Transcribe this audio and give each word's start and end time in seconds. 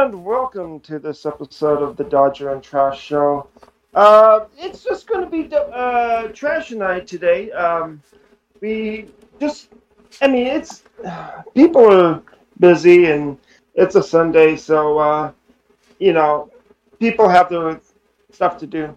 and 0.00 0.24
welcome 0.24 0.80
to 0.80 0.98
this 0.98 1.26
episode 1.26 1.82
of 1.82 1.94
the 1.94 2.04
Dodger 2.04 2.54
and 2.54 2.62
Trash 2.62 2.98
Show. 2.98 3.46
Uh, 3.92 4.46
it's 4.56 4.82
just 4.82 5.06
going 5.06 5.22
to 5.22 5.30
be 5.30 5.54
uh, 5.54 6.28
Trash 6.28 6.70
and 6.70 6.82
I 6.82 7.00
today. 7.00 7.52
Um, 7.52 8.02
we 8.62 9.10
just, 9.38 9.68
I 10.22 10.28
mean, 10.28 10.46
it's 10.46 10.84
people 11.54 11.84
are 11.92 12.22
busy 12.58 13.10
and 13.10 13.36
it's 13.74 13.94
a 13.94 14.02
Sunday, 14.02 14.56
so 14.56 14.96
uh, 14.98 15.32
you 15.98 16.14
know, 16.14 16.50
people 16.98 17.28
have 17.28 17.50
their 17.50 17.78
stuff 18.32 18.56
to 18.60 18.66
do. 18.66 18.96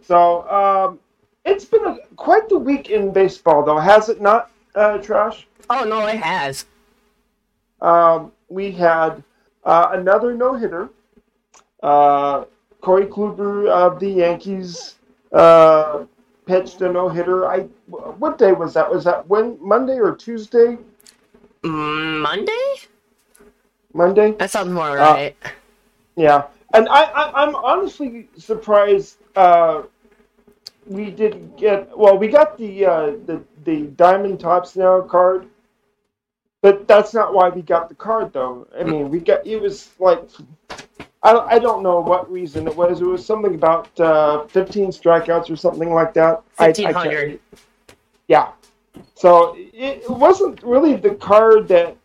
So 0.00 0.48
um, 0.48 1.00
it's 1.44 1.66
been 1.66 1.84
a, 1.84 1.98
quite 2.16 2.48
the 2.48 2.58
week 2.58 2.88
in 2.88 3.12
baseball, 3.12 3.62
though, 3.62 3.76
has 3.78 4.08
it 4.08 4.22
not, 4.22 4.50
uh, 4.74 4.96
Trash? 4.96 5.46
Oh 5.68 5.84
no, 5.84 6.06
it 6.06 6.16
has. 6.16 6.64
Um, 7.82 8.32
we 8.48 8.72
had 8.72 9.22
uh, 9.64 9.90
another 9.92 10.34
no 10.34 10.54
hitter. 10.54 10.90
Uh, 11.82 12.44
Corey 12.80 13.06
Kluber 13.06 13.68
of 13.68 14.00
the 14.00 14.08
Yankees 14.08 14.96
uh, 15.32 16.04
pitched 16.46 16.80
a 16.80 16.92
no 16.92 17.08
hitter. 17.08 17.46
I 17.46 17.60
what 17.88 18.38
day 18.38 18.52
was 18.52 18.74
that? 18.74 18.90
Was 18.90 19.04
that 19.04 19.26
when 19.28 19.58
Monday 19.60 19.98
or 19.98 20.14
Tuesday? 20.14 20.78
Monday. 21.62 22.74
Monday. 23.92 24.32
That 24.32 24.50
sounds 24.50 24.70
more 24.70 24.96
right. 24.96 25.36
Yeah, 26.16 26.46
and 26.74 26.88
I, 26.88 27.02
I 27.04 27.42
I'm 27.42 27.54
honestly 27.54 28.28
surprised. 28.36 29.18
Uh, 29.36 29.82
we 30.86 31.10
didn't 31.10 31.56
get 31.56 31.96
well. 31.96 32.18
We 32.18 32.28
got 32.28 32.58
the 32.58 32.86
uh, 32.86 33.06
the 33.26 33.42
the 33.64 33.82
Diamond 33.96 34.40
Topps 34.40 34.76
now 34.76 35.00
card, 35.02 35.46
but 36.62 36.86
that's 36.86 37.14
not 37.14 37.32
why 37.34 37.48
we 37.48 37.62
got 37.62 37.88
the 37.88 37.94
card 37.94 38.32
though. 38.32 38.66
I 38.78 38.84
mean, 38.84 39.10
we 39.10 39.20
got 39.20 39.46
it 39.46 39.60
was 39.60 39.90
like 39.98 40.22
I 41.22 41.32
don't, 41.32 41.52
I 41.52 41.58
don't 41.58 41.82
know 41.82 42.00
what 42.00 42.30
reason 42.30 42.66
it 42.66 42.74
was. 42.74 43.00
It 43.00 43.04
was 43.04 43.24
something 43.24 43.54
about 43.54 43.88
uh, 44.00 44.46
15 44.46 44.88
strikeouts 44.90 45.50
or 45.50 45.56
something 45.56 45.92
like 45.92 46.14
that. 46.14 46.42
I- 46.58 46.66
I 46.66 46.68
1500. 46.68 47.40
yeah. 48.28 48.52
So 49.14 49.54
it, 49.56 50.02
it 50.04 50.10
wasn't 50.10 50.62
really 50.62 50.96
the 50.96 51.14
card 51.16 51.68
that 51.68 51.96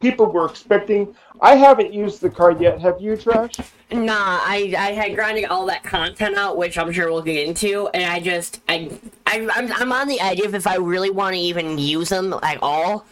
people 0.00 0.26
were 0.26 0.46
expecting. 0.46 1.14
I 1.40 1.56
haven't 1.56 1.92
used 1.92 2.20
the 2.22 2.30
card 2.30 2.60
yet. 2.60 2.80
Have 2.80 3.00
you, 3.00 3.16
Trash? 3.16 3.52
Nah, 3.92 4.14
I 4.42 4.74
I 4.76 4.92
had 4.92 5.14
grinding 5.14 5.46
all 5.46 5.66
that 5.66 5.84
content 5.84 6.36
out, 6.36 6.56
which 6.56 6.76
I'm 6.76 6.90
sure 6.92 7.12
we'll 7.12 7.22
get 7.22 7.46
into, 7.46 7.88
and 7.88 8.04
I 8.10 8.18
just 8.20 8.60
I, 8.68 8.90
I 9.26 9.46
I'm 9.54 9.72
I'm 9.72 9.92
on 9.92 10.08
the 10.08 10.18
edge 10.20 10.40
of 10.40 10.54
if 10.54 10.66
I 10.66 10.76
really 10.76 11.10
want 11.10 11.34
to 11.34 11.40
even 11.40 11.78
use 11.78 12.08
them 12.08 12.34
at 12.42 12.58
all. 12.62 13.04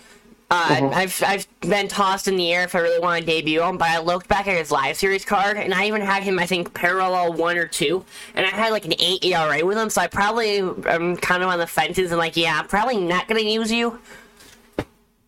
Uh, 0.51 0.81
Mhm. 0.81 0.95
I've 0.95 1.23
I've 1.27 1.47
been 1.61 1.89
tossed 1.89 2.29
in 2.29 2.37
the 2.37 2.53
air 2.53 2.65
if 2.65 2.75
I 2.75 2.81
really 2.81 3.01
want 3.01 3.21
to 3.21 3.27
debut 3.27 3.63
him, 3.63 3.79
but 3.79 3.89
I 3.89 3.99
looked 4.01 4.29
back 4.29 4.49
at 4.49 4.57
his 4.57 4.71
live 4.71 4.97
series 4.97 5.25
card, 5.25 5.59
and 5.59 5.75
I 5.75 5.87
even 5.87 6.03
had 6.03 6.23
him 6.23 6.39
I 6.39 6.47
think 6.47 6.75
parallel 6.75 7.35
one 7.35 7.59
or 7.59 7.67
two, 7.67 8.05
and 8.35 8.47
I 8.47 8.51
had 8.51 8.71
like 8.73 8.87
an 8.87 8.95
eight 8.99 9.25
ERA 9.25 9.65
with 9.67 9.79
him, 9.79 9.91
so 9.91 10.01
I 10.03 10.09
probably 10.09 10.59
am 10.59 11.17
kind 11.19 11.43
of 11.43 11.51
on 11.51 11.59
the 11.59 11.67
fences 11.67 12.13
and 12.13 12.19
like 12.19 12.37
yeah, 12.37 12.61
I'm 12.61 12.69
probably 12.69 12.99
not 12.99 13.29
gonna 13.29 13.41
use 13.41 13.73
you. 13.73 14.01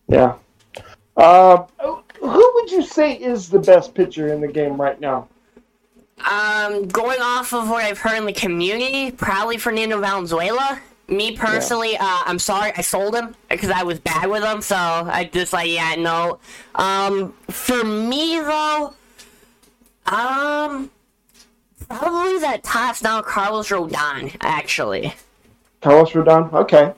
Yeah. 0.07 0.35
Uh, 1.17 1.65
who 2.21 2.51
would 2.55 2.71
you 2.71 2.83
say 2.83 3.13
is 3.13 3.49
the 3.49 3.59
best 3.59 3.93
pitcher 3.95 4.33
in 4.33 4.41
the 4.41 4.47
game 4.47 4.79
right 4.79 4.99
now? 4.99 5.27
Um, 6.29 6.87
going 6.87 7.21
off 7.21 7.53
of 7.53 7.69
what 7.69 7.85
I've 7.85 7.99
heard 7.99 8.17
in 8.17 8.25
the 8.25 8.33
community, 8.33 9.11
probably 9.11 9.57
Fernando 9.57 9.99
Valenzuela. 10.01 10.79
Me 11.09 11.37
personally, 11.37 11.95
uh, 11.95 12.23
I'm 12.25 12.39
sorry 12.39 12.73
I 12.75 12.81
sold 12.81 13.15
him 13.15 13.33
because 13.49 13.69
I 13.69 13.83
was 13.83 13.99
bad 13.99 14.29
with 14.29 14.43
him. 14.43 14.61
So 14.61 14.75
I 14.75 15.29
just 15.31 15.53
like, 15.53 15.69
yeah, 15.69 15.95
no. 15.95 16.39
Um, 16.75 17.33
for 17.49 17.83
me 17.83 18.39
though, 18.39 18.93
um, 20.05 20.91
probably 21.87 22.39
that 22.39 22.63
Topps 22.63 23.01
Now 23.01 23.21
Carlos 23.21 23.69
Rodon 23.69 24.35
actually. 24.41 25.13
Carlos 25.81 26.11
Rodon. 26.11 26.51
Okay. 26.51 26.93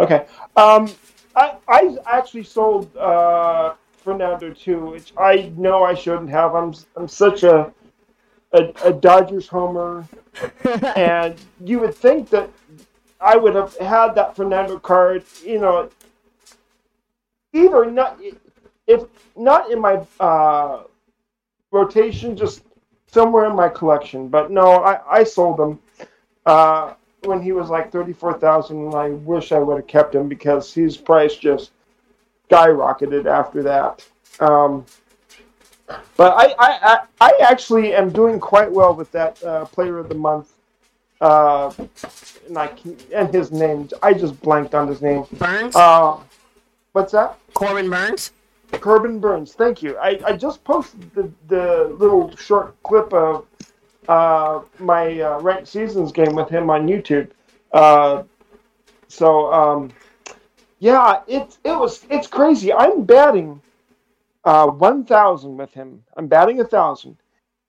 Okay. 0.00 0.26
Um, 0.56 0.90
I 1.34 1.56
I 1.68 1.96
actually 2.06 2.44
sold 2.44 2.94
uh, 2.96 3.74
Fernando 3.96 4.50
too, 4.52 4.86
which 4.86 5.12
I 5.16 5.52
know 5.56 5.84
I 5.84 5.94
shouldn't 5.94 6.30
have. 6.30 6.54
I'm 6.54 6.74
I'm 6.96 7.08
such 7.08 7.42
a 7.42 7.72
a, 8.52 8.72
a 8.84 8.92
Dodgers 8.92 9.48
homer, 9.48 10.06
and 10.96 11.36
you 11.64 11.80
would 11.80 11.94
think 11.94 12.30
that 12.30 12.50
I 13.20 13.36
would 13.36 13.54
have 13.54 13.76
had 13.78 14.14
that 14.14 14.36
Fernando 14.36 14.78
card. 14.78 15.24
You 15.44 15.60
know, 15.60 15.90
either 17.52 17.90
not 17.90 18.20
if 18.86 19.04
not 19.36 19.70
in 19.70 19.80
my 19.80 20.04
uh, 20.20 20.84
rotation, 21.70 22.36
just 22.36 22.62
somewhere 23.06 23.46
in 23.46 23.56
my 23.56 23.68
collection. 23.68 24.28
But 24.28 24.50
no, 24.50 24.82
I 24.82 25.20
I 25.20 25.24
sold 25.24 25.60
him. 25.60 25.78
Uh, 26.44 26.94
when 27.26 27.42
he 27.42 27.52
was 27.52 27.68
like 27.68 27.90
34,000 27.90 28.76
and 28.76 28.94
I 28.94 29.10
wish 29.10 29.52
I 29.52 29.58
would 29.58 29.76
have 29.78 29.86
kept 29.86 30.14
him 30.14 30.28
because 30.28 30.72
his 30.72 30.96
price 30.96 31.36
just 31.36 31.72
skyrocketed 32.48 33.26
after 33.26 33.62
that. 33.64 34.06
Um, 34.40 34.86
but 36.16 36.32
I, 36.36 36.54
I, 36.58 36.78
I, 36.82 36.98
I 37.20 37.38
actually 37.40 37.94
am 37.94 38.10
doing 38.10 38.40
quite 38.40 38.70
well 38.70 38.94
with 38.94 39.10
that 39.12 39.42
uh, 39.44 39.64
player 39.66 39.98
of 39.98 40.08
the 40.08 40.14
month. 40.14 40.52
Uh, 41.20 41.72
and, 42.46 42.58
I 42.58 42.66
can, 42.68 42.96
and 43.14 43.32
his 43.32 43.50
name, 43.50 43.88
I 44.02 44.12
just 44.12 44.40
blanked 44.40 44.74
on 44.74 44.86
his 44.88 45.00
name. 45.00 45.24
Burnes, 45.32 45.74
Uh, 45.74 46.18
what's 46.92 47.12
that? 47.12 47.38
Corbin 47.54 47.88
Burnes. 47.88 48.32
Corbin 48.72 49.18
Burnes. 49.18 49.54
Thank 49.54 49.82
you. 49.82 49.96
I, 49.96 50.20
I 50.26 50.36
just 50.36 50.62
posted 50.64 51.14
the, 51.14 51.30
the 51.48 51.94
little 51.98 52.36
short 52.36 52.74
clip 52.82 53.12
of 53.12 53.46
uh, 54.08 54.60
my 54.78 55.20
uh, 55.20 55.40
ranked 55.40 55.68
seasons 55.68 56.12
game 56.12 56.34
with 56.34 56.48
him 56.48 56.68
on 56.70 56.86
YouTube. 56.86 57.30
Uh, 57.72 58.24
so 59.08 59.52
um, 59.52 59.90
yeah, 60.78 61.20
it 61.26 61.56
it 61.64 61.78
was 61.78 62.04
it's 62.10 62.26
crazy. 62.26 62.72
I'm 62.72 63.04
batting 63.04 63.60
uh, 64.44 64.66
one 64.68 65.04
thousand 65.04 65.56
with 65.56 65.72
him. 65.72 66.04
I'm 66.16 66.26
batting 66.26 66.60
a 66.60 66.64
thousand. 66.64 67.16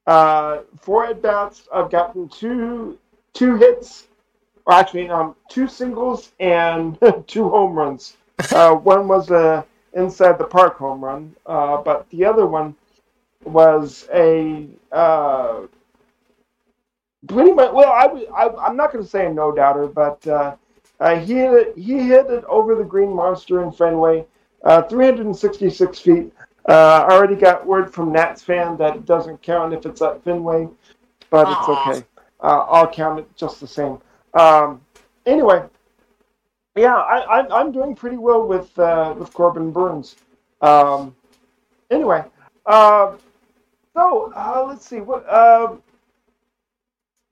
Uh, 0.05 0.59
four 0.79 1.05
at 1.05 1.21
bats. 1.21 1.67
I've 1.73 1.89
gotten 1.89 2.29
two 2.29 2.97
two 3.37 3.55
hits. 3.55 4.07
Or 4.65 4.73
actually, 4.73 5.09
um, 5.09 5.35
two 5.49 5.67
singles 5.67 6.31
and 6.39 6.97
two 7.27 7.49
home 7.49 7.73
runs. 7.73 8.17
Uh, 8.51 8.73
one 8.75 9.07
was 9.07 9.31
a 9.31 9.65
inside 9.93 10.37
the 10.37 10.43
park 10.43 10.77
home 10.77 11.03
run, 11.03 11.35
uh, 11.45 11.77
but 11.77 12.09
the 12.09 12.25
other 12.25 12.45
one 12.45 12.75
was 13.45 14.07
a 14.13 14.67
uh, 14.91 15.61
pretty 17.27 17.53
much. 17.53 17.71
Well, 17.71 17.91
I, 17.91 18.25
I 18.35 18.67
I'm 18.67 18.75
not 18.75 18.91
going 18.91 19.03
to 19.03 19.09
say 19.09 19.27
a 19.27 19.33
no 19.33 19.53
doubter, 19.53 19.87
but 19.87 20.25
uh, 20.27 20.55
uh, 20.99 21.19
he 21.19 21.35
hit 21.35 21.53
it, 21.53 21.77
he 21.77 21.99
hit 21.99 22.29
it 22.29 22.43
over 22.45 22.75
the 22.75 22.83
green 22.83 23.13
monster 23.13 23.63
in 23.63 23.71
Fenway, 23.71 24.25
uh, 24.65 24.81
366 24.81 25.99
feet. 25.99 26.33
Uh, 26.67 27.05
I 27.07 27.13
already 27.13 27.35
got 27.35 27.65
word 27.65 27.93
from 27.93 28.11
Nats 28.11 28.43
fan 28.43 28.75
that 28.77 28.97
it 28.97 29.05
doesn't 29.05 29.41
count 29.41 29.73
if 29.73 29.85
it's 29.85 30.01
at 30.01 30.21
Fenway, 30.25 30.67
but 31.29 31.47
it's 31.47 31.69
Aw. 31.69 31.91
okay. 31.91 32.05
Uh, 32.41 32.65
I'll 32.69 32.89
count 32.89 33.19
it 33.19 33.35
just 33.35 33.59
the 33.59 33.67
same. 33.67 33.99
Um, 34.33 34.81
anyway, 35.25 35.63
yeah, 36.75 36.95
I, 36.95 37.39
I'm 37.39 37.51
I'm 37.51 37.71
doing 37.71 37.95
pretty 37.95 38.17
well 38.17 38.47
with 38.47 38.77
uh, 38.77 39.15
with 39.17 39.33
Corbin 39.33 39.71
Burnes. 39.71 40.15
Um, 40.61 41.15
anyway, 41.89 42.23
uh, 42.65 43.15
so 43.93 44.31
uh, 44.35 44.65
let's 44.67 44.87
see 44.87 44.99
what 44.99 45.27
uh, 45.27 45.75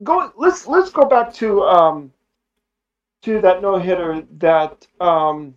go. 0.03 0.31
Let's 0.35 0.65
let's 0.67 0.89
go 0.89 1.05
back 1.05 1.33
to 1.35 1.61
um, 1.63 2.11
to 3.23 3.41
that 3.41 3.61
no 3.61 3.77
hitter 3.77 4.23
that 4.37 4.87
um, 4.99 5.55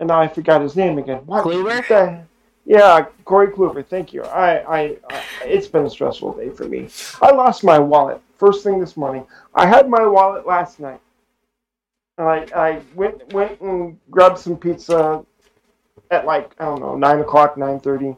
and 0.00 0.08
now 0.08 0.20
I 0.20 0.28
forgot 0.28 0.62
his 0.62 0.76
name 0.76 0.98
again. 0.98 1.22
What 1.26 1.44
Kluber? 1.44 2.24
Yeah, 2.68 3.06
Corey 3.24 3.48
Kluber. 3.48 3.84
Thank 3.84 4.12
you. 4.12 4.22
I, 4.24 4.58
I, 4.58 4.80
I, 5.10 5.22
it's 5.44 5.66
been 5.66 5.86
a 5.86 5.90
stressful 5.90 6.34
day 6.34 6.50
for 6.50 6.64
me. 6.64 6.90
I 7.22 7.30
lost 7.32 7.64
my 7.64 7.78
wallet 7.78 8.20
first 8.36 8.62
thing 8.62 8.78
this 8.78 8.96
morning. 8.96 9.26
I 9.54 9.66
had 9.66 9.88
my 9.88 10.06
wallet 10.06 10.46
last 10.46 10.78
night. 10.78 11.00
And 12.18 12.28
I, 12.28 12.46
I 12.54 12.82
went 12.94 13.32
went 13.32 13.60
and 13.60 13.98
grabbed 14.10 14.38
some 14.38 14.56
pizza 14.56 15.24
at 16.10 16.26
like 16.26 16.54
I 16.58 16.66
don't 16.66 16.80
know 16.80 16.96
nine 16.96 17.20
o'clock, 17.20 17.56
nine 17.56 17.80
thirty, 17.80 18.16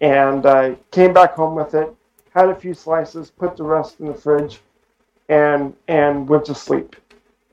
and 0.00 0.44
I 0.46 0.76
came 0.90 1.12
back 1.12 1.34
home 1.34 1.54
with 1.54 1.74
it. 1.74 1.94
Had 2.34 2.48
a 2.48 2.54
few 2.54 2.74
slices, 2.74 3.30
put 3.30 3.56
the 3.56 3.64
rest 3.64 4.00
in 4.00 4.06
the 4.06 4.14
fridge, 4.14 4.60
and 5.28 5.74
and 5.88 6.28
went 6.28 6.44
to 6.46 6.54
sleep. 6.54 6.96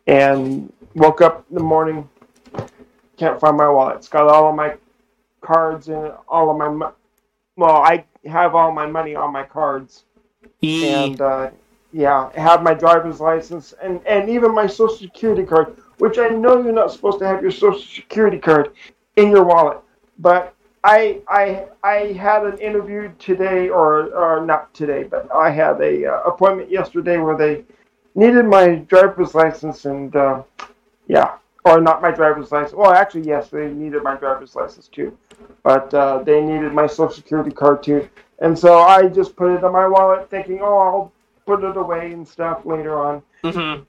And 0.07 0.71
woke 0.95 1.21
up 1.21 1.45
in 1.49 1.55
the 1.55 1.63
morning, 1.63 2.09
can't 3.17 3.39
find 3.39 3.55
my 3.55 3.69
wallet. 3.69 3.97
It's 3.97 4.07
got 4.07 4.27
all 4.27 4.49
of 4.49 4.55
my 4.55 4.75
cards 5.47 5.87
and 5.87 6.11
all 6.27 6.51
of 6.51 6.57
my 6.57 6.69
mo- 6.69 6.95
well, 7.55 7.77
I 7.77 8.05
have 8.25 8.55
all 8.55 8.71
my 8.71 8.85
money 8.85 9.15
on 9.15 9.31
my 9.31 9.43
cards. 9.43 10.03
And 10.85 11.21
uh, 11.21 11.49
yeah, 11.93 12.29
have 12.33 12.61
my 12.63 12.73
driver's 12.73 13.19
license 13.19 13.73
and, 13.81 14.05
and 14.05 14.29
even 14.29 14.53
my 14.53 14.67
social 14.67 14.97
security 14.97 15.43
card, 15.43 15.67
which 15.99 16.17
I 16.17 16.27
know 16.29 16.61
you're 16.61 16.73
not 16.73 16.91
supposed 16.91 17.19
to 17.19 17.27
have 17.27 17.41
your 17.41 17.51
social 17.51 17.81
security 17.81 18.39
card 18.39 18.71
in 19.15 19.31
your 19.31 19.43
wallet, 19.43 19.79
but 20.19 20.53
I 20.83 21.21
I 21.27 21.65
I 21.83 21.97
had 22.13 22.45
an 22.45 22.57
interview 22.59 23.11
today, 23.19 23.69
or 23.69 24.13
or 24.13 24.45
not 24.45 24.73
today, 24.73 25.03
but 25.03 25.27
I 25.33 25.49
had 25.49 25.81
a 25.81 26.05
uh, 26.05 26.21
appointment 26.21 26.69
yesterday 26.69 27.17
where 27.17 27.37
they 27.37 27.63
needed 28.15 28.45
my 28.45 28.75
driver's 28.75 29.33
license, 29.33 29.85
and 29.85 30.15
uh, 30.15 30.43
yeah, 31.07 31.37
or 31.69 31.81
not 31.81 32.01
my 32.01 32.11
driver's 32.11 32.51
license. 32.51 32.73
Well, 32.73 32.91
actually, 32.91 33.27
yes, 33.27 33.49
they 33.49 33.69
needed 33.69 34.03
my 34.03 34.15
driver's 34.15 34.55
license 34.55 34.87
too, 34.87 35.17
but 35.63 35.93
uh, 35.93 36.23
they 36.23 36.41
needed 36.41 36.73
my 36.73 36.87
social 36.87 37.13
security 37.13 37.51
card 37.51 37.83
too, 37.83 38.09
and 38.39 38.57
so 38.57 38.79
I 38.79 39.07
just 39.07 39.35
put 39.35 39.51
it 39.53 39.63
in 39.63 39.71
my 39.71 39.87
wallet, 39.87 40.29
thinking, 40.29 40.59
oh, 40.61 40.77
I'll 40.77 41.11
put 41.45 41.63
it 41.63 41.77
away 41.77 42.11
and 42.11 42.27
stuff 42.27 42.65
later 42.65 42.99
on. 42.99 43.23
Mm-hmm. 43.43 43.83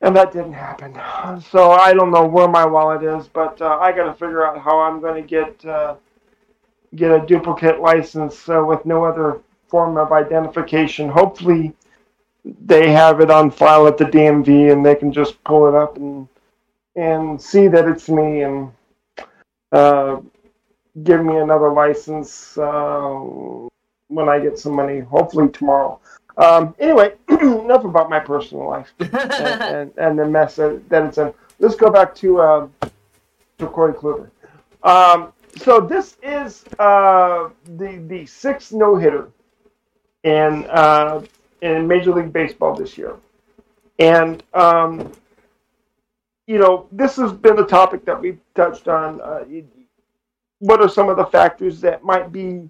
And 0.00 0.16
that 0.16 0.32
didn't 0.32 0.52
happen. 0.52 0.94
So 1.50 1.72
I 1.72 1.94
don't 1.94 2.10
know 2.10 2.26
where 2.26 2.48
my 2.48 2.66
wallet 2.66 3.02
is, 3.02 3.26
but 3.28 3.60
uh, 3.60 3.78
I 3.80 3.90
got 3.92 4.04
to 4.04 4.12
figure 4.12 4.46
out 4.46 4.60
how 4.60 4.80
I'm 4.80 5.00
going 5.00 5.20
to 5.22 5.26
get 5.26 5.64
uh, 5.64 5.96
get 6.94 7.10
a 7.10 7.24
duplicate 7.26 7.80
license 7.80 8.48
uh, 8.48 8.62
with 8.64 8.84
no 8.84 9.04
other 9.04 9.40
form 9.68 9.96
of 9.96 10.12
identification. 10.12 11.08
Hopefully, 11.08 11.72
they 12.44 12.92
have 12.92 13.20
it 13.20 13.30
on 13.30 13.50
file 13.50 13.86
at 13.86 13.96
the 13.96 14.04
DMV 14.04 14.70
and 14.72 14.84
they 14.84 14.94
can 14.94 15.12
just 15.12 15.42
pull 15.44 15.68
it 15.68 15.74
up 15.74 15.96
and 15.96 16.28
and 16.96 17.40
see 17.40 17.68
that 17.68 17.88
it's 17.88 18.08
me 18.08 18.42
and 18.42 18.72
uh, 19.72 20.20
give 21.02 21.24
me 21.24 21.36
another 21.36 21.70
license 21.70 22.56
uh, 22.58 23.10
when 24.08 24.28
I 24.28 24.38
get 24.38 24.58
some 24.58 24.74
money. 24.74 25.00
Hopefully 25.00 25.48
tomorrow. 25.48 26.00
Um, 26.36 26.74
anyway, 26.78 27.14
enough 27.28 27.84
about 27.84 28.10
my 28.10 28.18
personal 28.18 28.68
life 28.68 28.92
and, 28.98 29.14
and, 29.14 29.92
and, 29.96 30.18
the 30.18 30.26
mess 30.26 30.56
that, 30.56 30.88
that, 30.88 31.04
it's 31.04 31.18
in. 31.18 31.32
Let's 31.60 31.76
go 31.76 31.90
back 31.90 32.14
to 32.16 32.40
uh, 32.40 32.68
to 33.58 33.66
Corey 33.66 33.92
Kluber. 33.92 34.30
Um, 34.82 35.32
so 35.56 35.80
this 35.80 36.16
is 36.22 36.64
uh, 36.80 37.50
the 37.76 38.02
the 38.08 38.26
sixth 38.26 38.72
no 38.72 38.96
hitter 38.96 39.30
in 40.24 40.66
uh, 40.70 41.22
in 41.62 41.86
Major 41.86 42.12
League 42.12 42.32
Baseball 42.32 42.74
this 42.74 42.98
year, 42.98 43.14
and 44.00 44.42
um, 44.54 45.12
you 46.46 46.58
know 46.58 46.86
this 46.92 47.16
has 47.16 47.32
been 47.32 47.58
a 47.58 47.66
topic 47.66 48.04
that 48.04 48.20
we've 48.20 48.40
touched 48.54 48.88
on. 48.88 49.20
Uh, 49.20 49.44
what 50.58 50.80
are 50.80 50.88
some 50.88 51.08
of 51.08 51.16
the 51.16 51.26
factors 51.26 51.80
that 51.80 52.04
might 52.04 52.32
be 52.32 52.68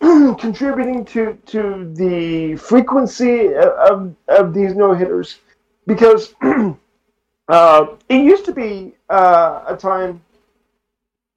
contributing 0.00 1.04
to 1.06 1.38
to 1.46 1.92
the 1.94 2.56
frequency 2.56 3.54
of 3.54 4.14
of 4.28 4.54
these 4.54 4.74
no 4.74 4.92
hitters? 4.94 5.38
Because 5.86 6.34
uh, 7.48 7.86
it 8.08 8.22
used 8.22 8.44
to 8.44 8.52
be 8.52 8.94
uh, 9.08 9.64
a 9.66 9.76
time 9.76 10.20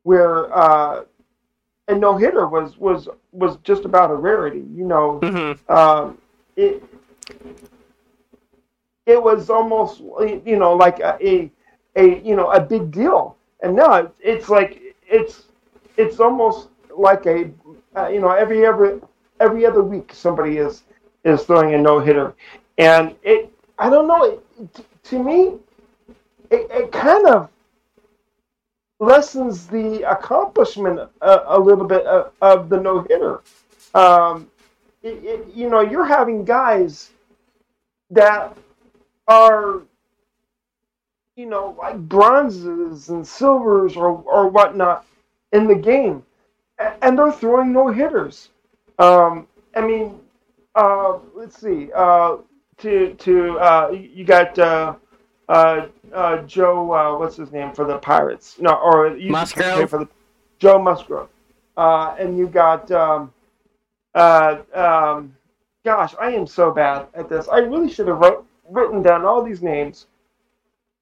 where 0.04 0.54
uh, 0.56 1.04
a 1.88 1.96
no 1.96 2.18
hitter 2.18 2.48
was 2.48 2.78
was 2.78 3.08
was 3.32 3.58
just 3.64 3.86
about 3.86 4.12
a 4.12 4.16
rarity. 4.16 4.66
You 4.74 4.86
know, 4.86 5.20
mm-hmm. 5.22 5.72
um, 5.72 6.18
it 6.56 6.84
it 9.10 9.22
was 9.22 9.50
almost 9.50 10.02
you 10.46 10.58
know 10.58 10.74
like 10.76 11.00
a, 11.00 11.18
a, 11.22 11.52
a 11.96 12.22
you 12.22 12.36
know 12.36 12.52
a 12.52 12.62
big 12.62 12.92
deal, 12.92 13.36
and 13.62 13.76
now 13.76 14.12
it's 14.20 14.50
like 14.50 14.82
it's 15.08 15.46
it's 15.98 16.20
almost 16.20 16.70
like 16.96 17.26
a 17.26 17.50
uh, 17.98 18.08
you 18.08 18.20
know 18.20 18.30
every 18.30 18.66
every 18.66 19.00
every 19.40 19.66
other 19.66 19.82
week 19.82 20.12
somebody 20.14 20.58
is 20.58 20.84
is 21.24 21.44
throwing 21.44 21.74
a 21.74 21.78
no 21.78 22.00
hitter, 22.00 22.36
and 22.78 23.16
it 23.24 23.52
I 23.80 23.90
don't 23.90 24.08
know 24.08 24.24
it, 24.24 24.86
to 25.06 25.24
me 25.24 25.58
it, 26.52 26.68
it 26.70 26.92
kind 26.92 27.26
of 27.28 27.50
lessens 29.00 29.66
the 29.66 30.04
accomplishment 30.10 31.00
a, 31.22 31.42
a 31.48 31.60
little 31.60 31.88
bit 31.88 32.06
of, 32.06 32.32
of 32.42 32.70
the 32.70 32.80
no 32.80 33.02
hitter. 33.02 33.42
Um, 33.96 34.52
you 35.02 35.70
know, 35.70 35.80
you're 35.80 36.06
having 36.06 36.44
guys 36.44 37.12
that 38.12 38.56
are, 39.30 39.84
you 41.38 41.46
know, 41.46 41.76
like 41.80 41.98
bronzes 41.98 43.10
and 43.10 43.26
silvers 43.26 43.96
or, 43.96 44.10
or 44.24 44.50
whatnot 44.50 45.06
in 45.54 45.68
the 45.68 45.76
game, 45.76 46.24
and 47.02 47.18
they're 47.18 47.32
throwing 47.32 47.72
no 47.72 47.88
hitters. 47.88 48.50
Um, 48.98 49.48
I 49.76 49.82
mean, 49.82 50.20
uh, 50.76 51.20
let's 51.34 51.62
see. 51.62 51.90
Uh, 51.96 52.38
to 52.80 53.14
to 53.16 53.60
uh, 53.60 53.90
you 53.92 54.24
got 54.24 54.58
uh, 54.58 54.96
uh, 55.48 55.88
uh, 56.14 56.38
Joe, 56.44 56.92
uh, 56.92 57.18
what's 57.18 57.36
his 57.36 57.52
name 57.52 57.72
for 57.74 57.86
the 57.86 57.98
Pirates? 57.98 58.58
No, 58.60 58.74
or 58.76 59.16
you 59.16 59.32
Musgrove 59.32 59.90
for 59.90 60.00
the 60.00 60.08
Joe 60.60 60.82
Musgrove, 60.82 61.30
uh, 61.78 62.16
and 62.18 62.38
you 62.38 62.48
got 62.48 62.90
um, 62.92 63.32
uh, 64.16 64.58
um, 64.74 65.36
gosh, 65.84 66.16
I 66.20 66.32
am 66.32 66.48
so 66.48 66.72
bad 66.72 67.08
at 67.14 67.30
this. 67.30 67.48
I 67.48 67.60
really 67.60 67.90
should 67.90 68.08
have 68.08 68.18
wrote, 68.18 68.46
written 68.70 69.02
down 69.02 69.26
all 69.26 69.44
these 69.44 69.62
names. 69.62 70.08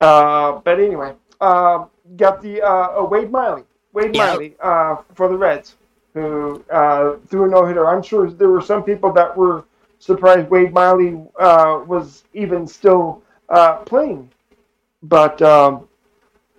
Uh, 0.01 0.59
but 0.63 0.79
anyway, 0.79 1.13
uh, 1.41 1.85
got 2.15 2.41
the 2.41 2.61
uh, 2.61 3.03
Wade 3.03 3.31
Miley, 3.31 3.63
Wade 3.93 4.15
yep. 4.15 4.33
Miley 4.33 4.55
uh, 4.59 4.97
for 5.13 5.27
the 5.27 5.37
Reds, 5.37 5.75
who 6.13 6.63
uh, 6.71 7.17
threw 7.27 7.45
a 7.45 7.47
no 7.47 7.65
hitter. 7.65 7.87
I'm 7.87 8.03
sure 8.03 8.29
there 8.29 8.49
were 8.49 8.61
some 8.61 8.83
people 8.83 9.11
that 9.13 9.35
were 9.35 9.65
surprised 9.99 10.49
Wade 10.49 10.73
Miley 10.73 11.19
uh, 11.39 11.83
was 11.87 12.23
even 12.33 12.67
still 12.67 13.23
uh, 13.49 13.77
playing 13.77 14.29
but 15.03 15.41
um, 15.41 15.87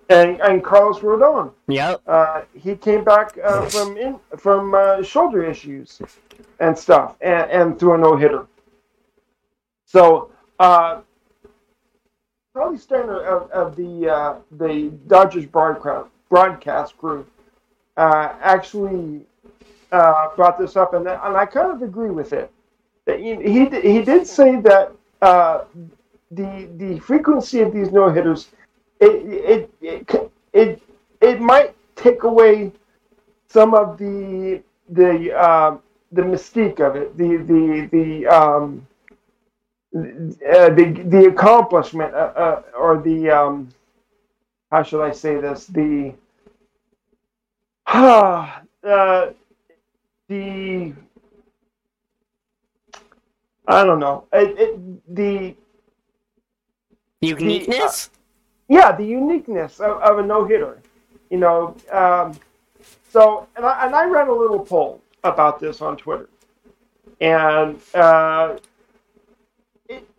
and 0.09 0.41
and 0.41 0.63
Carlos 0.65 1.01
Rodon. 1.01 1.53
Yep. 1.69 2.03
Uh, 2.07 2.43
he 2.55 2.77
came 2.77 3.05
back 3.05 3.37
uh, 3.43 3.69
from 3.69 3.97
in, 3.97 4.19
from 4.39 4.75
uh, 4.75 5.03
shoulder 5.03 5.45
issues 5.45 6.01
and 6.61 6.77
stuff, 6.77 7.17
and, 7.21 7.51
and 7.51 7.79
threw 7.79 7.95
a 7.95 7.99
no 7.99 8.17
hitter. 8.17 8.47
So 9.85 10.31
uh, 10.59 11.01
Charlie 12.55 12.79
Steiner 12.79 13.21
of, 13.21 13.51
of 13.53 13.77
the 13.77 14.09
uh, 14.09 14.37
the 14.53 14.93
Dodgers 15.07 15.47
broadcast 15.47 16.09
broadcast 16.29 16.99
crew 16.99 17.27
uh, 17.97 18.35
actually 18.41 19.23
uh, 19.93 20.29
brought 20.35 20.59
this 20.59 20.77
up, 20.77 20.95
and 20.95 21.07
and 21.07 21.37
I 21.37 21.47
kind 21.47 21.71
of 21.71 21.83
agree 21.83 22.11
with 22.11 22.33
it. 22.33 22.51
He 23.07 23.37
he, 23.37 23.67
he 23.81 24.03
did 24.03 24.27
say 24.27 24.61
that 24.61 24.93
uh, 25.23 25.65
the 26.33 26.69
the 26.77 26.99
frequency 26.99 27.61
of 27.61 27.73
these 27.73 27.93
no 27.93 28.11
hitters, 28.11 28.49
it, 29.01 29.71
it 29.81 30.09
it 30.09 30.33
it 30.53 30.83
it 31.21 31.41
might 31.41 31.77
take 31.95 32.25
away 32.25 32.73
some 33.49 33.75
of 33.75 33.99
the 33.99 34.63
the 34.91 35.33
uh, 35.33 35.77
the 36.13 36.23
mystique 36.23 36.81
of 36.81 36.97
it, 36.97 37.17
the 37.17 37.37
the 37.37 37.89
the 37.93 38.27
um, 38.27 38.87
uh, 39.97 40.71
the 40.71 41.03
the 41.07 41.27
accomplishment 41.27 42.15
uh, 42.15 42.33
uh, 42.37 42.63
or 42.79 43.01
the 43.01 43.31
um, 43.31 43.69
how 44.71 44.83
should 44.83 45.03
I 45.03 45.13
say 45.13 45.41
this 45.41 45.67
the 45.67 46.15
uh, 47.87 48.61
the 50.29 50.93
I 53.67 53.85
don't 53.85 54.01
know 54.01 54.25
it, 54.33 54.59
it, 54.59 55.15
the 55.15 55.57
Uniqueness? 57.21 58.07
The, 58.07 58.75
uh, 58.75 58.81
yeah, 58.81 58.93
the 58.93 59.05
uniqueness 59.05 59.81
of, 59.81 60.01
of 60.03 60.19
a 60.19 60.23
no 60.27 60.45
hitter. 60.45 60.81
You 61.31 61.39
know, 61.39 61.77
um, 61.91 62.39
so 63.11 63.47
and 63.57 63.67
I, 63.67 63.87
and 63.87 63.95
I 63.95 64.07
ran 64.07 64.29
a 64.29 64.33
little 64.33 64.61
poll 64.61 65.03
about 65.25 65.59
this 65.59 65.83
on 65.83 65.97
Twitter, 65.97 66.29
and 67.21 67.81
uh, 67.95 68.57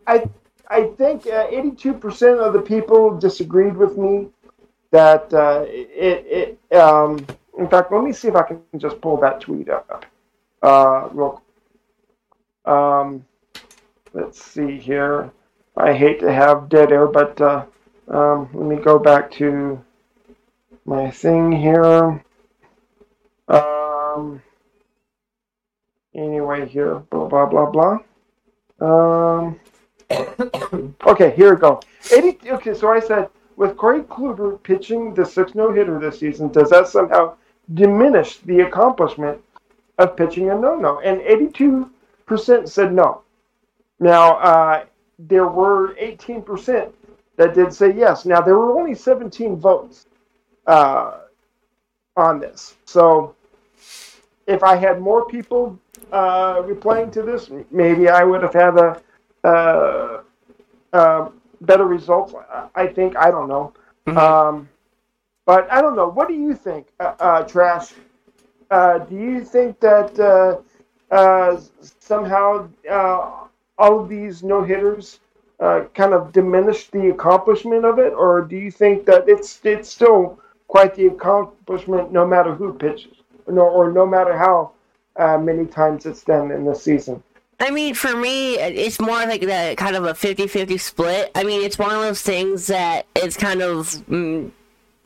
I 0.09 0.29
I 0.67 0.87
think 0.97 1.27
uh, 1.27 1.47
eighty-two 1.49 1.93
percent 1.93 2.39
of 2.39 2.53
the 2.53 2.61
people 2.61 3.17
disagreed 3.17 3.77
with 3.77 3.97
me 3.97 4.29
that 4.91 5.31
uh, 5.33 5.65
it 5.67 6.57
it 6.71 6.75
um, 6.75 7.25
in 7.57 7.67
fact 7.69 7.91
let 7.91 8.03
me 8.03 8.11
see 8.11 8.27
if 8.27 8.35
I 8.35 8.43
can 8.43 8.61
just 8.77 8.99
pull 9.01 9.17
that 9.17 9.39
tweet 9.41 9.69
up 9.69 10.05
uh, 10.63 11.09
real. 11.11 11.41
Um, 12.65 13.25
let's 14.13 14.43
see 14.43 14.77
here. 14.77 15.31
I 15.77 15.93
hate 15.93 16.19
to 16.19 16.31
have 16.33 16.69
dead 16.69 16.91
air, 16.91 17.07
but 17.07 17.39
uh, 17.39 17.65
um, 18.09 18.49
let 18.53 18.65
me 18.65 18.83
go 18.83 18.99
back 18.99 19.31
to 19.33 19.79
my 20.85 21.09
thing 21.09 21.51
here. 21.51 22.23
Um, 23.47 24.41
anyway, 26.13 26.67
here, 26.67 26.95
blah, 27.11 27.27
blah, 27.27 27.45
blah, 27.45 27.69
blah. 27.71 27.99
Um, 28.81 29.59
okay, 30.11 31.31
here 31.35 31.53
we 31.53 31.59
go. 31.59 31.79
80, 32.13 32.51
okay, 32.51 32.73
so 32.73 32.89
I 32.89 32.99
said, 32.99 33.29
with 33.55 33.77
Corey 33.77 34.01
Kluber 34.03 34.61
pitching 34.63 35.13
the 35.13 35.25
6 35.25 35.55
no 35.55 35.71
hitter 35.71 35.99
this 35.99 36.19
season, 36.19 36.49
does 36.49 36.69
that 36.69 36.87
somehow 36.87 37.35
diminish 37.73 38.37
the 38.39 38.61
accomplishment 38.61 39.39
of 39.97 40.15
pitching 40.15 40.49
a 40.49 40.55
no 40.55 40.75
no? 40.75 40.99
And 41.01 41.19
82% 41.21 42.69
said 42.69 42.93
no. 42.93 43.21
Now, 43.99 44.37
uh, 44.37 44.85
there 45.19 45.47
were 45.47 45.93
18% 45.95 46.91
that 47.35 47.53
did 47.53 47.73
say 47.73 47.93
yes. 47.93 48.25
Now, 48.25 48.41
there 48.41 48.57
were 48.57 48.79
only 48.79 48.95
17 48.95 49.57
votes 49.57 50.07
uh, 50.65 51.19
on 52.15 52.39
this. 52.39 52.75
So 52.85 53.35
if 54.47 54.63
I 54.63 54.75
had 54.75 55.01
more 55.01 55.25
people 55.25 55.77
uh, 56.11 56.61
replying 56.65 57.11
to 57.11 57.21
this, 57.21 57.49
maybe 57.71 58.09
I 58.09 58.23
would 58.23 58.41
have 58.41 58.53
had 58.53 58.77
a 58.77 59.01
uh, 59.43 60.21
uh, 60.93 61.29
better 61.61 61.85
results. 61.85 62.33
I 62.75 62.87
think 62.87 63.15
I 63.17 63.31
don't 63.31 63.47
know, 63.47 63.73
mm-hmm. 64.07 64.17
um, 64.17 64.69
but 65.45 65.71
I 65.71 65.81
don't 65.81 65.95
know. 65.95 66.09
What 66.09 66.27
do 66.27 66.33
you 66.33 66.53
think, 66.53 66.87
uh, 66.99 67.13
uh, 67.19 67.43
Trash? 67.43 67.93
Uh, 68.71 68.99
do 68.99 69.15
you 69.15 69.43
think 69.43 69.79
that 69.79 70.61
somehow 71.99 72.69
all 73.77 73.99
of 73.99 74.09
these 74.09 74.43
no 74.43 74.63
hitters 74.63 75.19
kind 75.59 76.13
of 76.13 76.31
diminish 76.31 76.89
the 76.89 77.09
accomplishment 77.09 77.85
of 77.85 77.99
it, 77.99 78.13
or 78.13 78.41
do 78.41 78.57
you 78.57 78.71
think 78.71 79.05
that 79.05 79.27
it's 79.27 79.59
it's 79.63 79.89
still 79.89 80.39
quite 80.67 80.95
the 80.95 81.07
accomplishment 81.07 82.11
no 82.11 82.25
matter 82.25 82.53
who 82.53 82.73
pitches, 82.73 83.17
no, 83.47 83.61
or 83.67 83.91
no 83.91 84.05
matter 84.05 84.37
how 84.37 84.71
uh, 85.17 85.37
many 85.37 85.65
times 85.65 86.05
it's 86.05 86.23
done 86.23 86.51
in 86.51 86.63
the 86.63 86.73
season. 86.75 87.21
I 87.61 87.71
mean, 87.71 87.93
for 87.93 88.15
me, 88.15 88.57
it's 88.57 88.99
more 88.99 89.17
like 89.25 89.41
that 89.41 89.77
kind 89.77 89.95
of 89.95 90.05
a 90.05 90.13
50-50 90.13 90.79
split. 90.79 91.31
I 91.35 91.43
mean, 91.43 91.61
it's 91.61 91.77
one 91.77 91.91
of 91.91 92.01
those 92.01 92.21
things 92.21 92.67
that 92.67 93.05
it's 93.15 93.35
kind 93.35 93.61
of. 93.61 93.87
Mm, 94.09 94.51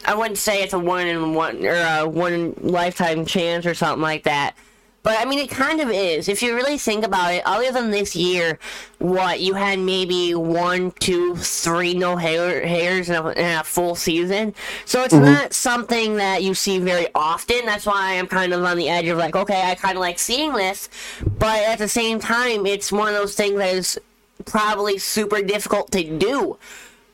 I 0.06 0.16
wouldn't 0.16 0.38
say 0.38 0.62
it's 0.62 0.74
a 0.74 0.80
one 0.80 1.08
in 1.08 1.34
one 1.34 1.66
or 1.66 1.74
a 1.74 2.08
one 2.08 2.54
lifetime 2.60 3.26
chance 3.26 3.66
or 3.66 3.74
something 3.74 4.02
like 4.02 4.24
that. 4.24 4.56
But 5.04 5.20
I 5.20 5.26
mean, 5.26 5.40
it 5.40 5.50
kind 5.50 5.82
of 5.82 5.90
is. 5.90 6.30
If 6.30 6.42
you 6.42 6.56
really 6.56 6.78
think 6.78 7.06
about 7.06 7.34
it, 7.34 7.44
other 7.46 7.72
than 7.74 7.92
this 7.92 8.16
year, 8.16 8.58
what 9.00 9.42
you 9.42 9.54
had 9.54 9.80
maybe 9.80 10.34
one, 10.34 10.92
two, 10.92 11.36
three 11.36 11.94
no 11.94 12.16
hair 12.16 12.66
hairs 12.66 13.10
in 13.10 13.16
a, 13.16 13.30
in 13.32 13.60
a 13.60 13.64
full 13.66 13.96
season. 13.96 14.56
So 14.86 15.04
it's 15.04 15.14
mm-hmm. 15.14 15.26
not 15.26 15.54
something 15.54 16.16
that 16.16 16.42
you 16.42 16.54
see 16.54 16.80
very 16.80 17.08
often. 17.14 17.66
That's 17.66 17.86
why 17.86 18.18
I'm 18.18 18.28
kind 18.28 18.54
of 18.54 18.64
on 18.64 18.78
the 18.78 18.88
edge 18.88 19.08
of 19.08 19.18
like, 19.18 19.36
okay, 19.36 19.62
I 19.70 19.76
kind 19.76 19.98
of 19.98 20.02
like 20.02 20.20
seeing 20.20 20.54
this, 20.54 20.90
but 21.38 21.60
at 21.64 21.80
the 21.80 21.90
same 21.90 22.20
time, 22.20 22.66
it's 22.66 22.90
one 22.90 23.10
of 23.10 23.14
those 23.14 23.36
things 23.36 23.58
that 23.58 23.76
is 23.76 24.00
probably 24.46 24.98
super 24.98 25.42
difficult 25.42 25.92
to 25.92 26.18
do. 26.18 26.58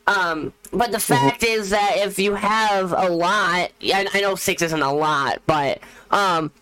Um, 0.06 0.52
but 0.72 0.92
the 0.92 0.98
mm-hmm. 0.98 1.28
fact 1.28 1.42
is 1.42 1.70
that 1.70 1.94
if 1.96 2.20
you 2.20 2.36
have 2.36 2.92
a 2.92 3.08
lot, 3.08 3.70
I, 3.82 4.06
I 4.14 4.20
know 4.20 4.36
six 4.36 4.62
isn't 4.62 4.82
a 4.82 4.92
lot, 4.92 5.42
but 5.46 5.80
um, 6.12 6.52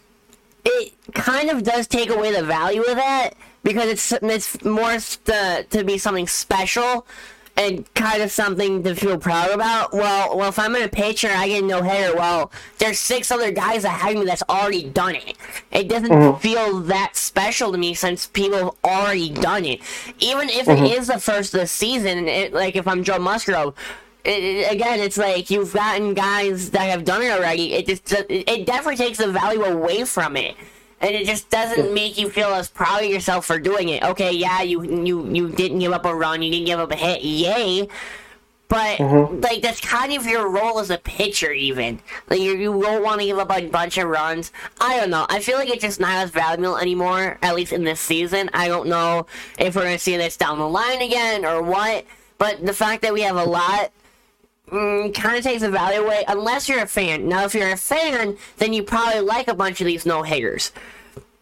it 0.65 0.95
kind 1.15 1.51
of 1.51 1.63
does 1.63 1.87
take 1.87 2.11
away 2.11 2.33
the 2.33 2.43
value 2.43 2.83
of 2.83 2.97
that 2.97 3.31
because 3.63 3.89
it's 3.89 4.13
it's 4.13 4.65
more 4.65 4.97
to, 5.25 5.67
to 5.71 5.85
be 5.85 5.99
something 5.99 6.27
special 6.27 7.07
and 7.59 7.93
kind 7.95 8.23
of 8.23 8.31
something 8.31 8.85
to 8.85 8.95
feel 8.95 9.19
proud 9.19 9.51
about. 9.51 9.93
Well, 9.93 10.37
well, 10.37 10.49
if 10.49 10.59
I'm 10.61 10.77
in 10.77 10.83
a 10.83 10.89
picture 10.89 11.29
I 11.29 11.49
get 11.49 11.65
no 11.65 11.83
hitter, 11.83 12.15
well, 12.17 12.53
there's 12.79 13.01
six 13.01 13.33
other 13.33 13.51
guys 13.51 13.83
ahead 13.83 14.15
of 14.15 14.21
me 14.21 14.27
that's 14.27 14.45
already 14.49 14.89
done 14.89 15.17
it. 15.17 15.37
It 15.73 15.89
doesn't 15.89 16.09
mm-hmm. 16.09 16.41
feel 16.41 16.79
that 16.83 17.17
special 17.17 17.73
to 17.73 17.79
me 17.79 17.95
since 17.95 18.29
people 18.29 18.59
have 18.59 18.75
already 18.85 19.31
done 19.31 19.65
it. 19.65 19.81
Even 20.21 20.49
if 20.49 20.67
mm-hmm. 20.67 20.85
it 20.85 20.93
is 20.99 21.09
the 21.09 21.19
first 21.19 21.53
of 21.53 21.61
the 21.61 21.67
season, 21.67 22.29
it, 22.29 22.53
like 22.53 22.77
if 22.77 22.87
I'm 22.87 23.03
Joe 23.03 23.19
Musgrove, 23.19 23.75
it, 24.29 24.73
again, 24.73 25.01
it's 25.01 25.17
like 25.17 25.51
you've 25.51 25.73
gotten 25.73 26.15
guys 26.15 26.71
that 26.71 26.91
have 26.91 27.05
done 27.05 27.23
it 27.23 27.31
already. 27.31 27.75
It 27.75 27.87
just 27.87 28.13
it 28.29 28.67
definitely 28.67 28.97
takes 28.97 29.19
the 29.19 29.29
value 29.29 29.65
away 29.65 30.05
from 30.05 30.37
it, 30.37 30.57
and 31.01 31.15
it 31.15 31.27
just 31.27 31.51
doesn't 31.51 31.95
make 31.95 32.19
you 32.19 32.29
feel 32.29 32.49
as 32.49 32.69
proud 32.69 33.03
of 33.03 33.11
yourself 33.11 33.47
for 33.47 33.59
doing 33.59 33.89
it. 33.89 34.03
Okay, 34.03 34.33
yeah, 34.33 34.63
you 34.63 34.83
you 34.83 35.27
you 35.33 35.49
didn't 35.49 35.79
give 35.79 35.93
up 35.93 36.05
a 36.05 36.15
run, 36.15 36.43
you 36.43 36.51
didn't 36.51 36.67
give 36.67 36.81
up 36.81 36.93
a 36.93 36.97
hit, 36.97 37.23
yay. 37.23 37.89
But 38.69 38.99
mm-hmm. 38.99 39.41
like 39.41 39.63
that's 39.63 39.81
kind 39.81 40.13
of 40.13 40.27
your 40.27 40.51
role 40.51 40.79
as 40.79 40.91
a 40.91 40.99
pitcher, 40.99 41.51
even 41.51 42.01
like 42.29 42.41
you, 42.41 42.55
you 42.55 42.83
don't 42.83 43.03
want 43.03 43.21
to 43.23 43.27
give 43.27 43.39
up 43.39 43.51
a 43.51 43.67
bunch 43.67 43.97
of 43.97 44.09
runs. 44.09 44.53
I 44.79 45.01
don't 45.01 45.09
know. 45.09 45.25
I 45.31 45.41
feel 45.41 45.57
like 45.57 45.71
it's 45.71 45.81
just 45.81 46.01
not 46.01 46.17
as 46.17 46.31
valuable 46.31 46.77
anymore, 46.77 47.39
at 47.41 47.55
least 47.55 47.73
in 47.73 47.85
this 47.85 47.99
season. 47.99 48.51
I 48.53 48.69
don't 48.69 48.89
know 48.89 49.27
if 49.59 49.75
we're 49.75 49.85
gonna 49.85 49.99
see 49.99 50.19
this 50.19 50.37
down 50.37 50.59
the 50.59 50.69
line 50.69 51.01
again 51.01 51.47
or 51.47 51.63
what. 51.63 52.05
But 52.37 52.65
the 52.65 52.75
fact 52.75 53.03
that 53.03 53.13
we 53.15 53.23
have 53.23 53.37
a 53.37 53.45
lot 53.45 53.91
mm, 54.71 55.15
kind 55.15 55.37
of 55.37 55.45
takes 55.45 55.63
the 55.63 55.71
value 55.71 56.01
away 56.01 56.25
unless 56.29 56.69
you're 56.69 56.83
a 56.83 56.87
fan. 56.87 57.29
Now, 57.29 57.45
if 57.45 57.55
you're 57.55 57.71
a 57.71 57.77
fan, 57.77 58.37
then 58.59 58.73
you 58.73 58.83
probably 58.83 59.21
like 59.21 59.49
a 59.49 59.55
bunch 59.55 59.81
of 59.81 59.87
these 59.87 60.07
no 60.07 60.23
hitters. 60.23 60.73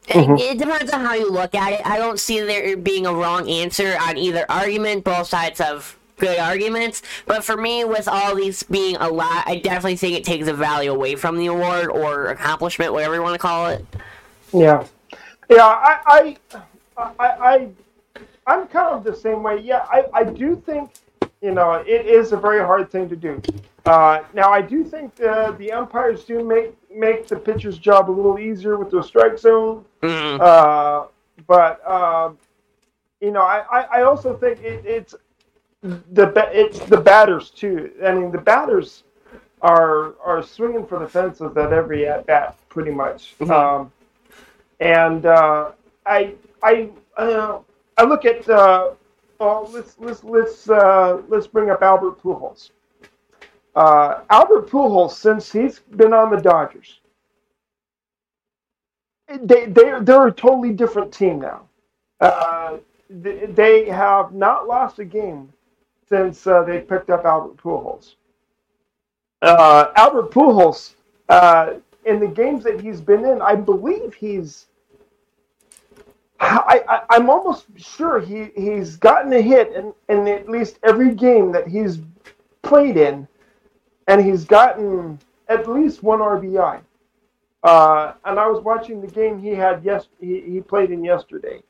Mm-hmm. 0.09 0.37
It, 0.37 0.59
depends 0.59 0.93
on 0.93 1.05
how 1.05 1.15
you 1.15 1.31
look 1.31 1.55
at 1.55 1.73
it. 1.73 1.87
I 1.87 1.99
don't 1.99 2.21
see 2.21 2.41
there 2.41 2.77
being 2.77 3.07
a 3.07 3.13
wrong 3.13 3.49
answer 3.51 3.97
on 4.01 4.17
either 4.17 4.47
argument. 4.49 5.05
Both 5.05 5.29
sides 5.29 5.59
have 5.59 5.97
good 6.17 6.39
arguments, 6.39 7.03
but 7.27 7.45
for 7.45 7.57
me, 7.57 7.85
with 7.85 8.09
all 8.09 8.35
these 8.35 8.63
being 8.63 8.97
a 8.97 9.09
lot, 9.09 9.45
I 9.47 9.59
definitely 9.59 9.97
think 9.97 10.17
it 10.17 10.25
takes 10.25 10.47
the 10.47 10.55
value 10.55 10.93
away 10.93 11.17
from 11.17 11.37
the 11.39 11.47
award 11.47 11.89
or 11.89 12.29
accomplishment, 12.29 12.93
whatever 12.93 13.17
you 13.17 13.23
want 13.23 13.35
to 13.35 13.39
call 13.39 13.67
it. 13.67 13.85
Yeah, 14.53 14.87
yeah. 15.51 15.65
I, 15.65 15.99
I, 16.07 16.37
I, 16.97 17.27
I 17.29 17.69
I'm 18.47 18.69
kind 18.69 18.95
of 18.95 19.05
the 19.05 19.15
same 19.15 19.43
way. 19.43 19.59
Yeah, 19.59 19.85
I, 19.91 20.05
I 20.15 20.25
do 20.25 20.63
think 20.65 20.91
you 21.47 21.53
know, 21.53 21.75
it 21.75 22.07
is 22.07 22.33
a 22.33 22.37
very 22.37 22.59
hard 22.59 22.91
thing 22.91 23.09
to 23.09 23.15
do. 23.15 23.41
Uh, 23.85 24.25
now, 24.35 24.51
I 24.51 24.61
do 24.61 24.83
think 24.83 25.15
the, 25.15 25.55
the 25.61 25.71
umpires 25.71 26.25
do 26.25 26.43
make 26.43 26.75
make 26.93 27.29
the 27.29 27.37
pitcher's 27.37 27.79
job 27.79 28.11
a 28.11 28.15
little 28.19 28.37
easier 28.41 28.77
with 28.77 28.91
the 28.91 29.01
strike 29.01 29.39
zone. 29.39 29.85
Mm-hmm. 30.03 30.41
Uh, 30.41 31.07
but 31.47 31.81
uh, 31.87 32.31
you 33.21 33.31
know, 33.31 33.43
I, 33.43 33.83
I 33.99 34.03
also 34.03 34.37
think 34.37 34.61
it, 34.61 34.85
it's 34.85 35.15
the 35.83 36.51
it's 36.53 36.81
the 36.81 37.01
batters 37.01 37.51
too. 37.51 37.93
I 38.05 38.13
mean, 38.13 38.33
the 38.33 38.39
batters 38.39 39.05
are 39.63 40.15
are 40.25 40.43
swinging 40.43 40.85
for 40.85 40.99
the 40.99 41.07
fences 41.07 41.57
at 41.57 41.73
every 41.73 42.09
at 42.09 42.27
bat, 42.27 42.57
pretty 42.71 42.91
much. 42.91 43.37
Mm-hmm. 43.39 43.53
Um, 43.53 43.93
and 44.81 45.27
uh, 45.27 45.71
I 46.07 46.35
I 46.61 46.91
uh, 47.17 47.61
I 47.97 48.03
look 48.03 48.25
at 48.25 48.49
uh, 48.49 48.95
well, 49.39 49.69
let's 49.73 49.97
let's 49.99 50.25
let's 50.25 50.69
uh, 50.69 51.23
let's 51.29 51.47
bring 51.47 51.71
up 51.71 51.83
Albert 51.83 52.21
Pujols. 52.23 52.71
Uh, 53.75 54.21
Albert 54.31 54.69
Pujols, 54.71 55.13
since 55.13 55.53
he's 55.53 55.81
been 55.81 56.13
on 56.13 56.31
the 56.31 56.41
Dodgers, 56.41 57.01
they 59.29 59.67
they 59.67 60.01
they're 60.01 60.29
a 60.29 60.33
totally 60.33 60.73
different 60.73 61.13
team 61.13 61.41
now. 61.41 61.69
Uh, 62.21 62.79
they, 63.11 63.47
they 63.47 63.87
have 63.87 64.33
not 64.33 64.67
lost 64.67 64.99
a 64.99 65.05
game 65.05 65.53
since 66.09 66.47
uh, 66.47 66.63
they 66.63 66.81
picked 66.81 67.11
up 67.11 67.25
Albert 67.25 67.57
Pujols. 67.59 68.15
Uh, 69.43 69.93
Albert 69.97 70.31
Pujols, 70.31 70.95
uh, 71.29 71.75
in 72.05 72.21
the 72.21 72.27
games 72.27 72.65
that 72.65 72.81
he's 72.81 73.01
been 73.01 73.25
in, 73.25 73.43
I 73.43 73.55
believe 73.55 74.15
he's 74.15 74.67
I, 76.41 77.05
I, 77.09 77.17
am 77.17 77.31
almost 77.31 77.67
sure 77.77 78.21
he, 78.21 78.51
he's 78.55 78.97
gotten 78.97 79.33
a 79.33 79.41
hit 79.41 79.73
in, 79.73 79.93
in 80.09 80.29
at 80.29 80.49
least 80.49 80.79
every 80.83 81.15
game 81.15 81.53
that 81.53 81.67
he's 81.67 82.01
played 82.63 82.97
in, 82.97 83.27
and 84.09 84.25
he's 84.25 84.45
gotten 84.45 85.19
at 85.49 85.69
least 85.69 86.03
one 86.03 86.19
RBI. 86.19 86.81
Uh, 87.63 88.13
and 88.25 88.39
I 88.39 88.47
was 88.49 88.63
watching 88.63 89.01
the 89.01 89.07
game 89.07 89.41
he 89.41 89.49
had 89.49 89.83
yes 89.83 90.09
he, 90.21 90.41
he 90.41 90.61
played 90.61 90.91
in 90.91 91.03
yesterday, 91.03 91.63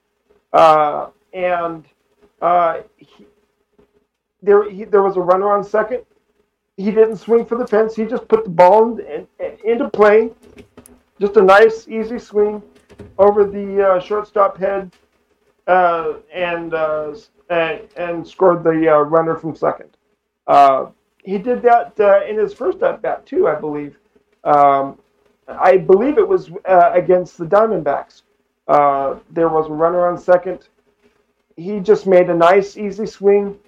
uh, 0.53 1.09
and 1.33 1.85
uh, 2.43 2.81
he, 2.97 3.27
there 4.43 4.69
he, 4.69 4.85
there 4.85 5.03
was 5.03 5.17
a 5.17 5.21
runner 5.21 5.51
on 5.53 5.65
second. 5.65 6.03
He 6.77 6.91
didn't 6.91 7.17
swing 7.17 7.47
for 7.47 7.57
the 7.57 7.67
fence. 7.67 7.95
He 7.95 8.05
just 8.05 8.29
put 8.29 8.45
the 8.45 8.51
ball 8.51 8.99
in, 8.99 9.27
in, 9.41 9.57
into 9.65 9.89
play. 9.89 10.33
Just 11.19 11.37
a 11.39 11.43
nice, 11.43 11.89
easy 11.89 12.19
swing 12.19 12.63
over 13.19 13.45
the 13.45 13.87
uh, 13.87 14.01
shortstop 14.01 14.59
head 14.59 14.93
uh, 15.67 16.15
and, 16.33 16.75
uh, 16.75 17.15
and, 17.51 17.81
and 17.97 18.27
scored 18.27 18.63
the 18.63 18.93
uh, 18.93 18.99
runner 19.01 19.37
from 19.37 19.55
second. 19.55 19.91
Uh, 20.47 20.87
he 21.25 21.39
did 21.39 21.63
that 21.63 21.99
uh, 21.99 22.21
in 22.25 22.39
his 22.39 22.53
first 22.53 22.83
at 22.83 23.03
bat 23.03 23.27
too, 23.27 23.49
I 23.49 23.55
believe. 23.57 23.97
Um, 24.45 24.99
I 25.49 25.77
believe 25.77 26.19
it 26.19 26.27
was 26.27 26.51
against 26.65 27.39
the 27.39 27.47
Diamondbacks. 27.47 28.23
there 29.31 29.49
was 29.49 29.67
a 29.69 29.73
runner 29.73 30.07
on 30.07 30.19
second. 30.19 30.69
He 31.57 31.81
just 31.81 32.07
made 32.07 32.29
a 32.31 32.35
nice, 32.35 32.77
easy 32.77 33.07
swing, 33.07 33.59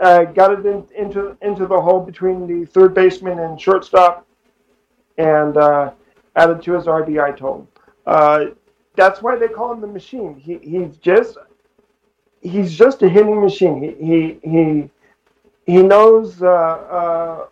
got 0.00 0.52
it 0.52 0.66
in, 0.66 0.86
into 0.96 1.36
into 1.42 1.66
the 1.66 1.80
hole 1.80 2.00
between 2.00 2.46
the 2.46 2.66
third 2.66 2.92
baseman 2.92 3.38
and 3.38 3.60
shortstop, 3.60 4.26
and 5.16 5.56
added 6.36 6.62
to 6.62 6.72
his 6.72 6.84
RBI 6.84 7.36
total. 7.36 7.68
Uh, 8.06 8.46
that's 8.98 9.22
why 9.22 9.36
they 9.36 9.46
call 9.46 9.72
him 9.72 9.80
the 9.80 9.86
machine. 9.86 10.34
He 10.34 10.58
he's 10.58 10.96
just 10.96 11.38
he's 12.42 12.76
just 12.76 13.00
a 13.02 13.08
hitting 13.08 13.40
machine. 13.40 13.80
He 13.80 13.92
he 14.04 14.50
he, 14.50 14.90
he 15.72 15.82
knows 15.82 16.42
uh, 16.42 16.46
uh, 16.46 17.46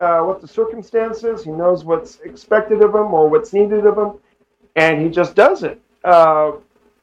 uh, 0.00 0.20
what 0.24 0.40
the 0.40 0.48
circumstances. 0.48 1.44
He 1.44 1.52
knows 1.52 1.84
what's 1.84 2.18
expected 2.20 2.82
of 2.82 2.90
him 2.92 3.14
or 3.14 3.28
what's 3.28 3.52
needed 3.52 3.86
of 3.86 3.96
him, 3.96 4.12
and 4.74 5.00
he 5.00 5.08
just 5.08 5.36
does 5.36 5.62
it. 5.62 5.80
Uh, 6.02 6.52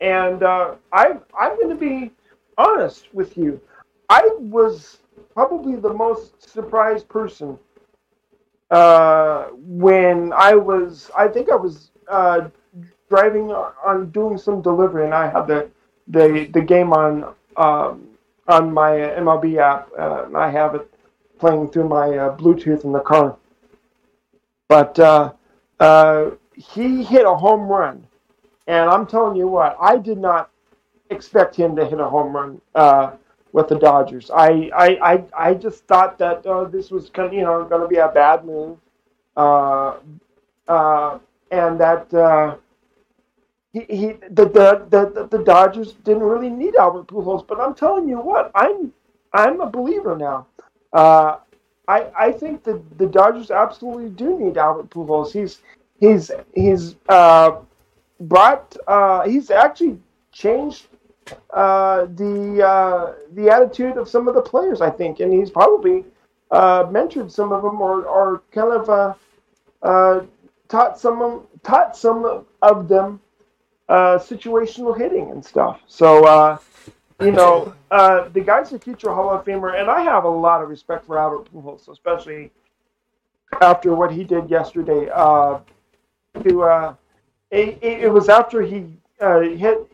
and 0.02 0.44
uh, 0.44 0.76
I 0.92 1.16
I'm 1.40 1.56
going 1.56 1.70
to 1.70 1.76
be 1.76 2.12
honest 2.58 3.08
with 3.14 3.38
you. 3.38 3.62
I 4.10 4.30
was 4.38 5.00
probably 5.34 5.78
the 5.78 5.94
most 5.94 6.52
surprised 6.52 7.08
person 7.08 7.58
uh, 8.70 9.46
when 9.54 10.34
I 10.34 10.56
was, 10.56 11.10
I 11.18 11.30
think 11.30 11.50
I 11.50 11.56
was 11.56 11.92
driving 13.12 13.52
on 13.52 14.10
doing 14.12 14.38
some 14.38 14.62
delivery, 14.62 15.04
and 15.06 15.14
I 15.14 15.30
had 15.30 15.46
the 15.46 15.70
the 16.08 16.50
the 16.54 16.62
game 16.62 16.94
on 16.94 17.36
um, 17.58 18.08
on 18.48 18.74
my 18.74 18.92
MLB 18.92 19.58
app, 19.58 19.90
uh, 20.00 20.24
and 20.26 20.38
I 20.38 20.50
have 20.50 20.76
it 20.76 20.90
playing 21.38 21.70
through 21.72 21.90
my 21.90 22.08
uh, 22.18 22.38
Bluetooth 22.38 22.86
in 22.86 22.94
the 22.94 23.02
car. 23.02 23.38
But 24.70 24.98
uh, 24.98 25.34
uh, 25.80 26.32
he 26.56 27.04
hit 27.04 27.26
a 27.26 27.36
home 27.36 27.68
run, 27.68 28.08
and 28.68 28.90
I'm 28.90 29.06
telling 29.06 29.36
you 29.36 29.48
what, 29.48 29.76
I 29.80 29.98
did 29.98 30.18
not 30.18 30.50
expect 31.10 31.54
him 31.56 31.76
to 31.76 31.86
hit 31.86 32.00
a 32.00 32.08
home 32.08 32.34
run 32.34 32.62
uh, 32.76 33.12
with 33.52 33.68
the 33.68 33.78
Dodgers. 33.78 34.32
I, 34.34 34.70
I, 34.74 34.88
I, 35.12 35.24
I 35.50 35.54
just 35.56 35.86
thought 35.86 36.18
that 36.20 36.46
uh, 36.46 36.64
this 36.64 36.90
was 36.92 37.10
kind 37.10 37.34
you 37.34 37.42
know 37.42 37.66
going 37.66 37.82
to 37.82 37.90
be 37.90 37.98
a 37.98 38.08
bad 38.08 38.46
move, 38.46 38.78
uh, 39.36 39.98
and 41.52 41.78
that 41.82 42.14
he, 43.74 43.86
he 43.90 44.06
the, 44.30 44.46
the, 44.46 44.86
the, 44.90 45.28
the 45.32 45.44
Dodgers 45.44 45.94
didn't 45.94 46.24
really 46.24 46.50
need 46.50 46.76
Albert 46.76 47.08
Pujols. 47.08 47.48
But 47.48 47.60
I'm 47.60 47.74
telling 47.74 48.08
you 48.08 48.18
what, 48.20 48.52
I'm 48.56 48.92
I'm 49.34 49.62
a 49.62 49.70
believer 49.70 50.18
now. 50.18 50.48
Uh, 50.92 51.38
I 51.88 52.08
I 52.18 52.32
think 52.32 52.64
that 52.64 52.98
the 52.98 53.08
Dodgers 53.08 53.50
absolutely 53.50 54.10
do 54.10 54.38
need 54.38 54.58
Albert 54.58 54.90
Pujols. 54.90 55.32
He's 55.32 55.62
he's 56.00 56.32
he's 56.54 56.96
uh, 57.08 57.60
brought 58.20 58.76
uh, 58.88 59.24
he's 59.24 59.50
actually 59.52 60.00
changed 60.34 60.88
uh, 61.54 62.06
the 62.16 62.62
uh, 62.66 63.14
the 63.36 63.50
attitude 63.50 63.96
of 63.96 64.10
some 64.10 64.28
of 64.28 64.36
the 64.36 64.42
players, 64.42 64.82
I 64.82 64.90
think, 64.90 65.22
and 65.22 65.32
he's 65.32 65.50
probably 65.50 66.04
uh, 66.52 66.84
mentored 66.86 67.32
some 67.32 67.54
of 67.54 67.64
them 67.64 67.80
or, 67.80 68.04
or 68.04 68.44
kind 68.52 68.74
of 68.74 69.18
taught 70.68 71.00
some 71.00 71.48
taught 71.64 71.96
some 71.96 72.46
of 72.62 72.88
them 72.90 73.22
uh, 73.92 74.18
situational 74.18 74.98
hitting 74.98 75.32
and 75.32 75.44
stuff. 75.44 75.82
So 75.88 76.60
you 77.20 77.32
know, 77.32 77.74
the 77.90 78.44
guy's 78.44 78.72
a 78.74 78.80
future 78.80 79.14
Hall 79.14 79.30
of 79.30 79.46
Famer, 79.46 79.80
and 79.80 79.90
I 79.90 80.02
have 80.02 80.24
a 80.24 80.30
lot 80.30 80.62
of 80.62 80.70
respect 80.70 81.06
for 81.06 81.20
Albert 81.20 81.54
Pujols, 81.54 81.88
especially 81.88 82.52
after 83.62 83.94
what 83.96 84.12
he 84.12 84.24
did 84.24 84.50
yesterday. 84.50 85.06
to 86.44 86.98
it, 87.52 87.78
it 87.84 88.12
was 88.12 88.30
after 88.30 88.62
he 88.62 88.98
hit 89.20 89.92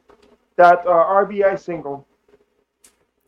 that 0.58 0.80
uh, 0.86 0.90
RBI 0.90 1.58
single, 1.60 2.06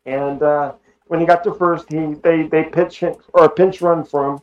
and 0.05 0.41
uh, 0.41 0.73
when 1.07 1.19
he 1.19 1.25
got 1.25 1.43
to 1.45 1.53
first, 1.53 1.91
he 1.91 2.15
they 2.15 2.43
they 2.43 2.63
pitch 2.63 2.99
hit, 2.99 3.17
or 3.33 3.47
pinch 3.49 3.81
run 3.81 4.03
for 4.03 4.33
him, 4.33 4.39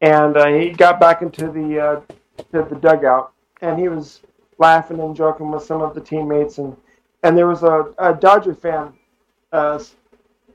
and 0.00 0.36
uh, 0.36 0.46
he 0.46 0.70
got 0.70 1.00
back 1.00 1.22
into 1.22 1.50
the 1.50 1.80
uh, 1.80 2.00
to 2.52 2.68
the 2.68 2.76
dugout, 2.76 3.32
and 3.62 3.78
he 3.78 3.88
was 3.88 4.20
laughing 4.58 5.00
and 5.00 5.16
joking 5.16 5.50
with 5.50 5.62
some 5.62 5.82
of 5.82 5.94
the 5.94 6.00
teammates, 6.00 6.58
and 6.58 6.76
and 7.22 7.36
there 7.36 7.46
was 7.46 7.62
a, 7.62 7.92
a 7.98 8.14
Dodger 8.14 8.54
fan 8.54 8.92
uh, 9.52 9.82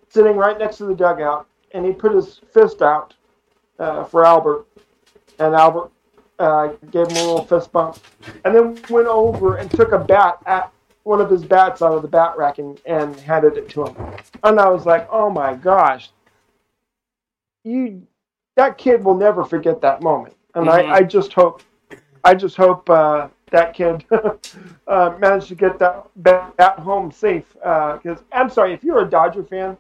sitting 0.10 0.38
right 0.38 0.58
next 0.58 0.78
to 0.78 0.86
the 0.86 0.96
dugout, 0.96 1.48
and 1.72 1.86
he 1.86 1.92
put 1.92 2.14
his 2.14 2.40
fist 2.52 2.82
out 2.82 3.14
uh, 3.80 4.04
for 4.04 4.26
Albert, 4.26 4.66
and 5.40 5.56
Albert 5.56 5.92
uh, 6.40 6.68
gave 6.92 7.08
him 7.08 7.18
a 7.18 7.26
little 7.26 7.46
fist 7.46 7.72
bump, 7.72 7.98
and 8.46 8.56
then 8.56 8.80
went 8.90 9.08
over 9.08 9.58
and 9.58 9.70
took 9.72 9.92
a 9.92 10.00
bat 10.00 10.38
at 10.46 10.72
one 11.04 11.20
of 11.20 11.30
his 11.30 11.44
bats 11.44 11.82
out 11.82 11.94
of 11.94 12.02
the 12.02 12.08
bat 12.08 12.38
rack 12.38 12.60
and, 12.60 12.80
and 12.86 13.20
handed 13.20 13.58
it 13.58 13.70
to 13.70 13.86
him. 13.86 13.96
And 14.44 14.60
I 14.60 14.70
was 14.70 14.86
like, 14.86 15.08
oh 15.12 15.30
my 15.30 15.54
gosh, 15.54 16.12
you 17.64 18.08
that 18.56 18.78
kid 18.78 19.04
will 19.04 19.16
never 19.16 19.44
forget 19.44 19.82
that 19.82 20.02
moment. 20.02 20.36
And 20.56 20.68
mm-hmm. 20.68 20.92
I, 20.92 20.98
I 20.98 21.04
just 21.04 21.34
hope 21.34 21.62
I 22.24 22.36
just 22.36 22.56
hope 22.56 22.90
uh, 22.90 23.28
that 23.54 23.74
kid 23.74 24.04
uh, 24.88 25.16
managed 25.20 25.48
to 25.48 25.56
get 25.56 25.80
that 25.80 26.06
bat 26.18 26.80
home 26.80 27.12
safe. 27.12 27.54
Because 27.54 28.20
uh, 28.20 28.34
I'm 28.34 28.50
sorry, 28.50 28.74
if 28.74 28.84
you're 28.84 29.02
a 29.02 29.10
Dodger 29.10 29.44
fan 29.44 29.78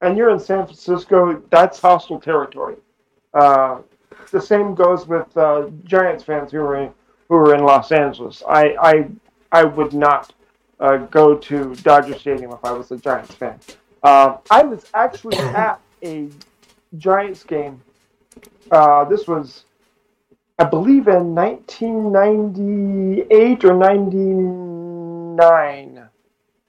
and 0.00 0.16
you're 0.16 0.30
in 0.30 0.40
San 0.40 0.64
Francisco, 0.64 1.42
that's 1.50 1.78
hostile 1.78 2.18
territory. 2.18 2.76
Uh, 3.34 3.82
the 4.30 4.40
same 4.40 4.74
goes 4.74 5.06
with 5.06 5.36
uh, 5.36 5.68
Giants 5.84 6.24
fans 6.24 6.50
who 6.50 6.60
are 6.60 6.76
in, 6.76 6.90
who 7.28 7.36
are 7.36 7.54
in 7.54 7.62
Los 7.62 7.92
Angeles. 7.92 8.42
I, 8.48 8.74
I 8.80 9.08
I 9.52 9.64
would 9.64 9.94
not 9.94 10.32
uh, 10.80 10.98
go 10.98 11.36
to 11.36 11.74
Dodger 11.76 12.18
Stadium 12.18 12.52
if 12.52 12.64
I 12.64 12.72
was 12.72 12.90
a 12.90 12.96
Giants 12.96 13.34
fan. 13.34 13.58
Uh, 14.02 14.38
I 14.50 14.62
was 14.62 14.86
actually 14.94 15.38
at 15.38 15.80
a 16.02 16.28
Giants 16.98 17.44
game. 17.44 17.80
Uh, 18.70 19.04
this 19.04 19.26
was, 19.26 19.64
I 20.58 20.64
believe, 20.64 21.06
in 21.06 21.34
1998 21.34 23.64
or 23.64 23.74
99. 23.74 26.08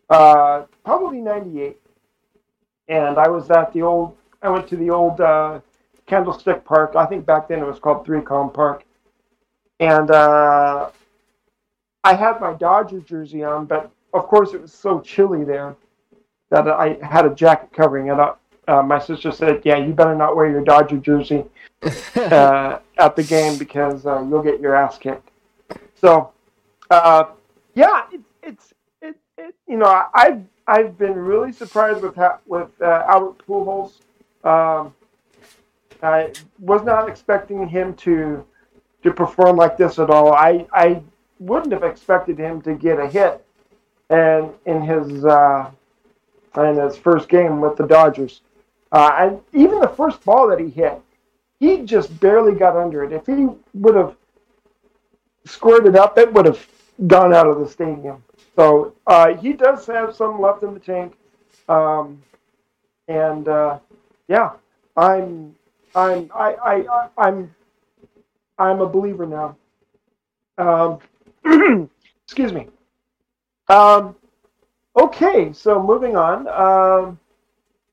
Uh, 0.09 0.63
probably 0.83 1.21
98. 1.21 1.79
And 2.89 3.17
I 3.17 3.29
was 3.29 3.49
at 3.49 3.71
the 3.71 3.83
old, 3.83 4.17
I 4.41 4.49
went 4.49 4.67
to 4.69 4.75
the 4.75 4.89
old 4.89 5.21
uh, 5.21 5.61
Candlestick 6.05 6.65
Park. 6.65 6.97
I 6.97 7.05
think 7.05 7.25
back 7.25 7.47
then 7.47 7.59
it 7.59 7.65
was 7.65 7.79
called 7.79 8.05
3Com 8.05 8.53
Park. 8.53 8.83
And 9.79 10.11
uh, 10.11 10.89
I 12.03 12.13
had 12.13 12.41
my 12.41 12.51
Dodger 12.53 12.99
jersey 12.99 13.41
on, 13.43 13.67
but 13.67 13.89
of 14.13 14.27
course 14.27 14.53
it 14.53 14.61
was 14.61 14.73
so 14.73 14.99
chilly 14.99 15.45
there 15.45 15.77
that 16.49 16.67
I 16.67 16.97
had 17.05 17.25
a 17.25 17.33
jacket 17.33 17.71
covering 17.73 18.07
it 18.07 18.19
up. 18.19 18.41
Uh, 18.67 18.81
my 18.81 18.99
sister 18.99 19.31
said, 19.31 19.61
"Yeah, 19.63 19.77
you 19.77 19.93
better 19.93 20.15
not 20.15 20.35
wear 20.35 20.49
your 20.49 20.63
Dodger 20.63 20.97
jersey 20.97 21.45
uh, 21.83 22.79
at 22.97 23.15
the 23.15 23.23
game 23.23 23.57
because 23.57 24.05
uh, 24.05 24.21
you'll 24.21 24.43
get 24.43 24.59
your 24.59 24.75
ass 24.75 24.97
kicked." 24.97 25.29
So, 25.95 26.31
uh, 26.89 27.25
yeah, 27.75 28.05
it, 28.11 28.21
it's 28.43 28.73
it, 29.01 29.15
it 29.37 29.55
you 29.67 29.77
know 29.77 30.05
I've 30.13 30.43
I've 30.67 30.97
been 30.97 31.15
really 31.15 31.51
surprised 31.51 32.01
with 32.01 32.17
with 32.45 32.69
uh, 32.81 33.05
Albert 33.07 33.43
Pujols. 33.47 33.93
Um, 34.43 34.93
I 36.03 36.31
was 36.59 36.83
not 36.83 37.09
expecting 37.09 37.67
him 37.67 37.95
to 37.95 38.45
to 39.03 39.11
perform 39.11 39.55
like 39.55 39.77
this 39.77 39.99
at 39.99 40.09
all. 40.09 40.33
I 40.33 40.65
I 40.73 41.01
wouldn't 41.39 41.71
have 41.71 41.83
expected 41.83 42.37
him 42.37 42.61
to 42.63 42.73
get 42.73 42.99
a 42.99 43.07
hit, 43.07 43.45
and 44.09 44.51
in 44.65 44.81
his 44.81 45.25
uh, 45.25 45.69
in 46.57 46.75
his 46.77 46.97
first 46.97 47.29
game 47.29 47.61
with 47.61 47.77
the 47.77 47.85
Dodgers, 47.85 48.41
uh, 48.91 49.15
and 49.19 49.39
even 49.53 49.79
the 49.79 49.87
first 49.87 50.23
ball 50.23 50.47
that 50.47 50.59
he 50.59 50.69
hit, 50.69 50.99
he 51.59 51.83
just 51.83 52.19
barely 52.19 52.53
got 52.57 52.75
under 52.75 53.03
it. 53.03 53.13
If 53.13 53.25
he 53.25 53.47
would 53.73 53.95
have 53.95 54.15
squared 55.45 55.87
it 55.87 55.95
up, 55.95 56.17
it 56.17 56.31
would 56.33 56.45
have 56.45 56.65
gone 57.07 57.33
out 57.33 57.47
of 57.47 57.59
the 57.59 57.67
stadium. 57.67 58.23
So 58.55 58.95
uh, 59.05 59.35
he 59.35 59.53
does 59.53 59.85
have 59.87 60.15
some 60.15 60.41
left 60.41 60.63
in 60.63 60.73
the 60.73 60.79
tank, 60.79 61.15
um, 61.69 62.21
and 63.07 63.47
uh, 63.47 63.79
yeah, 64.27 64.51
I'm 64.95 65.55
I'm 65.95 66.31
I, 66.33 66.55
I 66.55 67.07
I'm 67.17 67.53
I'm 68.57 68.81
a 68.81 68.87
believer 68.87 69.25
now. 69.25 69.57
Um, 70.57 70.99
Excuse 72.25 72.51
me. 72.51 72.67
Um, 73.69 74.15
okay, 74.97 75.53
so 75.53 75.81
moving 75.81 76.15
on. 76.17 77.17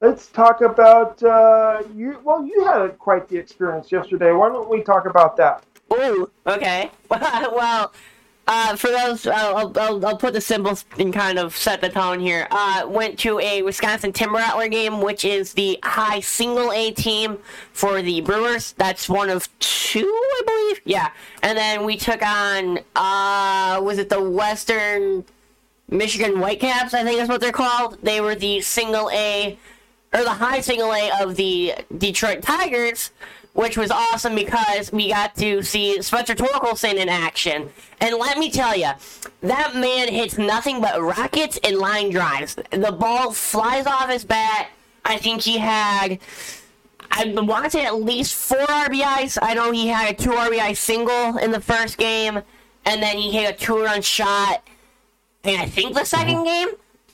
Let's 0.04 0.26
talk 0.26 0.60
about 0.60 1.22
uh, 1.22 1.82
you. 1.94 2.18
Well, 2.24 2.44
you 2.44 2.66
had 2.66 2.98
quite 2.98 3.26
the 3.26 3.38
experience 3.38 3.90
yesterday. 3.90 4.32
Why 4.32 4.50
don't 4.50 4.68
we 4.68 4.82
talk 4.82 5.06
about 5.06 5.34
that? 5.38 5.64
Ooh, 5.94 6.30
okay. 6.46 6.90
well, 7.10 7.90
uh, 8.46 8.76
for 8.76 8.88
those, 8.88 9.26
I'll, 9.26 9.72
I'll, 9.78 10.04
I'll, 10.04 10.18
put 10.18 10.34
the 10.34 10.42
symbols 10.42 10.84
and 10.98 11.10
kind 11.10 11.38
of 11.38 11.56
set 11.56 11.80
the 11.80 11.88
tone 11.88 12.20
here. 12.20 12.46
Uh, 12.50 12.84
went 12.86 13.18
to 13.20 13.40
a 13.40 13.62
Wisconsin 13.62 14.12
Timber 14.12 14.36
Rattler 14.36 14.68
game, 14.68 15.00
which 15.00 15.24
is 15.24 15.54
the 15.54 15.78
high 15.82 16.20
single 16.20 16.70
A 16.72 16.90
team 16.90 17.38
for 17.72 18.02
the 18.02 18.20
Brewers. 18.20 18.72
That's 18.72 19.08
one 19.08 19.30
of 19.30 19.48
two, 19.58 20.00
I 20.00 20.42
believe. 20.44 20.82
Yeah. 20.84 21.12
And 21.42 21.56
then 21.56 21.82
we 21.86 21.96
took 21.96 22.20
on, 22.22 22.80
uh, 22.94 23.80
was 23.82 23.96
it 23.96 24.10
the 24.10 24.22
Western 24.22 25.24
Michigan 25.88 26.40
Whitecaps? 26.40 26.92
I 26.92 27.04
think 27.04 27.16
that's 27.16 27.30
what 27.30 27.40
they're 27.40 27.52
called. 27.52 27.96
They 28.02 28.20
were 28.20 28.34
the 28.34 28.60
single 28.60 29.08
A, 29.12 29.58
or 30.14 30.22
the 30.22 30.30
high 30.30 30.60
single 30.60 30.92
A 30.92 31.10
of 31.20 31.36
the 31.36 31.74
Detroit 31.98 32.42
Tigers 32.42 33.10
which 33.54 33.76
was 33.76 33.90
awesome 33.90 34.34
because 34.34 34.92
we 34.92 35.08
got 35.08 35.34
to 35.36 35.62
see 35.62 36.02
Spencer 36.02 36.34
Torkelson 36.34 36.94
in 36.94 37.08
action. 37.08 37.70
And 38.00 38.16
let 38.16 38.36
me 38.36 38.50
tell 38.50 38.76
you, 38.76 38.90
that 39.42 39.76
man 39.76 40.08
hits 40.08 40.36
nothing 40.36 40.80
but 40.80 41.00
rockets 41.00 41.58
and 41.62 41.78
line 41.78 42.10
drives. 42.10 42.56
The 42.70 42.92
ball 42.92 43.32
flies 43.32 43.86
off 43.86 44.10
his 44.10 44.24
bat. 44.24 44.68
I 45.04 45.18
think 45.18 45.42
he 45.42 45.58
had, 45.58 46.18
I 47.12 47.32
want 47.36 47.64
to 47.64 47.70
say 47.70 47.86
at 47.86 47.94
least 47.94 48.34
four 48.34 48.58
RBIs. 48.58 49.38
I 49.40 49.54
know 49.54 49.70
he 49.70 49.86
had 49.86 50.12
a 50.12 50.14
two 50.14 50.30
RBI 50.30 50.76
single 50.76 51.38
in 51.38 51.52
the 51.52 51.60
first 51.60 51.96
game, 51.96 52.42
and 52.84 53.02
then 53.02 53.16
he 53.16 53.30
hit 53.30 53.54
a 53.54 53.56
two 53.56 53.84
run 53.84 54.02
shot. 54.02 54.64
And 55.44 55.60
I 55.62 55.66
think 55.66 55.94
the 55.94 56.04
second 56.04 56.42
game, 56.42 56.68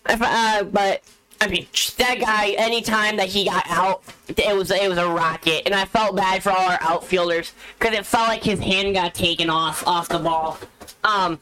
uh, 0.06 0.62
but 0.64 1.02
I 1.40 1.48
mean, 1.48 1.66
that 1.96 2.20
guy. 2.20 2.50
Anytime 2.50 3.16
that 3.16 3.28
he 3.28 3.46
got 3.46 3.64
out, 3.68 4.02
it 4.28 4.56
was 4.56 4.70
it 4.70 4.88
was 4.88 4.98
a 4.98 5.08
rocket, 5.08 5.62
and 5.64 5.74
I 5.74 5.86
felt 5.86 6.14
bad 6.14 6.42
for 6.42 6.50
all 6.50 6.70
our 6.70 6.78
outfielders 6.82 7.54
because 7.78 7.96
it 7.96 8.04
felt 8.04 8.28
like 8.28 8.44
his 8.44 8.60
hand 8.60 8.94
got 8.94 9.14
taken 9.14 9.48
off 9.48 9.86
off 9.86 10.08
the 10.08 10.18
ball. 10.18 10.58
Um, 11.02 11.38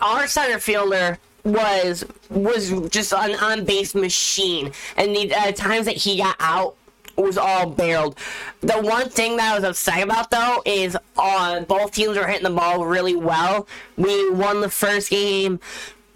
our 0.00 0.26
center 0.26 0.58
fielder 0.58 1.18
was 1.44 2.04
was 2.30 2.88
just 2.88 3.12
an 3.12 3.34
on 3.36 3.64
base 3.64 3.94
machine, 3.94 4.72
and 4.96 5.14
the 5.14 5.34
uh, 5.34 5.52
times 5.52 5.86
that 5.86 5.96
he 5.96 6.16
got 6.16 6.36
out 6.40 6.76
was 7.16 7.36
all 7.36 7.68
barreled. 7.68 8.16
The 8.60 8.80
one 8.80 9.10
thing 9.10 9.36
that 9.36 9.52
I 9.52 9.54
was 9.54 9.64
upset 9.64 10.02
about 10.02 10.30
though 10.30 10.62
is 10.64 10.96
uh, 11.18 11.60
both 11.60 11.92
teams 11.92 12.16
were 12.16 12.26
hitting 12.26 12.44
the 12.44 12.50
ball 12.50 12.86
really 12.86 13.16
well. 13.16 13.66
We 13.96 14.30
won 14.30 14.62
the 14.62 14.70
first 14.70 15.10
game, 15.10 15.60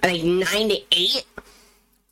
I 0.02 0.12
think 0.12 0.24
nine 0.24 0.70
to 0.70 0.80
eight. 0.92 1.26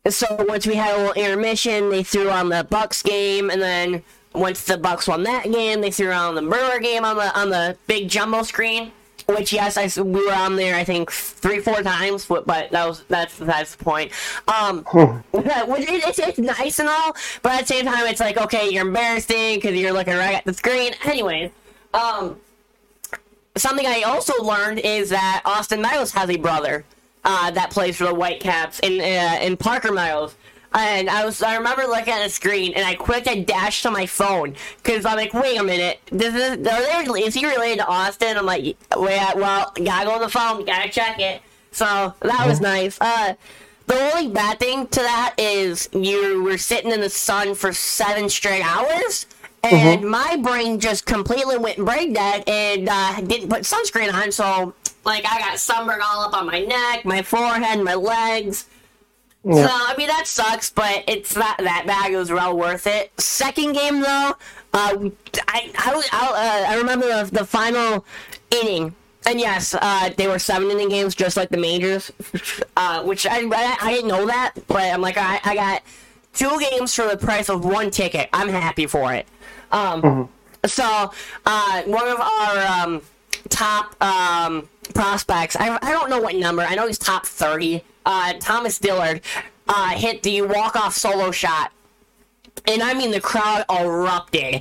So 0.09 0.27
once 0.47 0.67
we 0.67 0.75
had 0.75 0.95
a 0.95 0.99
little 0.99 1.13
intermission, 1.15 1.89
they 1.89 2.03
threw 2.03 2.29
on 2.29 2.51
the 2.51 2.65
Bucks 2.65 3.03
game, 3.03 3.49
and 3.49 3.63
then 3.63 4.03
once 4.35 4.65
the 4.65 4.77
Bucks 4.77 5.09
won 5.09 5.23
that 5.23 5.45
game, 5.45 5.81
they 5.81 5.91
threw 5.91 6.11
on 6.11 6.35
the 6.35 6.43
Brewer 6.43 6.79
game 6.79 7.07
on 7.07 7.17
the 7.17 7.39
on 7.39 7.49
the 7.49 7.79
big 7.87 8.09
jumbo 8.11 8.43
screen. 8.43 8.93
Which 9.27 9.55
yes, 9.55 9.79
I 9.79 10.03
we 10.03 10.27
were 10.27 10.35
on 10.35 10.57
there 10.57 10.75
I 10.75 10.85
think 10.85 11.11
three 11.11 11.61
four 11.61 11.83
times, 11.83 12.27
but, 12.27 12.47
but 12.47 12.71
that 12.73 12.87
was 12.87 13.05
that's 13.09 13.39
that's 13.39 13.77
the 13.77 13.83
point. 13.83 14.13
Um, 14.47 14.85
it, 15.33 16.05
it's, 16.07 16.19
it's 16.19 16.39
nice 16.39 16.79
and 16.79 16.91
all, 16.91 17.17
but 17.41 17.53
at 17.53 17.61
the 17.61 17.67
same 17.69 17.87
time 17.87 18.07
it's 18.07 18.21
like 18.21 18.37
okay, 18.37 18.69
you're 18.69 18.87
embarrassing 18.87 19.55
because 19.55 19.75
you're 19.75 19.95
looking 19.95 20.15
right 20.15 20.35
at 20.35 20.45
the 20.45 20.53
screen. 20.53 20.93
Anyways, 21.05 21.51
um, 21.95 22.39
something 23.57 23.87
I 23.87 24.03
also 24.03 24.35
learned 24.43 24.81
is 24.81 25.09
that 25.09 25.41
Austin 25.47 25.81
Miles 25.81 26.13
has 26.13 26.29
a 26.29 26.37
brother 26.37 26.85
uh, 27.25 27.51
that 27.53 27.71
plays 27.71 27.97
for 27.97 28.05
the 28.05 28.15
Whitecaps 28.15 28.81
in 28.81 29.01
uh, 29.01 29.39
in 29.41 29.57
Parker 29.57 29.93
Miles. 29.93 30.37
And 30.77 31.09
I 31.09 31.25
was 31.25 31.41
I 31.41 31.57
remember 31.57 31.85
looking 31.87 32.13
at 32.13 32.25
the 32.25 32.29
screen 32.29 32.73
and 32.75 32.85
I 32.85 32.97
quickly 32.97 33.45
dashed 33.45 33.85
to 33.85 33.93
my 33.93 34.07
phone 34.07 34.57
because 34.83 35.05
I'm 35.05 35.17
like, 35.17 35.33
wait 35.33 35.57
a 35.59 35.63
minute, 35.63 36.01
this 36.11 36.35
is 36.35 36.67
are 36.67 37.17
is 37.19 37.35
he 37.35 37.47
related 37.47 37.79
to 37.79 37.87
Austin? 37.87 38.37
I'm 38.37 38.45
like, 38.45 38.65
wait, 38.97 39.35
well, 39.37 39.73
gotta 39.85 40.07
go 40.07 40.13
on 40.13 40.21
the 40.21 40.29
phone, 40.29 40.65
gotta 40.65 40.89
check 40.91 41.21
it. 41.21 41.43
So 41.71 42.13
that 42.23 42.47
was 42.47 42.61
nice. 42.61 42.99
Uh, 43.01 43.35
the 43.87 43.95
only 44.15 44.29
bad 44.33 44.59
thing 44.59 44.87
to 44.89 45.01
that 45.01 45.35
is 45.39 45.89
you 45.93 46.43
were 46.43 46.59
sitting 46.59 46.91
in 46.91 47.01
the 47.01 47.11
sun 47.11 47.55
for 47.55 47.73
seven 47.73 48.29
straight 48.29 48.63
hours, 48.65 49.27
and 49.63 50.01
Mhm. 50.03 50.09
my 50.09 50.37
brain 50.37 50.81
just 50.81 51.05
completely 51.05 51.57
went 51.59 51.79
brain 51.79 52.13
dead 52.15 52.49
and 52.49 52.89
uh, 52.89 53.21
didn't 53.21 53.49
put 53.49 53.63
sunscreen 53.63 54.13
on. 54.13 54.33
So, 54.33 54.73
like, 55.05 55.25
I 55.31 55.39
got 55.39 55.59
sunburn 55.59 56.01
all 56.03 56.23
up 56.23 56.35
on 56.35 56.47
my 56.47 56.61
neck, 56.61 57.05
my 57.05 57.23
forehead, 57.23 57.81
my 57.83 57.95
legs. 57.95 58.67
Yeah. 59.45 59.67
So, 59.67 59.69
I 59.71 59.95
mean, 59.97 60.09
that 60.09 60.27
sucks, 60.27 60.71
but 60.71 61.05
it's 61.07 61.37
not 61.37 61.59
that 61.59 61.85
bad. 61.87 62.13
It 62.13 62.17
was 62.17 62.31
well 62.33 62.57
worth 62.57 62.87
it. 62.87 63.13
Second 63.21 63.75
game, 63.75 64.01
though, 64.01 64.35
uh, 64.73 65.09
I 65.49 65.71
I, 65.77 66.03
I, 66.13 66.67
uh, 66.69 66.73
I 66.73 66.77
remember 66.79 67.07
the, 67.07 67.31
the 67.31 67.45
final 67.45 68.05
inning. 68.51 68.95
And 69.27 69.41
yes, 69.41 69.75
uh, 69.81 70.11
they 70.17 70.27
were 70.29 70.39
seven 70.39 70.71
inning 70.71 70.89
games, 70.91 71.15
just 71.15 71.37
like 71.37 71.49
the 71.51 71.57
majors, 71.57 72.11
uh, 72.77 73.03
which 73.05 73.27
I, 73.27 73.41
I 73.41 73.77
I 73.81 73.93
didn't 73.95 74.09
know 74.09 74.27
that, 74.27 74.53
but 74.67 74.83
I'm 74.83 75.01
like, 75.01 75.17
I, 75.19 75.41
I 75.45 75.55
got 75.55 75.83
two 76.35 76.59
games 76.71 76.95
for 76.95 77.07
the 77.09 77.17
price 77.17 77.49
of 77.49 77.65
one 77.65 77.91
ticket. 77.91 78.29
I'm 78.33 78.49
happy 78.49 78.87
for 78.87 79.13
it. 79.15 79.27
Um, 79.73 80.29
So, 80.67 81.11
uh, 81.45 81.83
one 81.83 82.09
of 82.09 82.19
our 82.21 82.67
um, 82.67 83.03
top 83.51 83.95
um, 84.03 84.67
prospects, 84.93 85.57
I, 85.57 85.79
I 85.81 85.93
don't 85.93 86.11
know 86.11 86.21
what 86.21 86.35
number, 86.35 86.63
I 86.63 86.75
know 86.75 86.87
he's 86.87 86.99
top 86.99 87.27
30, 87.27 87.83
uh, 88.07 88.35
Thomas 88.41 88.79
Dillard, 88.79 89.23
uh, 89.69 89.91
hit 89.91 90.23
the 90.23 90.43
walk-off 90.43 90.95
solo 90.95 91.31
shot. 91.31 91.73
And 92.67 92.83
I 92.83 92.95
mean, 92.95 93.11
the 93.11 93.21
crowd 93.21 93.65
erupted. 93.71 94.57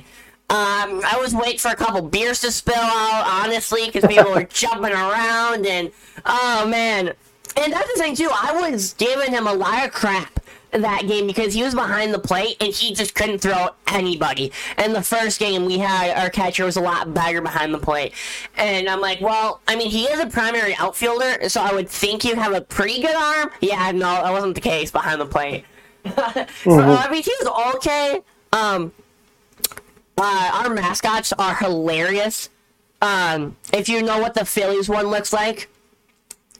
Um, 0.50 1.00
I 1.04 1.16
was 1.20 1.34
waiting 1.34 1.58
for 1.58 1.70
a 1.70 1.76
couple 1.76 2.02
beers 2.02 2.40
to 2.42 2.52
spill 2.52 2.74
out, 2.76 3.44
honestly, 3.44 3.86
because 3.86 4.06
people 4.06 4.32
were 4.32 4.44
jumping 4.52 4.92
around, 4.92 5.66
and 5.66 5.90
oh 6.26 6.66
man. 6.66 7.12
And 7.56 7.72
that's 7.72 7.92
the 7.94 8.00
thing, 8.00 8.16
too. 8.16 8.30
I 8.32 8.68
was 8.70 8.94
giving 8.94 9.30
him 9.30 9.46
a 9.46 9.52
lot 9.52 9.84
of 9.84 9.92
crap 9.92 10.40
that 10.82 11.06
game 11.06 11.26
because 11.26 11.54
he 11.54 11.62
was 11.62 11.74
behind 11.74 12.12
the 12.12 12.18
plate 12.18 12.56
and 12.60 12.72
he 12.72 12.94
just 12.94 13.14
couldn't 13.14 13.38
throw 13.38 13.68
anybody. 13.88 14.52
And 14.76 14.94
the 14.94 15.02
first 15.02 15.38
game 15.38 15.64
we 15.64 15.78
had 15.78 16.16
our 16.16 16.30
catcher 16.30 16.64
was 16.64 16.76
a 16.76 16.80
lot 16.80 17.14
better 17.14 17.40
behind 17.40 17.72
the 17.72 17.78
plate. 17.78 18.12
And 18.56 18.88
I'm 18.88 19.00
like, 19.00 19.20
well, 19.20 19.60
I 19.68 19.76
mean 19.76 19.90
he 19.90 20.04
is 20.04 20.20
a 20.20 20.26
primary 20.26 20.74
outfielder, 20.76 21.48
so 21.48 21.62
I 21.62 21.72
would 21.72 21.88
think 21.88 22.22
he'd 22.22 22.38
have 22.38 22.54
a 22.54 22.60
pretty 22.60 23.00
good 23.00 23.14
arm. 23.14 23.50
Yeah, 23.60 23.90
no, 23.92 24.22
that 24.22 24.32
wasn't 24.32 24.54
the 24.54 24.60
case 24.60 24.90
behind 24.90 25.20
the 25.20 25.26
plate. 25.26 25.64
so, 26.04 26.80
I 26.80 27.08
mean 27.10 27.22
he 27.22 27.32
was 27.40 27.74
okay. 27.76 28.20
Um 28.52 28.92
uh, 30.16 30.62
our 30.62 30.72
mascots 30.72 31.32
are 31.32 31.56
hilarious. 31.56 32.48
Um, 33.02 33.56
if 33.72 33.88
you 33.88 34.00
know 34.00 34.20
what 34.20 34.34
the 34.34 34.44
Phillies 34.44 34.88
one 34.88 35.08
looks 35.08 35.32
like, 35.32 35.68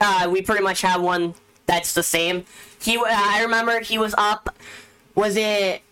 uh, 0.00 0.29
we 0.31 0.42
pretty 0.42 0.62
much 0.62 0.83
have 0.83 1.00
one 1.00 1.35
that's 1.66 1.94
the 1.94 2.03
same. 2.03 2.44
He, 2.85 2.97
uh, 2.97 3.03
I 3.07 3.42
remember 3.42 3.81
he 3.81 3.99
was 3.99 4.14
up. 4.18 4.55
Was 5.14 5.37
it 5.37 5.83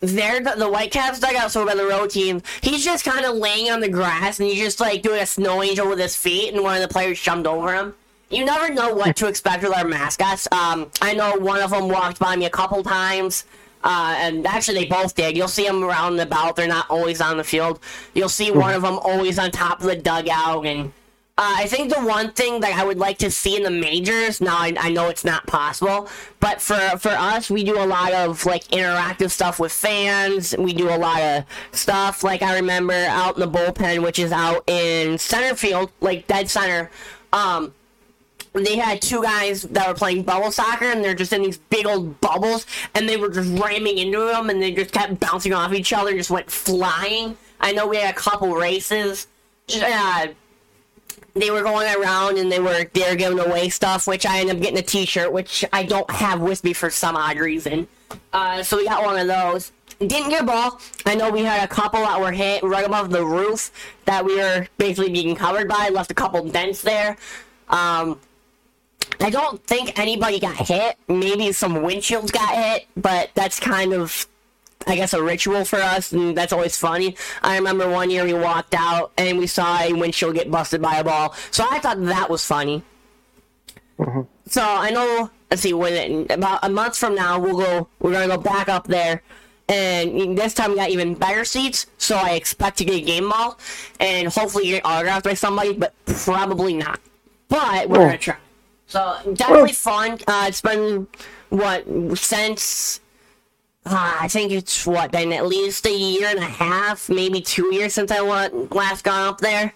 there? 0.00 0.40
The, 0.40 0.54
the 0.56 0.68
Whitecaps 0.68 1.20
dugout, 1.20 1.50
so 1.50 1.66
by 1.66 1.74
the 1.74 1.86
road 1.86 2.10
team. 2.10 2.42
He's 2.62 2.84
just 2.84 3.04
kind 3.04 3.24
of 3.24 3.36
laying 3.36 3.70
on 3.70 3.80
the 3.80 3.88
grass, 3.88 4.40
and 4.40 4.48
he's 4.48 4.58
just 4.58 4.80
like 4.80 5.02
doing 5.02 5.20
a 5.20 5.26
snow 5.26 5.62
angel 5.62 5.88
with 5.88 5.98
his 5.98 6.16
feet, 6.16 6.54
and 6.54 6.62
one 6.62 6.76
of 6.76 6.82
the 6.82 6.92
players 6.92 7.20
jumped 7.20 7.46
over 7.46 7.74
him. 7.74 7.94
You 8.30 8.44
never 8.44 8.72
know 8.72 8.94
what 8.94 9.16
to 9.16 9.28
expect 9.28 9.62
with 9.62 9.76
our 9.76 9.84
mascots. 9.84 10.48
Um, 10.50 10.90
I 11.00 11.14
know 11.14 11.36
one 11.36 11.60
of 11.60 11.70
them 11.70 11.88
walked 11.88 12.18
by 12.18 12.36
me 12.36 12.46
a 12.46 12.50
couple 12.50 12.82
times. 12.82 13.44
Uh, 13.84 14.14
and 14.16 14.46
actually, 14.46 14.78
they 14.78 14.86
both 14.86 15.14
did. 15.14 15.36
You'll 15.36 15.46
see 15.46 15.66
them 15.66 15.84
around 15.84 16.14
and 16.14 16.22
about. 16.22 16.56
They're 16.56 16.66
not 16.66 16.88
always 16.88 17.20
on 17.20 17.36
the 17.36 17.44
field. 17.44 17.80
You'll 18.14 18.30
see 18.30 18.50
one 18.50 18.72
of 18.72 18.80
them 18.80 18.98
always 18.98 19.38
on 19.38 19.50
top 19.50 19.80
of 19.80 19.86
the 19.86 19.96
dugout. 19.96 20.64
And 20.64 20.90
uh, 21.36 21.54
I 21.58 21.66
think 21.66 21.92
the 21.92 22.00
one 22.00 22.30
thing 22.30 22.60
that 22.60 22.78
I 22.78 22.84
would 22.84 22.98
like 22.98 23.18
to 23.18 23.30
see 23.30 23.56
in 23.56 23.64
the 23.64 23.70
majors, 23.70 24.40
now 24.40 24.56
I, 24.56 24.72
I 24.78 24.90
know 24.90 25.08
it's 25.08 25.24
not 25.24 25.44
possible, 25.48 26.08
but 26.38 26.60
for, 26.60 26.78
for 26.98 27.08
us, 27.08 27.50
we 27.50 27.64
do 27.64 27.76
a 27.76 27.82
lot 27.84 28.12
of 28.12 28.46
like 28.46 28.62
interactive 28.68 29.32
stuff 29.32 29.58
with 29.58 29.72
fans. 29.72 30.54
We 30.56 30.72
do 30.72 30.90
a 30.90 30.96
lot 30.96 31.20
of 31.20 31.44
stuff. 31.72 32.22
Like 32.22 32.42
I 32.42 32.54
remember 32.54 32.94
out 32.94 33.34
in 33.34 33.40
the 33.40 33.48
bullpen, 33.48 34.04
which 34.04 34.20
is 34.20 34.30
out 34.30 34.62
in 34.68 35.18
center 35.18 35.56
field, 35.56 35.90
like 36.00 36.28
dead 36.28 36.48
center. 36.48 36.88
Um, 37.32 37.74
they 38.52 38.76
had 38.76 39.02
two 39.02 39.20
guys 39.20 39.62
that 39.62 39.88
were 39.88 39.94
playing 39.94 40.22
bubble 40.22 40.52
soccer 40.52 40.84
and 40.84 41.02
they're 41.02 41.16
just 41.16 41.32
in 41.32 41.42
these 41.42 41.58
big 41.58 41.84
old 41.84 42.20
bubbles 42.20 42.64
and 42.94 43.08
they 43.08 43.16
were 43.16 43.28
just 43.28 43.60
ramming 43.60 43.98
into 43.98 44.20
them 44.20 44.50
and 44.50 44.62
they 44.62 44.70
just 44.70 44.92
kept 44.92 45.18
bouncing 45.18 45.52
off 45.52 45.74
each 45.74 45.92
other 45.92 46.10
and 46.10 46.18
just 46.18 46.30
went 46.30 46.48
flying. 46.48 47.36
I 47.60 47.72
know 47.72 47.88
we 47.88 47.96
had 47.96 48.14
a 48.14 48.16
couple 48.16 48.54
races. 48.54 49.26
Uh, 49.74 50.28
they 51.34 51.50
were 51.50 51.62
going 51.62 51.92
around 51.96 52.38
and 52.38 52.50
they 52.50 52.60
were 52.60 52.84
they 52.92 53.10
were 53.10 53.16
giving 53.16 53.40
away 53.40 53.68
stuff, 53.68 54.06
which 54.06 54.24
I 54.24 54.40
ended 54.40 54.56
up 54.56 54.62
getting 54.62 54.78
a 54.78 54.82
T-shirt, 54.82 55.32
which 55.32 55.64
I 55.72 55.82
don't 55.82 56.10
have 56.10 56.40
with 56.40 56.62
me 56.64 56.72
for 56.72 56.90
some 56.90 57.16
odd 57.16 57.38
reason. 57.38 57.88
Uh, 58.32 58.62
so 58.62 58.76
we 58.76 58.86
got 58.86 59.04
one 59.04 59.18
of 59.18 59.26
those. 59.26 59.72
Didn't 59.98 60.30
get 60.30 60.42
a 60.42 60.46
ball. 60.46 60.80
I 61.06 61.14
know 61.14 61.30
we 61.30 61.42
had 61.42 61.62
a 61.64 61.68
couple 61.68 62.00
that 62.00 62.20
were 62.20 62.32
hit 62.32 62.62
right 62.62 62.84
above 62.84 63.10
the 63.10 63.24
roof 63.24 63.70
that 64.06 64.24
we 64.24 64.36
were 64.36 64.66
basically 64.78 65.10
being 65.10 65.34
covered 65.36 65.68
by. 65.68 65.88
Left 65.88 66.10
a 66.10 66.14
couple 66.14 66.44
dents 66.48 66.82
there. 66.82 67.16
Um, 67.68 68.18
I 69.20 69.30
don't 69.30 69.62
think 69.64 69.98
anybody 69.98 70.40
got 70.40 70.56
hit. 70.56 70.96
Maybe 71.08 71.52
some 71.52 71.76
windshields 71.76 72.32
got 72.32 72.54
hit, 72.54 72.86
but 72.96 73.30
that's 73.34 73.60
kind 73.60 73.92
of, 73.92 74.26
I 74.86 74.96
guess, 74.96 75.12
a 75.14 75.22
ritual 75.22 75.64
for 75.64 75.76
us, 75.80 76.12
and 76.12 76.36
that's 76.36 76.52
always 76.52 76.76
funny. 76.76 77.16
I 77.42 77.56
remember 77.56 77.88
one 77.88 78.10
year 78.10 78.24
we 78.24 78.34
walked 78.34 78.74
out 78.74 79.12
and 79.16 79.38
we 79.38 79.46
saw 79.46 79.80
a 79.80 79.92
windshield 79.92 80.34
get 80.34 80.50
busted 80.50 80.82
by 80.82 80.96
a 80.96 81.04
ball, 81.04 81.34
so 81.50 81.64
I 81.70 81.78
thought 81.78 82.02
that 82.04 82.28
was 82.30 82.44
funny. 82.44 82.82
So 84.48 84.62
I 84.62 84.90
know. 84.90 85.30
Let's 85.50 85.62
see. 85.62 85.72
When 85.72 86.26
about 86.30 86.60
a 86.62 86.68
month 86.68 86.96
from 86.98 87.14
now, 87.14 87.38
we'll 87.38 87.56
go. 87.56 87.88
We're 88.00 88.12
gonna 88.12 88.28
go 88.28 88.38
back 88.42 88.68
up 88.68 88.86
there, 88.86 89.22
and 89.68 90.36
this 90.36 90.52
time 90.52 90.70
we 90.72 90.76
got 90.76 90.90
even 90.90 91.14
better 91.14 91.44
seats. 91.44 91.86
So 91.98 92.16
I 92.16 92.30
expect 92.32 92.78
to 92.78 92.84
get 92.84 92.96
a 92.96 93.00
game 93.00 93.28
ball, 93.30 93.58
and 94.00 94.28
hopefully 94.28 94.66
get 94.66 94.84
autographed 94.84 95.24
by 95.24 95.34
somebody, 95.34 95.72
but 95.74 95.94
probably 96.06 96.74
not. 96.74 97.00
But 97.48 97.88
we're 97.88 97.98
Oh. 97.98 98.04
gonna 98.06 98.18
try. 98.18 98.36
So 98.86 99.16
definitely 99.34 99.72
fun. 99.72 100.18
Uh, 100.26 100.44
it's 100.48 100.60
been 100.60 101.06
what 101.50 101.84
since 102.18 103.00
uh, 103.86 104.16
I 104.20 104.28
think 104.28 104.50
it's 104.50 104.86
what 104.86 105.12
then 105.12 105.32
at 105.32 105.46
least 105.46 105.86
a 105.86 105.94
year 105.94 106.28
and 106.28 106.38
a 106.38 106.42
half, 106.42 107.10
maybe 107.10 107.40
two 107.40 107.74
years 107.74 107.92
since 107.92 108.10
I 108.10 108.22
went 108.22 108.74
last 108.74 109.04
gone 109.04 109.28
up 109.28 109.38
there, 109.38 109.74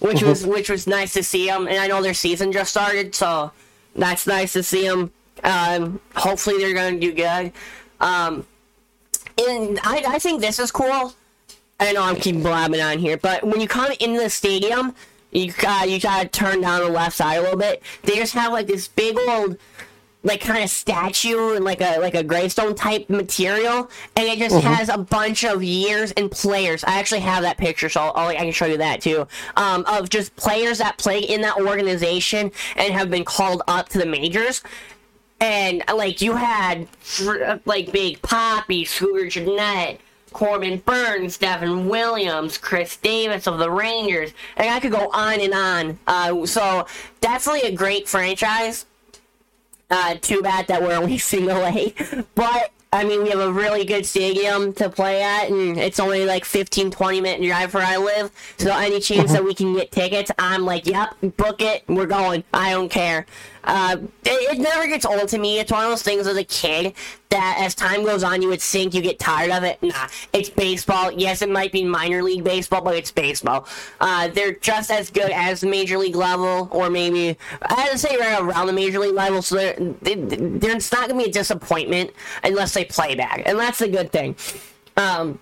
which 0.00 0.22
was 0.22 0.46
which 0.46 0.68
was 0.68 0.86
nice 0.86 1.14
to 1.14 1.22
see 1.22 1.46
them. 1.46 1.66
And 1.66 1.78
I 1.78 1.86
know 1.86 2.02
their 2.02 2.14
season 2.14 2.52
just 2.52 2.70
started, 2.70 3.14
so 3.14 3.50
that's 3.96 4.26
nice 4.26 4.52
to 4.52 4.62
see 4.62 4.86
them. 4.86 5.10
Um, 5.44 6.00
hopefully 6.14 6.58
they're 6.58 6.74
gonna 6.74 7.00
do 7.00 7.12
good. 7.12 7.52
Um, 8.00 8.46
and 9.38 9.80
I 9.82 10.04
I 10.06 10.18
think 10.18 10.42
this 10.42 10.58
is 10.58 10.70
cool. 10.70 11.14
I 11.80 11.92
know 11.92 12.02
I'm 12.02 12.16
keep 12.16 12.36
blabbing 12.36 12.80
on 12.80 12.98
here, 12.98 13.16
but 13.16 13.44
when 13.44 13.60
you 13.60 13.68
come 13.68 13.92
into 14.00 14.20
the 14.20 14.30
stadium, 14.30 14.94
you 15.30 15.52
got 15.52 15.88
you 15.88 15.98
gotta 15.98 16.28
turn 16.28 16.60
down 16.60 16.80
the 16.80 16.90
left 16.90 17.16
side 17.16 17.36
a 17.36 17.42
little 17.42 17.56
bit. 17.58 17.82
They 18.02 18.16
just 18.16 18.34
have 18.34 18.52
like 18.52 18.66
this 18.66 18.88
big 18.88 19.16
old 19.28 19.56
like 20.24 20.40
kind 20.40 20.64
of 20.64 20.68
statue 20.68 21.54
and 21.54 21.64
like 21.64 21.80
a 21.80 21.98
like 22.00 22.14
a 22.14 22.24
gravestone 22.24 22.74
type 22.74 23.08
material, 23.08 23.88
and 24.16 24.26
it 24.26 24.38
just 24.38 24.56
Mm-hmm. 24.56 24.66
has 24.66 24.88
a 24.88 24.98
bunch 24.98 25.44
of 25.44 25.62
years 25.62 26.10
and 26.12 26.30
players. 26.30 26.82
I 26.84 26.98
actually 26.98 27.20
have 27.20 27.42
that 27.44 27.56
picture, 27.58 27.88
so 27.88 28.00
I'll, 28.00 28.28
I 28.28 28.34
can 28.36 28.50
show 28.52 28.66
you 28.66 28.78
that 28.78 29.00
too. 29.00 29.28
Um, 29.56 29.84
of 29.86 30.08
just 30.10 30.34
players 30.36 30.78
that 30.78 30.98
play 30.98 31.20
in 31.20 31.40
that 31.42 31.56
organization 31.58 32.50
and 32.76 32.92
have 32.94 33.10
been 33.10 33.24
called 33.24 33.62
up 33.68 33.88
to 33.90 33.98
the 33.98 34.06
majors. 34.06 34.62
And 35.40 35.84
like 35.94 36.20
you 36.20 36.34
had 36.34 36.88
like 37.64 37.92
Big 37.92 38.20
Papi, 38.22 38.88
Scooter 38.88 39.28
Gennett, 39.28 40.00
Corbin 40.32 40.78
Burnes, 40.78 41.38
Devin 41.38 41.88
Williams, 41.88 42.58
Khris 42.58 42.96
Davis 42.96 43.46
of 43.46 43.58
the 43.58 43.70
Rangers, 43.70 44.32
and 44.56 44.68
I 44.68 44.80
could 44.80 44.90
go 44.90 45.08
on 45.12 45.40
and 45.40 45.54
on. 45.54 45.98
Uh, 46.08 46.44
so 46.44 46.86
definitely 47.20 47.68
a 47.68 47.72
great 47.72 48.08
franchise. 48.08 48.84
Uh, 49.90 50.14
too 50.16 50.42
bad 50.42 50.66
that 50.66 50.82
we're 50.82 50.94
only 50.94 51.16
single 51.32 51.64
A, 51.64 51.94
but 52.34 52.70
I 52.92 53.04
mean 53.04 53.22
we 53.22 53.30
have 53.30 53.40
a 53.40 53.52
really 53.52 53.84
good 53.84 54.04
stadium 54.04 54.72
to 54.74 54.90
play 54.90 55.22
at, 55.22 55.48
and 55.48 55.78
it's 55.78 55.98
only 55.98 56.26
like 56.26 56.44
15, 56.44 56.90
20 56.90 57.20
minute 57.22 57.46
drive 57.46 57.72
where 57.72 57.86
I 57.86 57.96
live. 57.96 58.30
So 58.58 58.70
any 58.70 59.00
chance 59.00 59.32
that 59.32 59.42
we 59.44 59.54
can 59.54 59.72
get 59.74 59.90
tickets, 59.90 60.30
I'm 60.38 60.64
like, 60.66 60.86
yep, 60.86 61.14
book 61.36 61.62
it, 61.62 61.84
we're 61.88 62.06
going. 62.06 62.44
I 62.52 62.70
don't 62.72 62.90
care. 62.90 63.24
Uh, 63.68 63.98
it, 64.24 64.56
it 64.56 64.58
never 64.58 64.86
gets 64.86 65.04
old 65.04 65.28
to 65.28 65.38
me. 65.38 65.60
It's 65.60 65.70
one 65.70 65.84
of 65.84 65.90
those 65.90 66.02
things 66.02 66.26
as 66.26 66.36
a 66.36 66.44
kid 66.44 66.94
that 67.28 67.58
as 67.60 67.74
time 67.74 68.02
goes 68.02 68.24
on, 68.24 68.40
you 68.40 68.48
would 68.48 68.62
think 68.62 68.94
you 68.94 69.02
get 69.02 69.18
tired 69.18 69.50
of 69.50 69.62
it. 69.62 69.80
Nah, 69.82 70.08
it's 70.32 70.48
baseball. 70.48 71.12
Yes, 71.12 71.42
it 71.42 71.50
might 71.50 71.70
be 71.70 71.84
minor 71.84 72.22
league 72.22 72.42
baseball, 72.44 72.80
but 72.80 72.96
it's 72.96 73.12
baseball. 73.12 73.68
Uh, 74.00 74.28
they're 74.28 74.54
just 74.54 74.90
as 74.90 75.10
good 75.10 75.30
as 75.30 75.60
the 75.60 75.66
major 75.66 75.98
league 75.98 76.16
level, 76.16 76.68
or 76.72 76.88
maybe 76.88 77.36
I'd 77.62 78.00
say 78.00 78.16
right 78.16 78.40
around 78.40 78.68
the 78.68 78.72
major 78.72 78.98
league 78.98 79.14
level. 79.14 79.42
So 79.42 79.56
they're, 79.56 79.76
they, 80.00 80.14
they're, 80.14 80.76
it's 80.76 80.90
not 80.90 81.08
gonna 81.08 81.22
be 81.22 81.28
a 81.28 81.32
disappointment 81.32 82.10
unless 82.42 82.72
they 82.72 82.86
play 82.86 83.14
back, 83.14 83.42
and 83.44 83.58
that's 83.58 83.80
the 83.80 83.88
good 83.88 84.10
thing. 84.10 84.34
Um, 84.96 85.38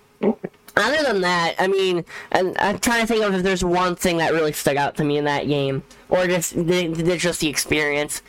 other 0.77 1.03
than 1.03 1.23
that, 1.23 1.55
I 1.59 1.69
mean, 1.69 2.05
I'm 2.33 2.79
trying 2.81 3.01
to 3.03 3.07
think 3.07 3.25
of 3.25 3.35
if 3.35 3.43
there's 3.43 3.65
one 3.65 3.97
thing 3.97 4.19
that 4.19 4.33
really 4.33 4.53
stuck 4.53 4.77
out 4.77 4.97
to 4.97 5.05
me 5.05 5.17
in 5.17 5.25
that 5.25 5.47
game, 5.49 5.83
or 6.09 6.27
just 6.27 6.55
the, 6.55 7.17
just 7.19 7.41
the 7.41 7.49
experience. 7.49 8.23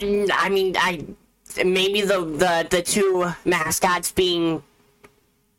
I 0.00 0.48
mean, 0.48 0.76
I 0.78 1.04
maybe 1.64 2.00
the 2.02 2.20
the 2.24 2.66
the 2.70 2.82
two 2.82 3.30
mascots 3.44 4.12
being 4.12 4.62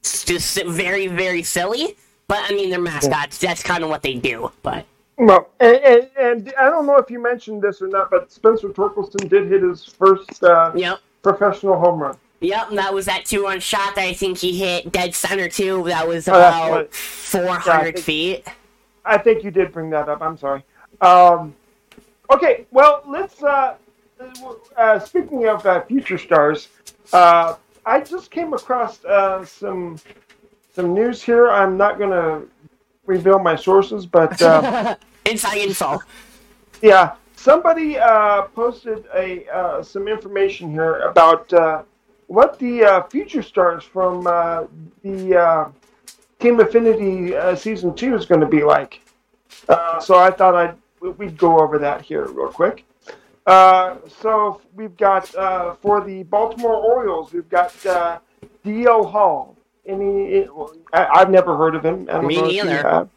just 0.03 0.61
very 0.65 1.07
very 1.07 1.43
silly, 1.43 1.95
but 2.27 2.39
I 2.49 2.53
mean 2.53 2.69
they're 2.69 2.81
mascots. 2.81 3.37
That's 3.37 3.61
kind 3.63 3.83
of 3.83 3.89
what 3.89 4.01
they 4.01 4.15
do. 4.15 4.51
But 4.63 4.85
Well, 5.17 5.49
and, 5.59 5.75
and, 5.77 6.09
and 6.19 6.53
I 6.59 6.69
don't 6.69 6.85
know 6.87 6.97
if 6.97 7.09
you 7.11 7.21
mentioned 7.21 7.61
this 7.61 7.81
or 7.81 7.87
not, 7.87 8.09
but 8.09 8.31
Spencer 8.31 8.69
Torkelson 8.69 9.29
did 9.29 9.47
hit 9.51 9.61
his 9.61 9.85
first 9.85 10.43
uh, 10.43 10.71
yep. 10.75 10.99
professional 11.21 11.77
home 11.79 11.99
run. 11.99 12.17
Yep, 12.39 12.69
and 12.69 12.77
that 12.79 12.91
was 12.91 13.05
that 13.05 13.25
two-run 13.25 13.59
shot 13.59 13.93
that 13.93 14.03
I 14.03 14.13
think 14.13 14.39
he 14.39 14.57
hit 14.57 14.91
dead 14.91 15.13
center 15.13 15.47
too. 15.47 15.83
That 15.85 16.07
was 16.07 16.27
Oh, 16.27 16.31
about 16.33 16.93
400 16.95 17.93
think- 17.93 17.97
feet. 17.99 18.47
I 19.05 19.17
think 19.17 19.43
you 19.43 19.51
did 19.51 19.71
bring 19.71 19.89
that 19.91 20.09
up. 20.09 20.21
I'm 20.21 20.37
sorry. 20.37 20.63
Um, 21.01 21.55
okay, 22.29 22.65
well, 22.71 23.03
let's. 23.07 23.41
Uh, 23.41 23.75
uh, 24.77 24.99
speaking 24.99 25.47
of 25.47 25.65
uh, 25.65 25.81
future 25.81 26.17
stars, 26.17 26.67
uh, 27.11 27.55
I 27.85 28.01
just 28.01 28.29
came 28.29 28.53
across 28.53 29.03
uh, 29.05 29.43
some 29.45 29.97
some 30.73 30.93
news 30.93 31.23
here. 31.23 31.49
I'm 31.49 31.75
not 31.77 31.97
going 31.97 32.11
to 32.11 32.47
reveal 33.05 33.39
my 33.39 33.55
sources, 33.55 34.05
but 34.05 34.39
uh, 34.41 34.95
Inside 35.25 35.57
info. 35.57 35.99
yeah, 36.81 37.15
somebody 37.35 37.97
uh, 37.97 38.43
posted 38.43 39.05
a 39.15 39.47
uh, 39.49 39.83
some 39.83 40.07
information 40.07 40.71
here 40.71 40.99
about 40.99 41.51
uh, 41.53 41.83
what 42.27 42.57
the 42.59 42.83
uh, 42.83 43.03
future 43.03 43.41
stars 43.43 43.83
from 43.83 44.25
uh, 44.27 44.63
the 45.03 45.35
uh, 45.37 45.69
Team 46.41 46.59
Affinity 46.59 47.35
uh, 47.35 47.55
season 47.55 47.93
two 47.93 48.15
is 48.15 48.25
going 48.25 48.41
to 48.41 48.47
be 48.47 48.63
like. 48.63 49.01
Uh, 49.69 49.99
so 49.99 50.17
I 50.17 50.31
thought 50.31 50.55
I'd 50.55 50.75
we'd 51.17 51.37
go 51.37 51.59
over 51.59 51.77
that 51.79 52.01
here 52.01 52.25
real 52.27 52.51
quick. 52.51 52.83
Uh, 53.45 53.97
so 54.07 54.61
we've 54.75 54.95
got 54.97 55.33
uh, 55.35 55.75
for 55.75 56.03
the 56.03 56.23
Baltimore 56.23 56.75
Orioles, 56.75 57.33
we've 57.33 57.49
got 57.49 57.85
uh, 57.85 58.19
D.L. 58.63 59.05
Hall. 59.05 59.55
Any, 59.85 60.47
I, 60.93 61.07
I've 61.07 61.31
never 61.31 61.57
heard 61.57 61.75
of 61.75 61.83
him. 61.83 62.05
Me 62.25 62.39
neither. 62.41 63.09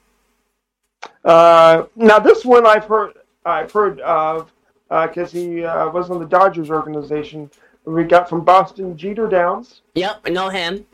Uh, 1.25 1.85
now 1.97 2.19
this 2.19 2.45
one 2.45 2.67
I've 2.67 2.87
heard 2.87 3.13
I've 3.45 3.71
heard 3.71 4.01
of 4.01 4.51
because 4.89 5.31
he 5.33 5.65
uh, 5.65 5.91
was 5.91 6.11
on 6.11 6.19
the 6.19 6.27
Dodgers 6.27 6.71
organization. 6.71 7.51
We 7.85 8.05
got 8.05 8.29
from 8.31 8.45
Boston 8.45 8.97
Jeter 8.97 9.29
Downs. 9.29 9.83
Yep, 9.95 10.21
I 10.25 10.31
know 10.31 10.49
him. 10.49 10.87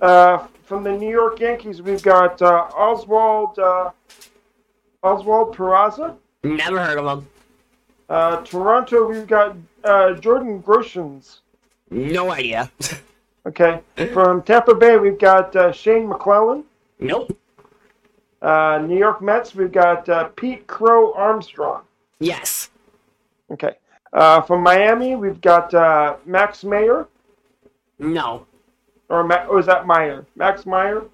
Uh, 0.00 0.46
from 0.64 0.82
the 0.84 0.92
New 0.92 1.10
York 1.10 1.40
Yankees, 1.40 1.82
we've 1.82 2.02
got 2.02 2.40
uh, 2.42 2.68
Oswald 2.76 3.58
uh, 3.58 3.90
Oswald 5.02 5.54
Peraza. 5.56 6.16
Never 6.42 6.78
heard 6.82 6.98
of 6.98 7.18
him. 7.18 7.28
Uh, 8.08 8.42
Toronto, 8.42 9.06
we've 9.08 9.26
got 9.26 9.56
uh, 9.82 10.14
Jordan 10.14 10.62
Groshans. 10.62 11.38
No 11.90 12.30
idea. 12.32 12.70
Okay. 13.46 13.80
From 14.14 14.40
Tampa 14.42 14.74
Bay, 14.74 14.96
we've 14.96 15.18
got 15.18 15.54
uh, 15.54 15.70
Shane 15.70 16.08
McClellan. 16.08 16.64
nope. 16.98 17.38
Uh, 18.40 18.82
New 18.86 18.96
York 18.98 19.20
Mets, 19.20 19.54
we've 19.54 19.70
got 19.70 20.08
uh, 20.08 20.24
Pete 20.28 20.66
Crow 20.66 21.12
Armstrong. 21.12 21.82
Yes. 22.20 22.70
Okay. 23.50 23.72
Uh, 24.14 24.40
from 24.40 24.62
Miami, 24.62 25.14
we've 25.14 25.42
got 25.42 25.74
uh, 25.74 26.16
Max 26.24 26.64
Mayer. 26.64 27.06
No. 27.98 28.46
Or, 29.14 29.22
Ma- 29.22 29.46
or 29.46 29.60
is 29.60 29.66
that 29.66 29.86
Meyer? 29.86 30.26
Max 30.34 30.66
Meyer? 30.66 31.04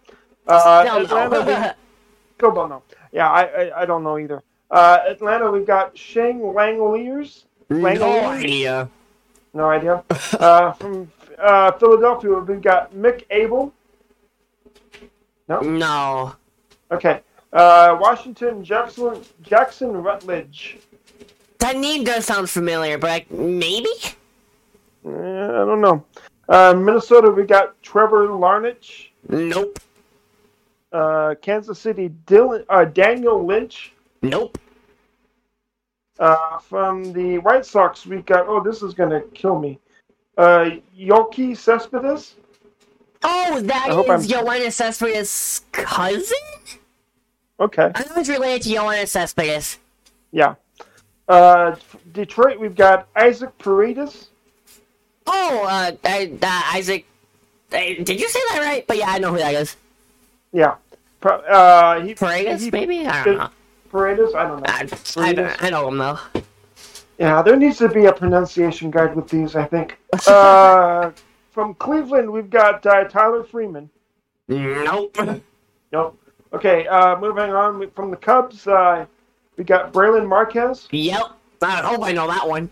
Uh, 0.46 0.84
Still 0.84 1.02
Atlanta, 1.04 1.40
we- 1.40 1.52
no. 1.52 1.72
Still 2.38 2.52
don't. 2.52 2.82
Yeah, 3.12 3.30
I, 3.30 3.42
I, 3.42 3.82
I 3.82 3.84
don't 3.84 4.02
know 4.02 4.16
either. 4.18 4.42
Uh, 4.70 5.00
Atlanta, 5.06 5.50
we've 5.50 5.66
got 5.66 5.96
Shane 5.98 6.40
Langeliers. 6.40 7.44
no 7.68 8.28
idea. 8.30 8.88
No 9.52 9.68
idea. 9.68 10.02
Uh, 10.38 10.72
from 10.72 11.12
uh, 11.38 11.72
Philadelphia, 11.72 12.38
we've 12.38 12.62
got 12.62 12.94
Mick 12.94 13.24
Abel. 13.30 13.74
No. 15.46 15.60
No. 15.60 16.34
Okay. 16.90 17.20
Uh, 17.52 17.98
Washington, 18.00 18.64
Jackson, 18.64 19.20
Jackson 19.42 19.92
Rutledge. 19.92 20.78
That 21.58 21.76
name 21.76 22.04
does 22.04 22.24
sound 22.24 22.48
familiar, 22.48 22.96
but 22.96 23.10
I, 23.10 23.26
maybe? 23.28 23.90
Eh, 25.04 25.08
I 25.10 25.64
don't 25.66 25.80
know. 25.82 26.04
Uh, 26.50 26.74
Minnesota, 26.74 27.30
we 27.30 27.44
got 27.44 27.80
Trevor 27.80 28.26
Larnach. 28.26 29.08
Nope. 29.28 29.78
Uh, 30.92 31.36
Kansas 31.40 31.78
City, 31.78 32.10
Dylan, 32.26 32.64
uh, 32.68 32.84
Daniel 32.84 33.46
Lynch. 33.46 33.92
Nope. 34.22 34.58
Uh, 36.18 36.58
from 36.58 37.12
the 37.12 37.38
White 37.38 37.64
Sox, 37.64 38.04
we 38.04 38.18
got. 38.22 38.46
Oh, 38.48 38.62
this 38.62 38.82
is 38.82 38.92
gonna 38.92 39.20
kill 39.32 39.58
me. 39.58 39.78
Uh, 40.36 40.70
Yoki 40.98 41.56
Cespedes. 41.56 42.34
Oh, 43.22 43.60
that 43.60 43.86
I 43.88 43.94
hope 43.94 44.06
is 44.10 44.32
I'm- 44.32 44.70
Cespedes' 44.72 45.62
cousin? 45.72 46.36
Okay. 47.60 47.92
I 47.94 48.04
know 48.04 48.14
he's 48.16 48.28
related 48.28 48.62
to 48.62 48.70
Yoenis 48.70 49.08
Cespedes. 49.08 49.78
Yeah. 50.32 50.54
Uh, 51.28 51.76
Detroit, 52.12 52.58
we've 52.58 52.74
got 52.74 53.06
Isaac 53.14 53.56
Paredes. 53.58 54.29
Oh, 55.32 55.64
uh, 55.64 55.92
I, 56.04 56.32
uh 56.42 56.76
Isaac. 56.76 57.06
uh, 57.72 57.76
did 57.78 58.20
you 58.20 58.28
say 58.28 58.40
that 58.50 58.58
right? 58.60 58.84
But 58.86 58.98
yeah, 58.98 59.10
I 59.10 59.18
know 59.18 59.30
who 59.30 59.38
that 59.38 59.54
is. 59.54 59.76
Yeah. 60.52 60.74
Uh, 61.22 62.00
he, 62.00 62.14
Paredes, 62.14 62.62
he- 62.62 62.70
maybe? 62.70 63.06
I 63.06 63.24
don't 63.24 63.38
know. 63.38 63.50
Paredes? 63.90 64.34
I 64.34 64.44
don't 64.48 64.58
know. 64.60 64.66
I, 64.66 65.28
I, 65.28 65.32
don't- 65.32 65.62
I 65.62 65.70
know 65.70 65.88
him 65.88 65.98
though. 65.98 66.18
Yeah, 67.18 67.42
there 67.42 67.56
needs 67.56 67.78
to 67.78 67.88
be 67.88 68.06
a 68.06 68.12
pronunciation 68.12 68.90
guide 68.90 69.14
with 69.14 69.28
these, 69.28 69.54
I 69.54 69.66
think. 69.66 69.98
Uh, 70.26 71.10
from 71.52 71.74
Cleveland, 71.74 72.30
we've 72.30 72.48
got 72.48 72.84
uh, 72.86 73.04
Tyler 73.04 73.44
Freeman. 73.44 73.90
Nope. 74.48 75.16
Nope. 75.92 76.18
Okay, 76.52 76.86
uh, 76.88 77.16
moving 77.20 77.50
on 77.50 77.88
from 77.90 78.10
the 78.10 78.16
Cubs, 78.16 78.66
uh, 78.66 79.04
we 79.56 79.62
got 79.64 79.92
Brailyn 79.92 80.26
Marquez. 80.26 80.88
Yep. 80.90 81.22
I 81.62 81.76
hope 81.82 82.02
I 82.02 82.12
know 82.12 82.26
that 82.26 82.48
one. 82.48 82.70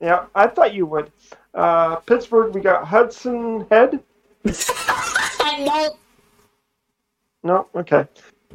Yeah, 0.00 0.26
I 0.34 0.46
thought 0.46 0.72
you 0.72 0.86
would. 0.86 1.10
Uh, 1.54 1.96
Pittsburgh, 1.96 2.54
we 2.54 2.60
got 2.60 2.86
Hudson 2.86 3.66
Head. 3.70 4.00
nope. 4.44 5.98
No, 7.46 7.66
okay. 7.74 8.06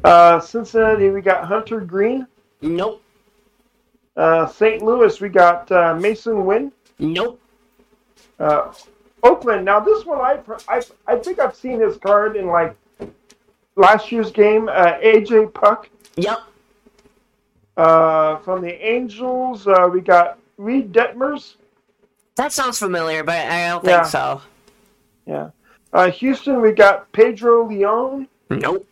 Uh, 0.02 0.40
Cincinnati, 0.40 1.10
we 1.10 1.20
got 1.22 1.44
Hunter 1.44 1.78
Greene. 1.78 2.26
Nope. 2.60 3.00
Uh, 4.16 4.48
St. 4.48 4.82
Louis, 4.82 5.20
we 5.20 5.28
got 5.28 5.70
uh, 5.70 5.94
Masyn 5.94 6.44
Winn. 6.44 6.72
Nope. 6.98 7.40
Uh, 8.40 8.72
Oakland. 9.22 9.64
Now 9.64 9.80
this 9.80 10.04
one, 10.04 10.18
I, 10.18 10.40
I 10.68 10.82
I 11.06 11.16
think 11.16 11.38
I've 11.38 11.54
seen 11.54 11.80
his 11.80 11.96
card 11.98 12.36
in 12.36 12.46
like 12.46 12.76
last 13.76 14.10
year's 14.10 14.30
game. 14.30 14.68
Uh, 14.68 14.94
AJ 14.98 15.54
Puk. 15.54 15.88
Yep. 16.16 16.38
Uh, 17.76 18.36
from 18.38 18.62
the 18.62 18.72
Angels, 18.84 19.66
uh, 19.66 19.88
we 19.92 20.00
got 20.00 20.38
Reed 20.58 20.92
Detmers. 20.92 21.54
That 22.40 22.52
sounds 22.52 22.78
familiar, 22.78 23.22
but 23.22 23.34
I 23.34 23.68
don't 23.68 23.84
Yeah. 23.84 24.02
think 24.02 24.06
so. 24.06 24.40
Yeah. 25.26 25.50
Uh, 25.92 26.10
Houston, 26.10 26.62
we 26.62 26.72
got 26.72 27.12
Pedro 27.12 27.66
Leon. 27.68 28.28
Nope. 28.48 28.86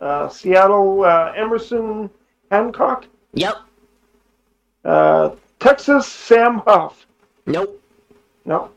Uh, 0.00 0.28
Seattle, 0.28 1.04
uh, 1.04 1.32
Emerson 1.36 2.10
Hancock. 2.50 3.04
Yep. 3.34 3.54
Uh, 4.84 5.30
Texas, 5.60 6.08
Sam 6.08 6.62
Huff. 6.66 7.06
Nope. 7.46 7.80
No. 8.44 8.70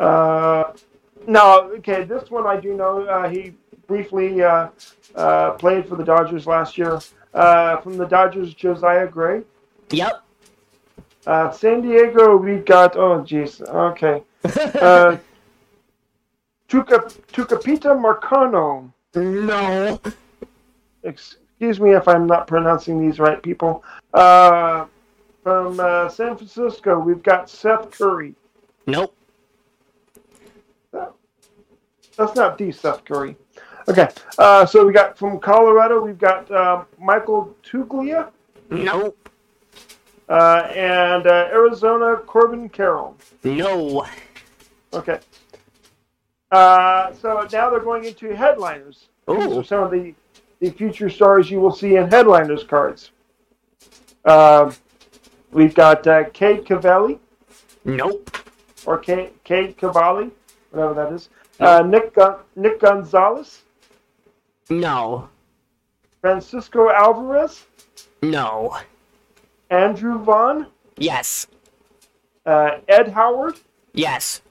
Uh, 0.00 0.72
no, 1.28 1.70
okay, 1.76 2.02
this 2.02 2.28
one 2.28 2.44
I 2.44 2.58
do 2.58 2.74
know. 2.74 3.04
Uh, 3.06 3.28
he 3.28 3.54
briefly 3.86 4.42
uh, 4.42 4.66
uh, 5.14 5.52
played 5.52 5.88
for 5.88 5.94
the 5.94 6.04
Dodgers 6.04 6.48
last 6.48 6.76
year. 6.76 6.98
Uh, 7.32 7.76
from 7.82 7.96
the 7.96 8.06
Dodgers, 8.06 8.52
Josiah 8.52 9.06
Gray. 9.06 9.42
Yep. 9.90 10.24
Uh, 11.26 11.50
San 11.50 11.82
Diego, 11.82 12.36
we 12.36 12.56
got, 12.56 12.96
oh, 12.96 13.22
jeez, 13.22 13.60
okay. 13.68 14.22
Uh, 14.44 15.16
Tuca, 16.68 17.12
Tucupita 17.32 17.94
Marcano. 17.94 18.90
no. 19.14 20.00
Excuse 21.04 21.78
me 21.78 21.92
if 21.92 22.08
I'm 22.08 22.26
not 22.26 22.46
pronouncing 22.46 23.00
these 23.00 23.20
right, 23.20 23.40
people. 23.42 23.84
Uh, 24.14 24.86
from 25.42 25.78
uh, 25.78 26.08
San 26.08 26.36
Francisco, 26.36 26.98
we've 26.98 27.22
got 27.22 27.50
Seth 27.50 27.90
Curry. 27.90 28.34
Nope. 28.86 29.14
That's 32.16 32.34
not 32.34 32.58
the 32.58 32.72
Seth 32.72 33.04
Curry. 33.04 33.36
Okay, 33.88 34.08
uh, 34.38 34.64
so 34.64 34.86
we 34.86 34.92
got 34.92 35.18
from 35.18 35.40
Colorado, 35.40 36.00
we've 36.00 36.18
got 36.18 36.50
uh, 36.50 36.84
Michael 36.98 37.54
Toglia, 37.64 38.30
Nope. 38.70 39.21
Uh, 40.32 40.62
and 40.74 41.26
uh, 41.26 41.48
Arizona 41.52 42.16
Corbin 42.16 42.68
Carroll. 42.70 43.16
No. 43.44 44.06
Okay. 44.94 45.20
Uh, 46.50 47.12
so 47.12 47.46
now 47.52 47.68
they're 47.68 47.80
going 47.80 48.04
into 48.06 48.34
headliners. 48.34 49.08
These 49.28 49.56
are 49.56 49.62
some 49.64 49.82
of 49.84 49.90
the, 49.90 50.14
the 50.60 50.70
future 50.70 51.10
stars 51.10 51.50
you 51.50 51.60
will 51.60 51.70
see 51.74 51.96
in 51.96 52.10
headliners 52.10 52.64
cards. 52.64 53.10
Um 54.24 54.74
we've 55.50 55.74
got 55.74 56.06
uh, 56.06 56.24
Kate 56.30 56.64
Cavalli, 56.64 57.18
Nope. 57.84 58.38
or 58.86 58.96
Kate, 58.98 59.32
Kate 59.44 59.76
Cavalli, 59.76 60.30
whatever 60.70 60.94
that 60.94 61.12
is. 61.12 61.28
Uh, 61.60 61.82
Nick 61.82 62.14
Gon- 62.14 62.38
Nick 62.56 62.80
Gonzales, 62.80 63.62
No. 64.70 65.28
Francisco 66.20 66.88
Alvarez, 66.88 67.66
No. 68.22 68.76
Andrew 69.76 70.18
Vaughn, 70.18 70.66
Yes. 70.98 71.46
uh, 72.44 72.78
Ed 72.88 73.08
Howard, 73.08 73.54
Yes. 73.94 74.42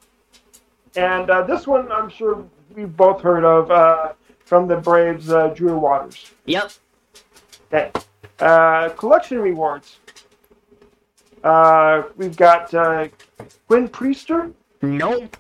and 0.96 1.30
uh, 1.30 1.44
this 1.44 1.68
one 1.68 1.92
I'm 1.92 2.10
sure 2.10 2.44
we've 2.76 2.96
both 2.98 3.22
heard 3.22 3.46
of 3.46 3.70
uh, 3.70 4.14
from 4.44 4.68
the 4.68 4.76
Braves, 4.78 5.30
uh, 5.30 5.50
Drew 5.50 5.78
Waters. 5.78 6.32
Yep. 6.46 6.72
Okay. 7.72 7.92
Uh, 8.40 8.90
collection 8.90 9.40
rewards. 9.40 10.00
Uh, 11.44 12.04
we've 12.18 12.36
got 12.36 12.74
uh, 12.74 13.08
Quinn 13.68 13.88
Priester, 13.88 14.52
Nope. 14.82 15.38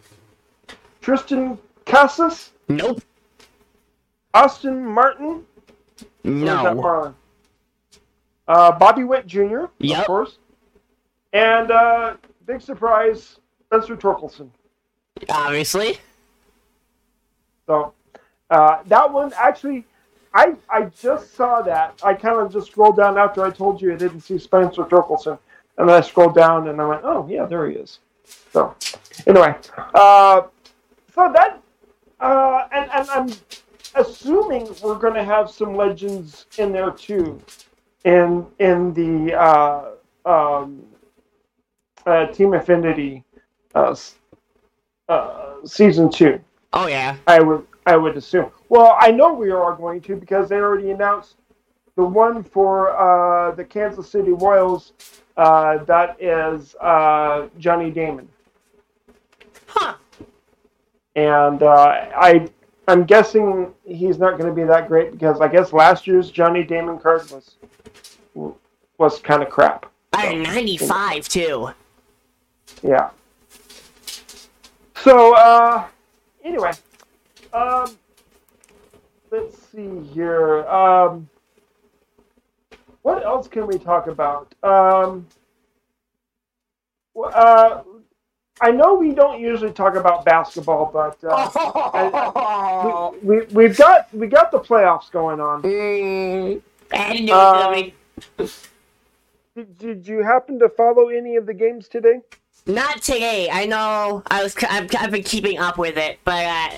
Triston 1.02 1.58
Casas, 1.86 2.52
Nope. 2.70 3.02
Austin 4.36 4.86
Martin, 4.86 5.28
Or 6.24 6.32
is 6.32 6.42
that 6.42 6.76
No. 6.76 7.16
Uh, 8.48 8.72
Bobby 8.78 9.04
Witt 9.04 9.28
Jr., 9.28 9.66
Yep. 9.80 10.00
of 10.00 10.06
course. 10.06 10.38
And 11.34 11.72
uh, 11.72 12.16
big 12.46 12.62
surprise, 12.62 13.38
Spencer 13.68 13.96
Torkelson. 13.96 14.50
Obviously. 15.30 15.98
So 17.68 17.94
uh, 18.50 18.84
that 18.88 19.12
one 19.12 19.32
actually, 19.38 19.86
I 20.34 20.56
I 20.70 20.84
just 20.86 21.36
saw 21.36 21.62
that. 21.62 22.00
I 22.04 22.14
kind 22.14 22.40
of 22.40 22.52
just 22.52 22.68
scrolled 22.72 22.98
down 22.98 23.18
after 23.18 23.44
I 23.46 23.50
told 23.52 23.82
you 23.82 23.94
I 23.94 23.96
didn't 23.96 24.22
see 24.22 24.38
Spencer 24.38 24.84
Torkelson, 24.84 25.38
and 25.78 25.88
then 25.88 25.96
I 25.96 26.02
scrolled 26.02 26.36
down 26.36 26.68
and 26.68 26.82
I 26.82 26.86
went, 26.88 27.02
oh 27.04 27.28
yeah, 27.30 27.46
there 27.46 27.70
he 27.70 27.76
is. 27.78 28.00
So 28.52 28.76
anyway, 29.28 29.56
uh, 29.94 30.42
so 31.14 31.32
that 31.34 31.62
uh, 32.20 32.68
and 32.74 32.90
and 32.92 33.10
I'm 33.10 33.30
assuming 33.96 34.74
we're 34.84 34.96
going 35.00 35.14
to 35.16 35.24
have 35.24 35.50
some 35.50 35.76
legends 35.76 36.46
in 36.58 36.72
there 36.72 36.92
too, 36.92 37.42
in 38.04 38.46
in 38.60 38.94
the 38.94 39.34
uh, 39.40 39.92
um, 40.26 40.84
uh, 42.06 42.28
Team 42.28 42.54
Affinity 42.54 43.24
uh, 43.76 43.96
uh, 45.10 45.56
season 45.66 46.10
two. 46.10 46.40
Oh 46.74 46.88
yeah. 46.88 47.16
I 47.28 47.40
would 47.42 47.66
I 47.86 47.96
would 47.98 48.18
assume. 48.18 48.52
Well, 48.70 48.98
I 49.00 49.12
know 49.12 49.34
we 49.34 49.52
are 49.52 49.76
going 49.76 50.02
to 50.02 50.16
because 50.16 50.50
they 50.50 50.56
already 50.56 50.92
announced 50.92 51.36
the 51.96 52.04
one 52.04 52.44
for 52.44 52.96
uh, 52.98 53.52
the 53.56 53.64
Kansas 53.64 54.10
City 54.10 54.32
Royals. 54.32 54.94
Uh, 55.38 55.84
that 55.86 56.22
is 56.22 56.76
uh, 56.82 57.48
Johnny 57.58 57.90
Damon, 57.90 58.28
Huh. 59.66 59.96
and 61.16 61.64
uh, 61.64 62.10
I 62.16 62.48
I'm 62.88 63.04
guessing 63.06 63.74
he's 63.86 64.18
not 64.18 64.38
going 64.38 64.50
to 64.50 64.56
be 64.56 64.66
that 64.68 64.88
great 64.88 65.12
because 65.12 65.40
I 65.40 65.48
guess 65.48 65.72
last 65.72 66.08
year's 66.08 66.32
Johnny 66.32 66.64
Damon 66.64 66.98
card 66.98 67.30
was 67.32 67.56
was 68.98 69.20
kind 69.20 69.42
of 69.42 69.50
crap. 69.50 69.92
I 70.14 70.26
had 70.28 70.38
95 70.44 71.28
too. 71.28 71.70
Yeah. 72.84 73.10
So, 74.96 75.36
uh, 75.36 75.88
anyway, 76.44 76.72
um, 77.54 77.98
let's 79.32 79.58
see 79.70 80.00
here. 80.14 80.66
Um, 80.68 81.28
what 83.02 83.24
else 83.26 83.48
can 83.48 83.66
we 83.66 83.80
talk 83.80 84.08
about? 84.08 84.54
Um, 84.64 85.26
uh, 87.16 87.82
I 88.62 88.72
know 88.72 88.96
we 88.96 89.14
don't 89.14 89.42
usually 89.42 89.72
talk 89.74 89.96
about 89.96 90.24
basketball, 90.26 90.92
but 90.94 91.18
uh, 91.28 93.12
we, 93.24 93.40
we 93.40 93.46
we've 93.54 93.78
got 93.78 94.14
we 94.14 94.28
got 94.28 94.52
the 94.52 94.60
playoffs 94.60 95.12
going 95.12 95.40
on. 95.42 95.64
Mm, 95.64 96.62
I 96.94 96.98
had 96.98 97.18
to 97.18 97.26
do 97.26 97.40
it 97.40 97.48
Uh, 97.48 97.64
coming. 97.64 97.94
Did, 99.56 99.78
did 99.78 100.08
you 100.08 100.24
happen 100.24 100.60
to 100.60 100.70
follow 100.70 101.10
any 101.10 101.36
of 101.38 101.46
the 101.46 101.54
games 101.54 101.88
today? 101.88 102.22
Not 102.68 103.02
today. 103.02 103.50
I 103.52 103.66
know 103.66 104.24
I 104.30 104.44
was. 104.44 104.56
I've, 104.70 104.90
I've 104.98 105.12
been 105.12 105.24
keeping 105.24 105.58
up 105.58 105.78
with 105.78 105.98
it, 105.98 106.20
but 106.24 106.46
uh, 106.46 106.70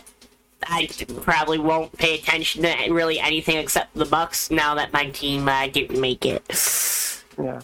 I 0.68 0.90
probably 1.22 1.60
won't 1.60 1.96
pay 1.98 2.16
attention 2.16 2.64
to 2.64 2.90
really 2.92 3.20
anything 3.20 3.58
except 3.58 3.94
the 3.94 4.06
Bucks 4.06 4.50
now 4.52 4.76
that 4.76 4.94
my 4.94 5.10
team 5.10 5.50
uh, 5.50 5.68
didn't 5.68 6.00
make 6.00 6.26
it. 6.26 6.44
Yeah. 7.42 7.62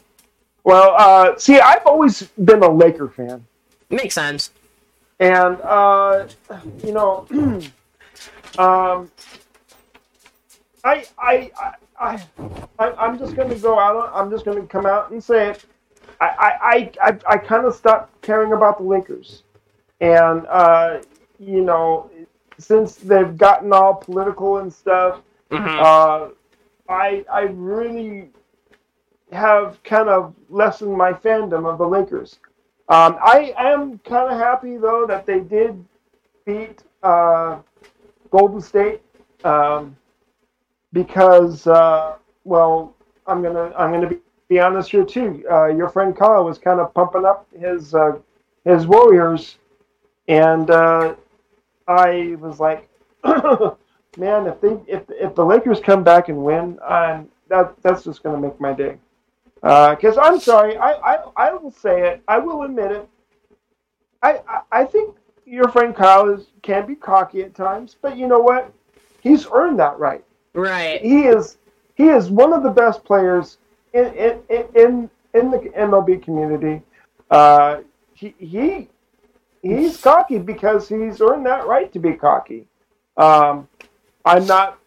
Well, 0.66 0.96
uh, 0.98 1.38
see, 1.38 1.60
I've 1.60 1.86
always 1.88 2.24
been 2.44 2.62
a 2.64 2.70
Laker 2.70 3.08
fan. 3.10 3.46
Makes 3.90 4.16
sense. 4.16 4.52
And 5.20 5.60
uh, 5.62 6.28
you 6.84 6.94
know, 6.94 7.26
um, 8.58 9.12
I, 10.84 11.06
I, 11.18 11.52
I, 12.00 12.24
I, 12.80 12.92
I'm 12.92 13.18
just 13.20 13.36
going 13.36 13.50
to 13.50 13.56
go 13.56 13.78
out. 13.80 13.96
on- 13.96 14.12
I'm 14.14 14.32
just 14.32 14.46
going 14.46 14.62
to 14.62 14.68
come 14.68 14.86
out 14.86 15.12
and 15.12 15.24
say 15.24 15.50
it. 15.50 15.66
I, 16.22 16.92
I, 17.02 17.10
I, 17.10 17.18
I, 17.28 17.38
kind 17.38 17.66
of 17.66 17.74
stopped 17.76 18.22
caring 18.22 18.52
about 18.54 18.78
the 18.78 18.84
Lakers, 18.84 19.44
and 20.02 20.46
uh, 20.48 21.00
you 21.40 21.62
know, 21.62 22.10
since 22.58 22.96
they've 22.96 23.38
gotten 23.38 23.72
all 23.74 23.96
political 23.96 24.58
and 24.58 24.72
stuff, 24.72 25.22
Mhm. 25.50 25.80
uh, 25.80 26.30
I, 26.90 27.26
I 27.32 27.42
really 27.44 28.30
have 29.32 29.82
kind 29.84 30.10
of 30.10 30.34
lessened 30.50 30.94
my 30.96 31.14
fandom 31.14 31.66
of 31.72 31.78
the 31.78 31.88
Lakers. 31.88 32.40
Um, 32.90 33.20
I 33.22 33.54
am 33.56 34.00
kind 34.00 34.32
of 34.34 34.40
happy 34.40 34.78
though 34.78 35.06
that 35.08 35.28
they 35.28 35.42
did 35.42 35.86
beat 36.44 36.82
uh, 37.04 37.60
Golden 38.32 38.60
State 38.62 39.02
um, 39.44 39.96
because, 40.92 41.68
uh, 41.68 42.16
well, 42.46 42.96
I'm 43.28 43.44
gonna 43.44 43.72
I'm 43.78 43.92
gonna 43.92 44.10
be, 44.10 44.18
be 44.48 44.60
honest 44.60 44.90
here 44.90 45.06
too. 45.06 45.44
Uh, 45.50 45.68
your 45.68 45.90
friend 45.90 46.18
Kyle 46.18 46.44
was 46.44 46.58
kind 46.58 46.80
of 46.80 46.92
pumping 46.96 47.26
up 47.26 47.48
his 47.58 47.94
uh, 47.94 48.18
his 48.66 48.88
Warriors, 48.88 49.60
and 50.28 50.72
uh, 50.72 51.16
I 51.88 52.38
was 52.40 52.60
like, 52.60 52.90
man, 54.18 54.48
if 54.48 54.60
they 54.62 54.80
if 54.88 55.04
if 55.12 55.36
the 55.36 55.46
Lakers 55.46 55.80
come 55.80 56.04
back 56.04 56.30
and 56.30 56.44
win, 56.44 56.80
um, 56.88 57.30
that 57.50 57.80
that's 57.84 58.04
just 58.04 58.24
gonna 58.24 58.40
make 58.40 58.60
my 58.60 58.74
day. 58.74 58.98
Because 59.62 60.18
I'm 60.18 60.40
sorry, 60.40 60.78
I, 60.78 60.92
I 60.92 61.18
I 61.36 61.54
will 61.54 61.72
say 61.72 62.08
it, 62.10 62.22
I 62.28 62.38
will 62.40 62.64
admit 62.64 62.92
it. 62.92 63.10
I, 64.24 64.42
I 64.48 64.62
I 64.72 64.86
think 64.86 65.16
your 65.46 65.70
friend 65.70 65.96
Kyle 65.96 66.30
is 66.30 66.48
can 66.62 66.86
be 66.86 66.96
cocky 66.96 67.42
at 67.42 67.56
times, 67.56 67.96
but 68.02 68.18
you 68.18 68.28
know 68.28 68.40
what? 68.40 68.72
He's 69.22 69.48
earned 69.52 69.80
that 69.80 70.00
right. 70.00 70.24
Right. 70.54 71.02
He 71.02 71.24
is 71.24 71.58
he 71.96 72.08
is 72.10 72.30
one 72.30 72.54
of 72.54 72.64
the 72.64 72.70
best 72.70 73.04
players 73.04 73.58
in 73.94 74.06
in 74.14 74.42
in 74.76 75.10
in 75.34 75.52
the 75.52 75.60
MLB 75.78 76.24
community. 76.24 76.82
uh, 77.32 77.82
he 78.14 78.34
he 78.38 78.90
he's 79.62 79.98
cocky 79.98 80.40
because 80.40 80.88
he's 80.90 81.22
earned 81.22 81.46
that 81.46 81.68
right 81.68 81.92
to 81.94 82.00
be 82.00 82.14
cocky. 82.14 82.66
Um, 83.18 83.68
I'm 84.26 84.46
not 84.46 84.80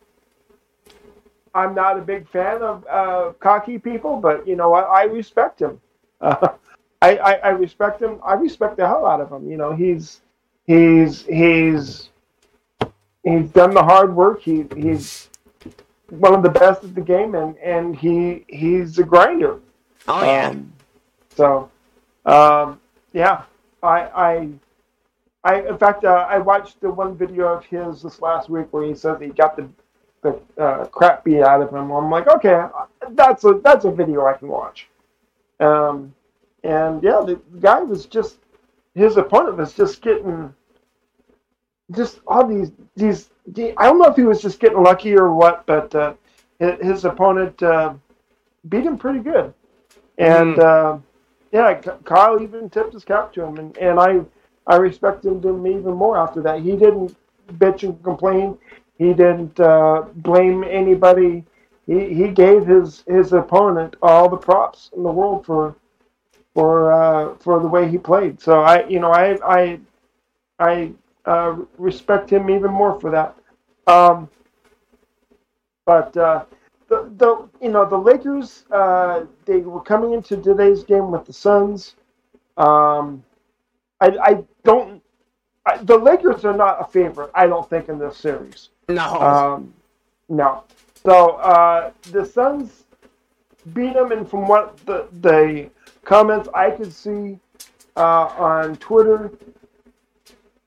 I'm 1.55 1.75
not 1.75 1.99
a 1.99 2.03
big 2.03 2.29
fan 2.29 2.63
of 2.63 2.87
uh, 2.89 3.33
cocky 3.41 3.79
people, 3.79 4.17
but 4.17 4.47
you 4.47 4.57
know 4.57 4.73
I, 4.75 5.03
I 5.03 5.03
respect 5.05 5.61
him. 5.61 5.81
Uh, 6.21 6.49
I, 7.03 7.17
I, 7.17 7.33
I 7.33 7.49
respect 7.49 8.01
him. 8.01 8.21
I 8.25 8.35
respect 8.35 8.77
the 8.77 8.87
hell 8.87 9.07
out 9.07 9.21
of 9.21 9.31
him. 9.31 9.51
You 9.51 9.57
know 9.57 9.75
he's 9.75 10.21
he's 10.67 11.27
he's 11.27 12.11
he's 13.25 13.51
done 13.51 13.75
the 13.75 13.83
hard 13.83 14.15
work. 14.15 14.41
He 14.41 14.67
he's 14.77 15.29
one 16.09 16.35
of 16.35 16.43
the 16.43 16.51
best 16.51 16.85
at 16.85 16.95
the 16.95 17.01
game, 17.01 17.35
and 17.35 17.57
and 17.59 17.97
he 17.97 18.45
he's 18.49 18.99
a 18.99 19.05
grinder. 19.05 19.61
Oh 20.09 20.25
yeah. 20.25 20.49
Um, 20.49 20.73
so, 21.31 21.71
um, 22.27 22.81
yeah, 23.13 23.43
I 23.83 24.01
I 24.01 24.49
I 25.45 25.69
in 25.69 25.79
fact 25.79 26.05
uh, 26.05 26.27
I 26.29 26.39
watched 26.39 26.81
the 26.81 26.91
one 26.91 27.17
video 27.17 27.47
of 27.47 27.65
his 27.65 28.03
this 28.03 28.21
last 28.21 28.49
week 28.49 28.67
where 28.71 28.85
he 28.85 28.95
says 28.95 29.19
he 29.21 29.29
got 29.29 29.57
the 29.57 29.69
the 30.23 30.41
uh, 30.59 30.87
crap 30.87 31.25
beat 31.25 31.43
out 31.43 31.63
of 31.63 31.71
him. 31.71 31.91
I'm 31.91 32.11
like, 32.11 32.29
okay, 32.29 32.67
that's 33.11 33.45
a 33.45 33.61
that's 33.63 33.85
a 33.85 33.91
video 33.91 34.27
I 34.27 34.35
can 34.35 34.49
watch. 34.49 34.89
Um, 35.61 36.15
and 36.65 37.03
yeah, 37.03 37.23
the 37.25 37.41
guy 37.61 37.81
was 37.81 38.07
just 38.07 38.39
his 38.95 39.17
opponent 39.17 39.57
was 39.57 39.75
just 39.75 40.01
getting 40.01 40.55
just 41.95 42.21
all 42.27 42.47
these 42.47 42.71
these. 42.97 43.31
I 43.57 43.87
don't 43.87 43.99
know 43.99 44.09
if 44.09 44.17
he 44.17 44.23
was 44.23 44.41
just 44.41 44.61
getting 44.61 44.83
lucky 44.83 45.17
or 45.17 45.35
what, 45.35 45.67
but 45.67 45.95
uh, 45.95 46.15
his 46.59 47.05
opponent 47.05 47.61
uh, 47.63 47.95
beat 48.69 48.85
him 48.85 48.97
pretty 48.97 49.19
good, 49.19 49.53
and 50.19 50.57
mm. 50.57 50.59
uh, 50.61 50.99
yeah, 51.51 51.75
Kyle 52.05 52.41
even 52.41 52.71
tipped 52.71 52.93
his 52.93 53.05
cap 53.05 53.33
to 53.35 53.43
him, 53.45 53.57
and, 53.57 53.77
and 53.79 53.99
I 53.99 54.21
I 54.67 54.77
respect 54.77 55.25
him 55.25 55.39
even 55.67 55.95
more 55.95 56.17
after 56.17 56.41
that. 56.43 56.61
He 56.61 56.73
didn't 56.73 57.17
bitch 57.55 57.83
and 57.83 58.03
complain. 58.05 58.57
He 59.03 59.13
didn't 59.13 59.59
uh, 59.59 60.05
blame 60.15 60.63
anybody. 60.63 61.45
He, 61.89 62.15
he 62.15 62.29
gave 62.29 62.65
his, 62.67 63.03
his 63.09 63.33
opponent 63.33 63.97
all 64.01 64.29
the 64.29 64.37
props 64.37 64.91
in 64.97 65.03
the 65.03 65.11
world 65.11 65.45
for 65.45 65.75
for 66.55 66.93
uh, 66.93 67.35
for 67.39 67.61
the 67.61 67.67
way 67.67 67.89
he 67.89 67.99
played. 67.99 68.41
So 68.41 68.61
I 68.61 68.87
you 68.87 69.01
know 69.01 69.11
I 69.11 69.39
I 69.45 69.81
I 70.61 70.93
uh, 71.25 71.57
respect 71.79 72.31
him 72.31 72.51
even 72.51 72.71
more 72.71 73.01
for 73.01 73.11
that. 73.11 73.37
Um, 73.87 74.29
but 75.85 76.17
uh, 76.17 76.45
the 76.89 77.11
the 77.17 77.49
you 77.61 77.71
know 77.71 77.89
the 77.89 77.99
Lakers 77.99 78.65
uh, 78.71 79.25
they 79.47 79.59
were 79.59 79.83
coming 79.83 80.13
into 80.13 80.37
today's 80.37 80.85
game 80.85 81.11
with 81.11 81.25
the 81.25 81.33
Suns. 81.33 81.97
Um, 82.57 83.25
I 84.01 84.09
I 84.31 84.45
don't. 84.63 85.03
I, 85.67 85.79
the 85.79 85.97
Lakers 85.99 86.45
are 86.45 86.57
not 86.57 86.81
a 86.81 86.85
favorite. 86.85 87.31
I 87.35 87.47
don't 87.49 87.69
think 87.71 87.89
in 87.89 87.99
this 87.99 88.19
series. 88.19 88.71
No. 88.89 89.21
Um, 89.21 89.75
no. 90.29 90.65
So 91.05 91.31
uh, 91.37 91.93
the 92.11 92.25
Suns 92.25 92.85
beat 93.73 93.95
them, 93.95 94.13
and 94.13 94.29
from 94.29 94.47
what 94.47 94.77
the 94.87 95.09
the 95.21 95.71
comments 96.05 96.49
I 96.55 96.71
could 96.71 96.93
see 96.93 97.39
uh, 97.97 98.27
on 98.37 98.77
Twitter, 98.77 99.31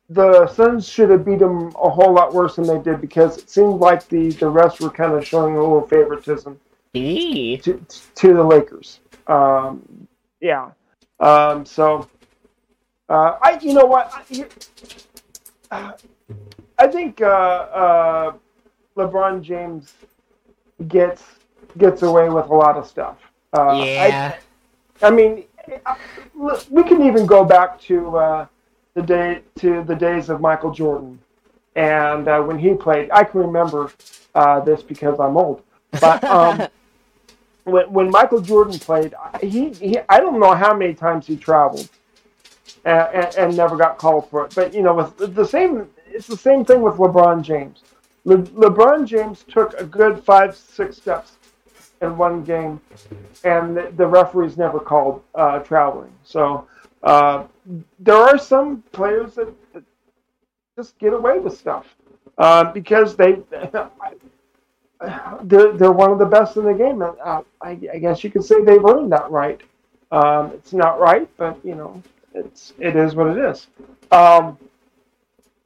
the 0.10 0.48
Suns 0.48 0.88
should 0.88 1.10
have 1.10 1.26
beat 1.26 1.40
them 1.40 1.74
a 1.82 1.90
whole 1.90 2.14
lot 2.14 2.34
worse 2.34 2.58
than 2.58 2.68
they 2.68 2.80
did 2.80 3.02
because 3.02 3.38
it 3.38 3.50
seemed 3.50 3.80
like 3.80 4.08
the 4.10 4.32
the 4.32 4.50
rest 4.50 4.82
were 4.82 4.90
kind 4.90 5.14
of 5.14 5.26
showing 5.26 5.56
a 5.56 5.60
little 5.60 5.88
favoritism 5.88 6.60
to, 6.94 7.86
to 8.16 8.34
the 8.34 8.44
Lakers. 8.44 9.00
Um, 9.28 10.08
yeah. 10.42 10.72
Um, 11.20 11.66
so 11.66 12.08
uh, 13.10 13.38
I, 13.42 13.60
you 13.62 13.74
know 13.74 13.86
what, 13.86 14.12
I, 15.72 15.94
I 16.78 16.88
think 16.88 17.22
uh, 17.22 17.26
uh, 17.26 18.34
LeBron 18.98 19.42
James 19.42 19.94
gets 20.88 21.24
gets 21.78 22.02
away 22.04 22.30
with 22.30 22.46
a 22.48 22.54
lot 22.54 22.78
of 22.78 22.88
stuff. 22.88 23.18
Uh, 23.54 23.84
yeah. 23.84 24.36
I, 25.02 25.08
I 25.08 25.12
mean, 25.12 25.46
we 26.70 26.84
can 26.84 27.04
even 27.04 27.26
go 27.26 27.44
back 27.44 27.80
to 27.82 28.18
uh, 28.18 28.48
the 28.94 29.02
day 29.02 29.42
to 29.60 29.84
the 29.84 29.96
days 29.96 30.30
of 30.30 30.42
Michael 30.42 30.72
Jordan, 30.72 31.20
and 31.76 32.28
uh, 32.28 32.42
when 32.42 32.58
he 32.58 32.74
played, 32.74 33.10
I 33.12 33.24
can 33.24 33.42
remember 33.42 33.92
uh, 34.34 34.60
this 34.62 34.82
because 34.82 35.20
I'm 35.20 35.38
old. 35.38 35.62
But 36.00 36.24
um, 36.24 36.68
when 37.64 37.92
when 37.92 38.12
Michael 38.12 38.42
Jordan 38.42 38.80
played, 38.80 39.14
he, 39.42 39.70
he 39.70 40.00
I 40.10 40.20
don't 40.20 40.40
know 40.40 40.54
how 40.54 40.76
many 40.76 40.94
times 40.94 41.28
he 41.28 41.36
traveled, 41.36 41.90
and, 42.84 43.08
and, 43.14 43.36
and 43.36 43.58
never 43.58 43.76
got 43.78 43.98
called 43.98 44.30
for 44.30 44.46
it. 44.46 44.56
But 44.56 44.74
you 44.74 44.82
know, 44.82 44.94
with 44.94 45.36
the 45.36 45.46
same, 45.46 45.90
it's 46.16 46.28
the 46.28 46.38
same 46.38 46.64
thing 46.64 46.82
with 46.82 46.96
LeBron 46.96 47.42
James. 47.42 47.84
Le, 48.24 48.38
LeBron 48.38 49.06
James 49.06 49.44
took 49.48 49.74
a 49.80 49.84
good 49.84 50.24
five, 50.24 50.56
six 50.56 50.98
steps 50.98 51.34
in 52.02 52.18
one 52.18 52.44
game, 52.44 52.80
and 53.44 53.76
the, 53.76 53.92
the 53.96 54.08
referees 54.08 54.58
never 54.58 54.80
called 54.80 55.22
uh, 55.36 55.60
traveling. 55.60 56.12
So 56.24 56.68
uh, 57.04 57.46
there 58.00 58.16
are 58.16 58.38
some 58.38 58.82
players 58.92 59.36
that, 59.36 59.54
that, 59.74 59.84
just 60.78 60.98
get 60.98 61.14
away 61.14 61.40
with 61.40 61.58
stuff 61.58 61.96
uh, 62.38 62.66
because 62.72 63.16
they 63.16 63.38
they're, 65.44 65.72
they're 65.74 65.92
one 65.92 66.12
of 66.12 66.20
the 66.20 66.26
best 66.26 66.58
in 66.58 66.66
the 66.66 66.74
game. 66.74 67.02
Uh, 67.02 67.42
I, 67.62 67.80
I, 67.94 67.98
guess 68.00 68.24
you 68.24 68.32
could 68.32 68.44
say 68.44 68.62
they've 68.62 68.84
earned 68.84 69.12
that 69.12 69.30
right. 69.30 69.62
Um, 70.12 70.52
it's 70.54 70.74
not 70.74 71.00
right, 71.00 71.30
but 71.38 71.58
you 71.64 71.76
know, 71.76 72.02
it's 72.34 72.74
it 72.80 72.96
is 72.96 73.16
what 73.16 73.28
it 73.28 73.38
is. 73.38 73.68
Um, 74.12 74.58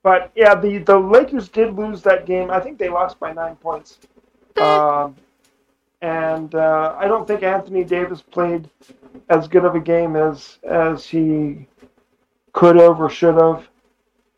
but 0.04 0.32
yeah, 0.36 0.56
the 0.56 0.80
the 0.80 0.98
Lakers 0.98 1.50
did 1.50 1.74
lose 1.76 2.02
that 2.04 2.26
game. 2.26 2.50
I 2.50 2.60
think 2.60 2.78
they 2.78 2.90
lost 2.90 3.20
by 3.20 3.34
nine 3.34 3.56
points. 3.58 4.00
Um, 4.58 5.16
and 6.02 6.56
uh, 6.56 6.96
I 6.98 7.08
don't 7.08 7.28
think 7.28 7.44
Anthony 7.44 7.84
Davis 7.84 8.22
played 8.22 8.70
as 9.30 9.48
good 9.48 9.66
of 9.66 9.76
a 9.76 9.80
game 9.80 10.16
as 10.16 10.60
as 10.64 11.06
he 11.06 11.68
could 12.54 12.78
have 12.78 13.00
or 13.00 13.10
should 13.10 13.36
have. 13.36 13.68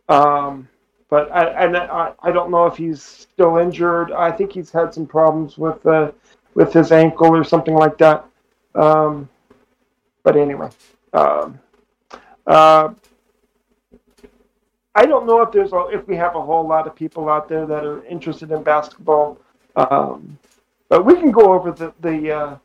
Um, 0.10 0.68
but 1.10 1.32
I, 1.32 1.66
I, 1.66 2.14
I 2.22 2.32
don't 2.32 2.52
know 2.52 2.66
if 2.66 2.78
he's 2.78 3.02
still 3.02 3.58
injured. 3.58 4.12
I 4.12 4.32
think 4.32 4.54
he's 4.54 4.72
had 4.72 4.94
some 4.94 5.06
problems 5.06 5.58
with 5.58 5.86
uh, 5.86 6.12
with 6.56 6.74
his 6.74 6.92
ankle 6.92 7.36
or 7.36 7.44
something 7.44 7.76
like 7.76 7.98
that. 8.00 8.26
Um, 8.76 9.30
but 10.24 10.38
anyway, 10.38 10.70
um, 11.14 11.60
uh, 12.48 12.94
I 14.96 15.06
don't 15.06 15.26
know 15.26 15.42
if 15.42 15.52
there's 15.52 15.72
if 15.94 16.08
we 16.08 16.16
have 16.18 16.36
a 16.36 16.42
whole 16.42 16.68
lot 16.68 16.86
of 16.88 16.96
people 16.96 17.30
out 17.30 17.48
there 17.48 17.66
that 17.66 17.86
are 17.86 18.04
interested 18.06 18.52
in 18.52 18.62
basketball. 18.64 19.38
Um, 19.76 20.38
but 20.90 21.06
we 21.06 21.16
can 21.16 21.32
go 21.32 21.54
over 21.54 21.72
the 21.72 21.94
the 22.02 22.32
uh, 22.32 22.58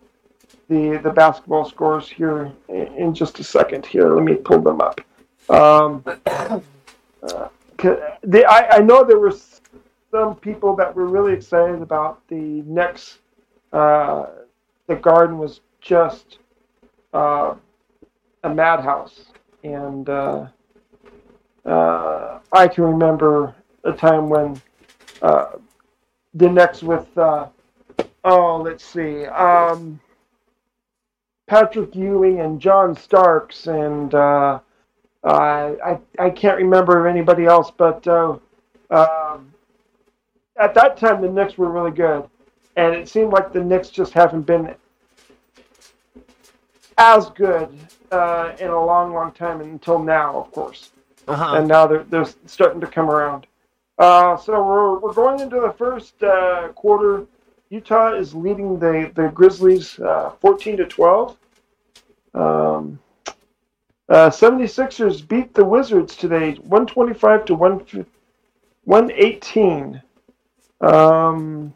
the 0.69 0.99
the 0.99 1.11
basketball 1.11 1.65
scores 1.65 2.09
here 2.09 2.53
in, 2.69 3.15
just 3.15 3.39
a 3.39 3.45
second. 3.45 3.87
Here, 3.87 4.13
let 4.15 4.25
me 4.25 4.35
pull 4.35 4.61
them 4.61 4.81
up. 4.81 5.01
Um, 5.49 6.03
uh, 6.27 7.49
the, 8.25 8.45
I, 8.49 8.79
I 8.79 8.79
know 8.81 9.05
there 9.05 9.19
were 9.19 9.35
some 10.11 10.35
people 10.35 10.75
that 10.77 10.95
were 10.95 11.07
really 11.07 11.35
excited 11.35 11.81
about 11.81 12.27
the 12.27 12.63
Knicks. 12.67 13.19
Uh, 13.73 14.27
the 14.89 14.97
Garden 14.97 15.39
was 15.39 15.61
just 15.81 16.39
uh, 17.15 17.55
a 18.43 18.49
madhouse, 18.49 19.27
and 19.63 20.09
uh, 21.67 22.39
I 22.53 22.69
can 22.69 22.85
remember 22.85 23.55
a 23.85 23.93
time 23.93 24.29
when 24.29 24.61
uh, 25.23 25.53
the 26.35 26.49
Knicks 26.49 26.83
with 26.83 27.07
uh, 27.19 27.49
oh, 28.25 28.63
let's 28.63 28.85
see, 28.85 29.25
um, 29.27 30.01
Patrick 31.47 31.95
Ewing 31.95 32.41
and 32.41 32.61
John 32.61 32.97
Starks, 32.97 33.67
and 33.67 34.15
uh, 34.15 34.61
I 35.25 35.99
I 36.19 36.31
can't 36.31 36.59
remember 36.59 37.09
anybody 37.09 37.47
else, 37.47 37.71
but 37.77 38.07
uh, 38.07 38.39
um, 38.91 39.53
at 40.57 40.75
that 40.75 40.97
time 40.97 41.21
the 41.21 41.29
Knicks 41.29 41.59
were 41.59 41.71
really 41.71 41.91
good, 41.91 42.25
and 42.77 42.95
it 42.95 43.09
seemed 43.09 43.33
like 43.33 43.53
the 43.53 43.63
Knicks 43.63 43.91
just 43.91 44.13
haven't 44.13 44.43
been 44.43 44.75
as 46.99 47.31
good 47.31 47.69
uh, 48.11 48.53
in 48.59 48.69
a 48.69 48.85
long, 48.85 49.13
long 49.13 49.33
time 49.33 49.61
until 49.61 49.99
now, 49.99 50.39
of 50.39 50.51
course. 50.53 50.91
Uh-huh. 51.27 51.57
And 51.57 51.69
now 51.69 51.87
they're 51.87 52.05
they're 52.05 52.27
starting 52.47 52.81
to 52.81 52.87
come 52.87 53.11
around. 53.11 53.47
Uh, 53.99 54.37
so 54.37 54.63
we're 54.63 54.99
we're 54.99 55.13
going 55.13 55.41
into 55.41 55.61
the 55.61 55.73
first 55.73 56.23
uh, 56.23 56.69
quarter. 56.75 57.27
Utah 57.71 58.15
is 58.15 58.35
leading 58.35 58.79
the 58.79 59.11
the 59.15 59.29
Grizzlies 59.29 59.99
uh, 59.99 60.31
14 60.41 60.77
to 60.79 60.87
12. 60.87 61.37
Um, 62.35 62.99
uh, 64.09 64.31
76ers 64.31 65.27
beat 65.27 65.53
the 65.53 65.65
Wizards 65.65 66.15
today 66.15 66.55
125 66.55 67.45
to 67.47 67.55
118. 67.55 70.03
Um, 70.81 71.75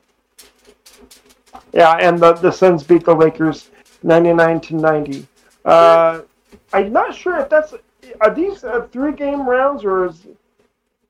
yeah, 1.72 1.96
and 1.96 2.20
the, 2.20 2.34
the 2.34 2.52
Suns 2.52 2.84
beat 2.84 3.04
the 3.04 3.14
Lakers 3.14 3.70
99 4.02 4.60
to 4.60 4.76
90. 4.76 5.26
Uh, 5.64 6.20
I'm 6.72 6.92
not 6.92 7.14
sure 7.14 7.40
if 7.40 7.48
that's 7.48 7.74
are 8.20 8.34
these 8.34 8.64
uh, 8.64 8.86
three 8.92 9.12
game 9.12 9.48
rounds 9.48 9.84
or 9.84 10.06
is 10.06 10.26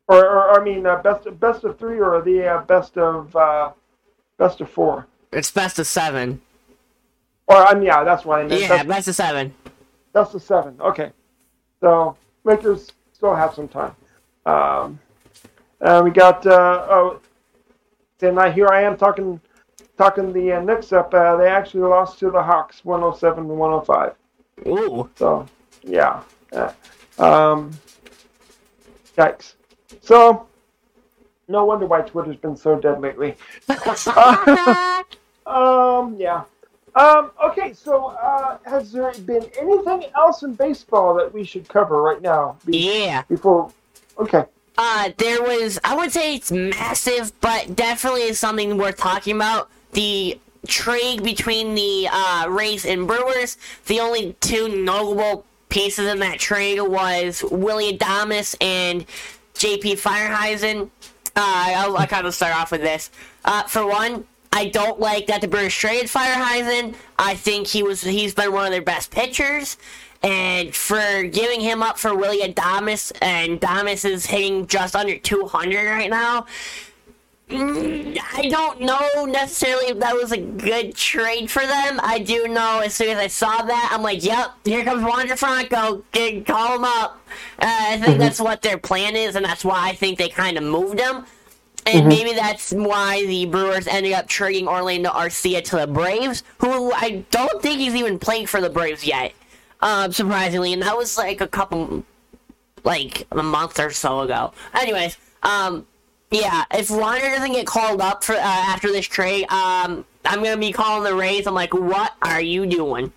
or, 0.08 0.24
or 0.24 0.60
I 0.60 0.64
mean 0.64 0.86
uh, 0.86 0.96
best 1.02 1.26
best 1.38 1.64
of 1.64 1.78
three 1.78 1.98
or 1.98 2.16
are 2.16 2.22
they 2.22 2.46
uh, 2.46 2.62
best 2.62 2.96
of 2.98 3.34
uh, 3.36 3.70
best 4.38 4.60
of 4.60 4.70
four? 4.70 5.06
It's 5.32 5.50
best 5.50 5.78
of 5.78 5.86
seven. 5.86 6.40
Or 7.46 7.56
mean, 7.74 7.84
yeah, 7.84 8.04
that's 8.04 8.24
what 8.24 8.40
I 8.40 8.44
meant. 8.44 8.60
Yeah, 8.60 8.68
That's- 8.68 8.86
best 8.86 9.08
of 9.08 9.14
seven. 9.16 9.54
That's 10.12 10.32
the 10.32 10.40
seven. 10.40 10.76
Okay. 10.80 11.12
So 11.80 12.16
Lakers 12.44 12.92
still 13.12 13.34
have 13.34 13.54
some 13.54 13.68
time. 13.68 13.94
Um, 14.46 14.98
and 15.80 16.04
we 16.04 16.10
got 16.10 16.46
uh, 16.46 16.86
oh, 16.88 17.20
and 18.20 18.38
I 18.38 18.50
here 18.50 18.68
I 18.68 18.82
am 18.82 18.96
talking 18.96 19.40
talking 19.96 20.32
the 20.32 20.52
uh, 20.52 20.60
Knicks 20.60 20.92
up. 20.92 21.12
Uh, 21.14 21.36
they 21.36 21.48
actually 21.48 21.82
lost 21.82 22.18
to 22.20 22.30
the 22.30 22.42
Hawks, 22.42 22.84
107 22.84 23.46
to 23.46 23.54
105. 23.54 24.14
Ooh. 24.66 25.08
So 25.16 25.46
yeah. 25.82 26.22
Uh, 26.52 26.72
um, 27.18 27.70
yikes. 29.16 29.54
So 30.00 30.46
no 31.48 31.64
wonder 31.64 31.86
why 31.86 32.02
Twitter's 32.02 32.36
been 32.36 32.56
so 32.56 32.78
dead 32.78 33.00
lately. 33.00 33.36
Um, 35.46 36.16
yeah. 36.16 36.44
Um, 36.94 37.32
okay, 37.44 37.72
so 37.72 38.06
uh, 38.22 38.58
has 38.64 38.92
there 38.92 39.12
been 39.26 39.50
anything 39.58 40.04
else 40.16 40.44
in 40.44 40.54
baseball 40.54 41.14
that 41.14 41.32
we 41.32 41.42
should 41.42 41.68
cover 41.68 42.00
right 42.00 42.22
now? 42.22 42.56
Be- 42.64 43.02
yeah. 43.04 43.22
Before, 43.22 43.72
okay. 44.18 44.44
Uh, 44.78 45.10
there 45.18 45.42
was, 45.42 45.78
I 45.82 45.96
would 45.96 46.12
say 46.12 46.36
it's 46.36 46.52
massive, 46.52 47.32
but 47.40 47.74
definitely 47.74 48.22
is 48.22 48.38
something 48.38 48.78
worth 48.78 48.96
talking 48.96 49.34
about. 49.34 49.68
The 49.92 50.38
trade 50.66 51.22
between 51.22 51.74
the 51.74 52.08
uh, 52.10 52.46
Rays 52.48 52.84
and 52.86 53.06
Brewers. 53.06 53.56
The 53.86 54.00
only 54.00 54.36
two 54.40 54.68
notable 54.68 55.44
pieces 55.70 56.06
in 56.06 56.18
that 56.18 56.38
trade 56.38 56.80
was 56.80 57.42
Willy 57.50 57.96
Adames 57.96 58.54
and 58.60 59.06
JP 59.54 60.00
Feyereisen. 60.00 60.90
Uh, 61.36 61.72
I'll, 61.76 61.96
I'll 61.96 62.06
kind 62.06 62.26
of 62.26 62.34
start 62.34 62.54
off 62.54 62.72
with 62.72 62.82
this. 62.82 63.10
Uh, 63.44 63.62
for 63.62 63.86
one, 63.86 64.26
I 64.52 64.66
don't 64.68 64.98
like 64.98 65.26
that 65.28 65.40
the 65.40 65.48
Brewers 65.48 65.74
traded 65.74 66.10
Feyereisen. 66.10 66.94
I 67.18 67.34
think 67.36 67.68
he 67.68 67.82
was 67.82 68.02
he's 68.02 68.34
been 68.34 68.52
one 68.52 68.66
of 68.66 68.72
their 68.72 68.82
best 68.82 69.10
pitchers. 69.10 69.78
And 70.22 70.74
for 70.74 71.22
giving 71.22 71.60
him 71.60 71.82
up 71.82 71.98
for 71.98 72.14
Willy 72.14 72.42
Adames, 72.42 73.10
and 73.22 73.58
Adames 73.58 74.04
is 74.04 74.26
hitting 74.26 74.66
just 74.66 74.94
under 74.94 75.16
200 75.16 75.86
right 75.86 76.10
now. 76.10 76.44
I 77.52 78.48
don't 78.48 78.80
know 78.80 79.24
necessarily 79.24 79.86
if 79.86 79.98
that 79.98 80.14
was 80.14 80.32
a 80.32 80.38
good 80.38 80.94
trade 80.94 81.50
for 81.50 81.60
them. 81.60 82.00
I 82.02 82.18
do 82.20 82.46
know 82.46 82.80
as 82.80 82.94
soon 82.94 83.10
as 83.10 83.18
I 83.18 83.26
saw 83.26 83.62
that, 83.62 83.90
I'm 83.92 84.02
like, 84.02 84.24
yep, 84.24 84.52
here 84.64 84.84
comes 84.84 85.02
Wander 85.02 85.36
Franco. 85.36 86.04
Get, 86.12 86.46
call 86.46 86.76
him 86.76 86.84
up. 86.84 87.20
Uh, 87.58 87.66
I 87.66 87.98
think 87.98 88.18
that's 88.18 88.40
what 88.40 88.62
their 88.62 88.78
plan 88.78 89.16
is, 89.16 89.36
and 89.36 89.44
that's 89.44 89.64
why 89.64 89.88
I 89.88 89.94
think 89.94 90.18
they 90.18 90.28
kind 90.28 90.56
of 90.56 90.64
moved 90.64 91.00
him. 91.00 91.24
And 91.86 92.06
maybe 92.06 92.34
that's 92.34 92.72
why 92.72 93.24
the 93.26 93.46
Brewers 93.46 93.86
ended 93.86 94.12
up 94.12 94.28
trading 94.28 94.68
Orlando 94.68 95.10
Arcia 95.10 95.64
to 95.64 95.76
the 95.76 95.86
Braves, 95.86 96.44
who 96.58 96.92
I 96.92 97.24
don't 97.30 97.62
think 97.62 97.80
he's 97.80 97.94
even 97.94 98.18
playing 98.18 98.46
for 98.46 98.60
the 98.60 98.70
Braves 98.70 99.04
yet, 99.04 99.32
um, 99.80 100.12
surprisingly. 100.12 100.72
And 100.72 100.82
that 100.82 100.96
was 100.96 101.16
like 101.16 101.40
a 101.40 101.48
couple, 101.48 102.04
like 102.84 103.26
a 103.32 103.42
month 103.42 103.80
or 103.80 103.90
so 103.90 104.20
ago. 104.20 104.52
Anyways, 104.74 105.16
um, 105.42 105.86
yeah, 106.30 106.64
if 106.72 106.90
Wander 106.90 107.28
doesn't 107.28 107.52
get 107.52 107.66
called 107.66 108.00
up 108.00 108.22
for 108.22 108.34
uh, 108.34 108.38
after 108.38 108.92
this 108.92 109.06
trade, 109.06 109.50
um, 109.50 110.04
I'm 110.24 110.42
gonna 110.42 110.56
be 110.56 110.72
calling 110.72 111.04
the 111.04 111.14
Rays. 111.14 111.46
I'm 111.46 111.54
like, 111.54 111.74
what 111.74 112.14
are 112.22 112.40
you 112.40 112.66
doing? 112.66 113.12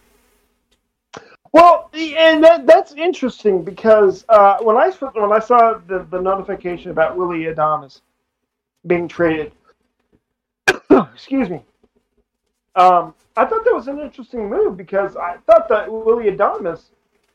Well, 1.52 1.92
and 1.94 2.44
that, 2.44 2.66
that's 2.66 2.94
interesting 2.94 3.64
because 3.64 4.26
uh, 4.30 4.58
when 4.62 4.76
I 4.76 4.90
when 4.90 5.32
I 5.32 5.40
saw 5.40 5.80
the, 5.88 6.08
the 6.10 6.20
notification 6.20 6.90
about 6.90 7.16
Willy 7.16 7.44
Adames 7.44 8.02
being 8.88 9.08
traded, 9.08 9.52
excuse 11.14 11.50
me, 11.50 11.62
um, 12.76 13.14
I 13.38 13.46
thought 13.46 13.64
that 13.66 13.74
was 13.74 13.88
an 13.88 14.00
interesting 14.00 14.50
move 14.50 14.76
because 14.76 15.16
I 15.16 15.38
thought 15.46 15.70
that 15.70 15.92
Willy 15.92 16.32
Adames 16.32 16.86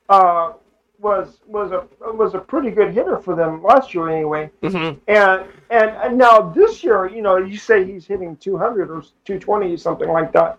uh, 0.08 0.54
was 1.00 1.38
was 1.46 1.70
a 1.72 1.86
was 2.12 2.34
a 2.34 2.38
pretty 2.38 2.70
good 2.70 2.92
hitter 2.92 3.18
for 3.18 3.36
them 3.36 3.62
last 3.62 3.94
year 3.94 4.08
anyway. 4.08 4.50
Mm-hmm. 4.62 4.98
And, 5.08 5.46
and 5.70 5.90
and 5.90 6.18
now 6.18 6.40
this 6.40 6.82
year, 6.82 7.08
you 7.08 7.22
know, 7.22 7.36
you 7.36 7.56
say 7.56 7.84
he's 7.84 8.06
hitting 8.06 8.36
200 8.36 8.90
or 8.90 9.02
220, 9.24 9.76
something 9.76 10.08
like 10.08 10.32
that. 10.32 10.58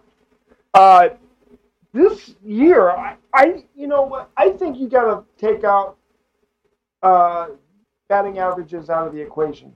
Uh, 0.74 1.10
this 1.94 2.36
year, 2.46 2.92
I, 2.92 3.16
I 3.34 3.64
you 3.76 3.88
know? 3.88 4.28
I 4.38 4.52
think 4.52 4.78
you 4.78 4.88
got 4.88 5.06
to 5.06 5.24
take 5.38 5.64
out 5.64 5.98
uh, 7.04 7.48
batting 8.08 8.40
averages 8.40 8.90
out 8.90 9.08
of 9.08 9.14
the 9.14 9.20
equation 9.20 9.74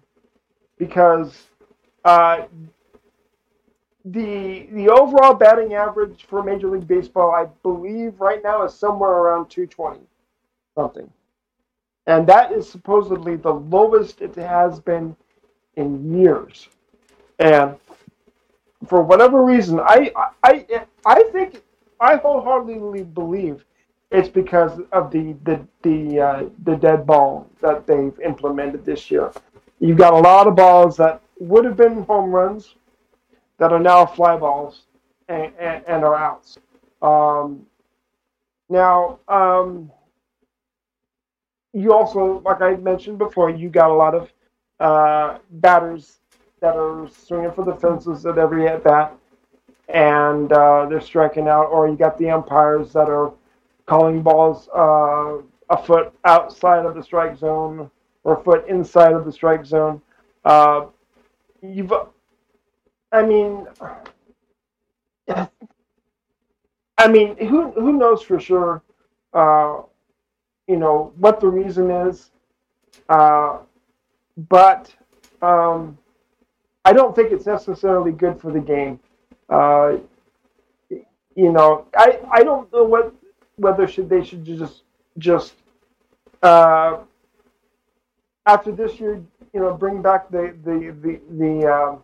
because 0.77 1.47
uh, 2.05 2.43
the 4.05 4.67
the 4.71 4.89
overall 4.89 5.33
batting 5.33 5.73
average 5.73 6.25
for 6.29 6.41
Major 6.41 6.69
League 6.69 6.87
Baseball, 6.87 7.31
I 7.31 7.47
believe, 7.63 8.21
right 8.21 8.41
now 8.41 8.63
is 8.63 8.73
somewhere 8.73 9.11
around 9.11 9.49
220 9.49 10.05
something, 10.75 11.09
and 12.07 12.27
that 12.27 12.51
is 12.51 12.69
supposedly 12.69 13.35
the 13.35 13.53
lowest 13.53 14.21
it 14.21 14.35
has 14.35 14.79
been 14.79 15.15
in 15.75 16.13
years. 16.19 16.67
And 17.39 17.75
for 18.87 19.01
whatever 19.01 19.43
reason, 19.43 19.79
I 19.79 20.11
I 20.43 20.85
I 21.05 21.23
think 21.31 21.61
I 21.99 22.17
wholeheartedly 22.17 23.03
believe 23.03 23.65
it's 24.11 24.29
because 24.29 24.79
of 24.91 25.11
the 25.11 25.35
the 25.43 25.65
the 25.81 26.19
uh, 26.19 26.43
the 26.63 26.75
dead 26.75 27.05
ball 27.05 27.47
that 27.61 27.87
they've 27.87 28.17
implemented 28.19 28.85
this 28.85 29.09
year. 29.09 29.31
You've 29.79 29.97
got 29.97 30.13
a 30.13 30.17
lot 30.17 30.47
of 30.47 30.55
balls 30.55 30.95
that 30.97 31.21
would 31.39 31.65
have 31.65 31.75
been 31.75 32.03
home 32.03 32.31
runs 32.31 32.75
that 33.57 33.73
are 33.73 33.79
now 33.79 34.05
fly 34.05 34.37
balls 34.37 34.83
and, 35.27 35.51
and, 35.59 35.83
and 35.87 36.03
are 36.03 36.15
outs. 36.15 36.57
Um, 37.01 37.65
now, 38.69 39.19
um, 39.27 39.91
you 41.73 41.93
also, 41.93 42.41
like 42.45 42.61
I 42.61 42.75
mentioned 42.77 43.17
before, 43.17 43.49
you 43.49 43.69
got 43.69 43.89
a 43.89 43.93
lot 43.93 44.15
of 44.15 44.31
uh, 44.79 45.39
batters 45.51 46.19
that 46.61 46.75
are 46.75 47.07
swinging 47.09 47.51
for 47.51 47.65
the 47.65 47.75
fences 47.75 48.25
at 48.25 48.37
every 48.37 48.67
at 48.67 48.83
bat, 48.83 49.13
and 49.89 50.51
uh, 50.53 50.85
they're 50.89 51.01
striking 51.01 51.47
out. 51.47 51.65
Or 51.65 51.87
you 51.87 51.95
got 51.95 52.17
the 52.17 52.29
umpires 52.31 52.93
that 52.93 53.09
are 53.09 53.33
calling 53.85 54.21
balls 54.21 54.69
uh, 54.75 55.37
a 55.69 55.77
foot 55.83 56.13
outside 56.25 56.85
of 56.85 56.95
the 56.95 57.03
strike 57.03 57.37
zone 57.37 57.89
or 58.23 58.39
a 58.39 58.43
foot 58.43 58.67
inside 58.67 59.13
of 59.13 59.25
the 59.25 59.31
strike 59.31 59.65
zone. 59.65 60.01
Uh, 60.45 60.85
you've, 61.61 61.91
I 63.11 63.23
mean, 63.25 63.67
I 66.97 67.07
mean, 67.07 67.37
who 67.37 67.71
who 67.71 67.93
knows 67.93 68.21
for 68.23 68.39
sure? 68.39 68.81
You 70.67 70.77
know 70.77 71.11
what 71.17 71.39
the 71.39 71.47
reason 71.47 71.91
is, 71.91 72.31
uh, 73.09 73.59
but 74.49 74.93
um, 75.41 75.97
I 76.85 76.93
don't 76.93 77.15
think 77.15 77.31
it's 77.31 77.45
necessarily 77.45 78.11
good 78.11 78.39
for 78.39 78.51
the 78.51 78.59
game. 78.61 78.99
Uh, 79.49 79.97
you 80.89 81.51
know, 81.51 81.85
I 81.95 82.19
I 82.31 82.43
don't 82.43 82.71
know 82.71 82.83
what 82.83 83.13
whether 83.57 83.87
should 83.87 84.09
they 84.09 84.23
should 84.23 84.45
just 84.45 84.83
just 85.17 85.53
uh, 86.41 86.99
after 88.45 88.71
this 88.71 88.99
year, 88.99 89.21
you 89.53 89.59
know, 89.59 89.73
bring 89.73 90.01
back 90.01 90.29
the 90.29 90.55
the 90.63 90.95
the 91.01 91.19
the. 91.37 91.73
Um, 91.73 92.03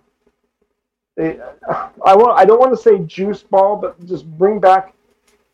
I 2.05 2.15
want 2.15 2.39
I 2.39 2.45
don't 2.45 2.59
want 2.59 2.71
to 2.71 2.81
say 2.81 2.99
juice 2.99 3.43
ball, 3.43 3.75
but 3.75 4.05
just 4.05 4.25
bring 4.37 4.59
back 4.59 4.93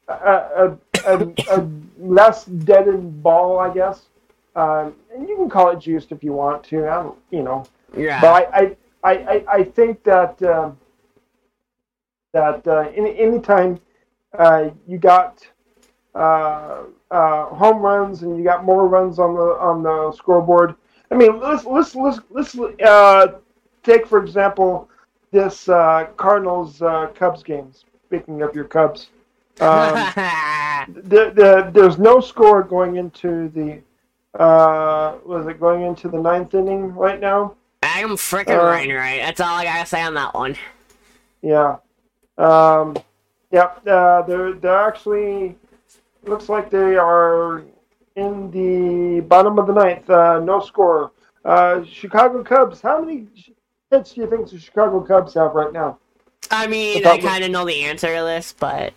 a, 0.07 0.13
a, 0.13 0.77
a, 1.05 1.33
a 1.49 1.69
less 1.97 2.45
deadened 2.45 3.21
ball, 3.23 3.59
I 3.59 3.73
guess. 3.73 4.07
Um, 4.55 4.95
and 5.13 5.27
you 5.27 5.35
can 5.35 5.49
call 5.49 5.69
it 5.71 5.79
juiced 5.79 6.11
if 6.11 6.23
you 6.23 6.33
want 6.33 6.63
to. 6.65 6.87
I 6.87 7.03
don't, 7.03 7.17
you 7.31 7.43
know. 7.43 7.65
Yeah. 7.95 8.21
But 8.21 8.49
I, 8.53 8.77
I, 9.03 9.13
I, 9.13 9.45
I 9.49 9.63
think 9.63 10.03
that 10.03 10.41
um 10.43 10.77
that 12.33 12.67
uh, 12.67 12.89
any 12.95 13.17
anytime 13.17 13.79
uh, 14.37 14.69
you 14.87 14.97
got 14.97 15.47
uh, 16.13 16.83
uh, 17.11 17.45
home 17.45 17.81
runs 17.81 18.23
and 18.23 18.37
you 18.37 18.43
got 18.43 18.65
more 18.65 18.87
runs 18.87 19.19
on 19.19 19.35
the 19.35 19.57
on 19.59 19.83
the 19.83 20.11
scoreboard. 20.11 20.75
I 21.11 21.15
mean, 21.15 21.39
let's 21.39 21.65
let's 21.65 21.95
let's 21.95 22.19
let's 22.29 22.57
uh, 22.57 23.39
take 23.83 24.05
for 24.05 24.21
example 24.21 24.89
this 25.31 25.69
uh, 25.69 26.07
Cardinals 26.17 26.81
uh, 26.81 27.07
Cubs 27.15 27.41
game. 27.41 27.71
Speaking 28.05 28.41
of 28.41 28.53
your 28.53 28.65
Cubs, 28.65 29.09
um, 29.61 29.93
the, 30.93 31.31
the, 31.33 31.69
there's 31.73 31.97
no 31.97 32.19
score 32.19 32.63
going 32.63 32.97
into 32.97 33.49
the 33.49 33.81
uh, 34.39 35.17
was 35.23 35.47
it 35.47 35.59
going 35.59 35.83
into 35.83 36.09
the 36.09 36.19
ninth 36.19 36.53
inning 36.53 36.93
right 36.93 37.19
now? 37.19 37.55
I'm 37.83 38.09
freaking 38.17 38.59
Uh, 38.59 38.65
right, 38.65 38.89
right. 38.89 39.21
That's 39.21 39.39
all 39.39 39.55
I 39.55 39.63
gotta 39.63 39.85
say 39.85 40.01
on 40.01 40.13
that 40.15 40.33
one. 40.33 40.57
Yeah. 41.41 41.77
Um, 42.37 42.97
yep. 43.51 43.81
Uh, 43.87 44.23
they're 44.23 44.53
they're 44.53 44.87
actually 44.87 45.55
looks 46.23 46.49
like 46.49 46.69
they 46.69 46.97
are 46.97 47.63
in 48.15 48.51
the 48.51 49.21
bottom 49.21 49.57
of 49.57 49.67
the 49.67 49.73
ninth. 49.73 50.09
Uh, 50.09 50.39
no 50.39 50.59
score. 50.59 51.11
Uh, 51.45 51.83
Chicago 51.83 52.43
Cubs. 52.43 52.81
How 52.81 52.99
many 52.99 53.27
hits 53.91 54.13
do 54.13 54.21
you 54.21 54.29
think 54.29 54.49
the 54.49 54.59
Chicago 54.59 54.99
Cubs 55.01 55.33
have 55.35 55.53
right 55.53 55.71
now? 55.71 55.99
I 56.51 56.67
mean, 56.67 57.05
I 57.05 57.19
kind 57.19 57.43
of 57.43 57.51
know 57.51 57.65
the 57.65 57.83
answer 57.83 58.07
to 58.15 58.23
this, 58.23 58.53
but 58.57 58.93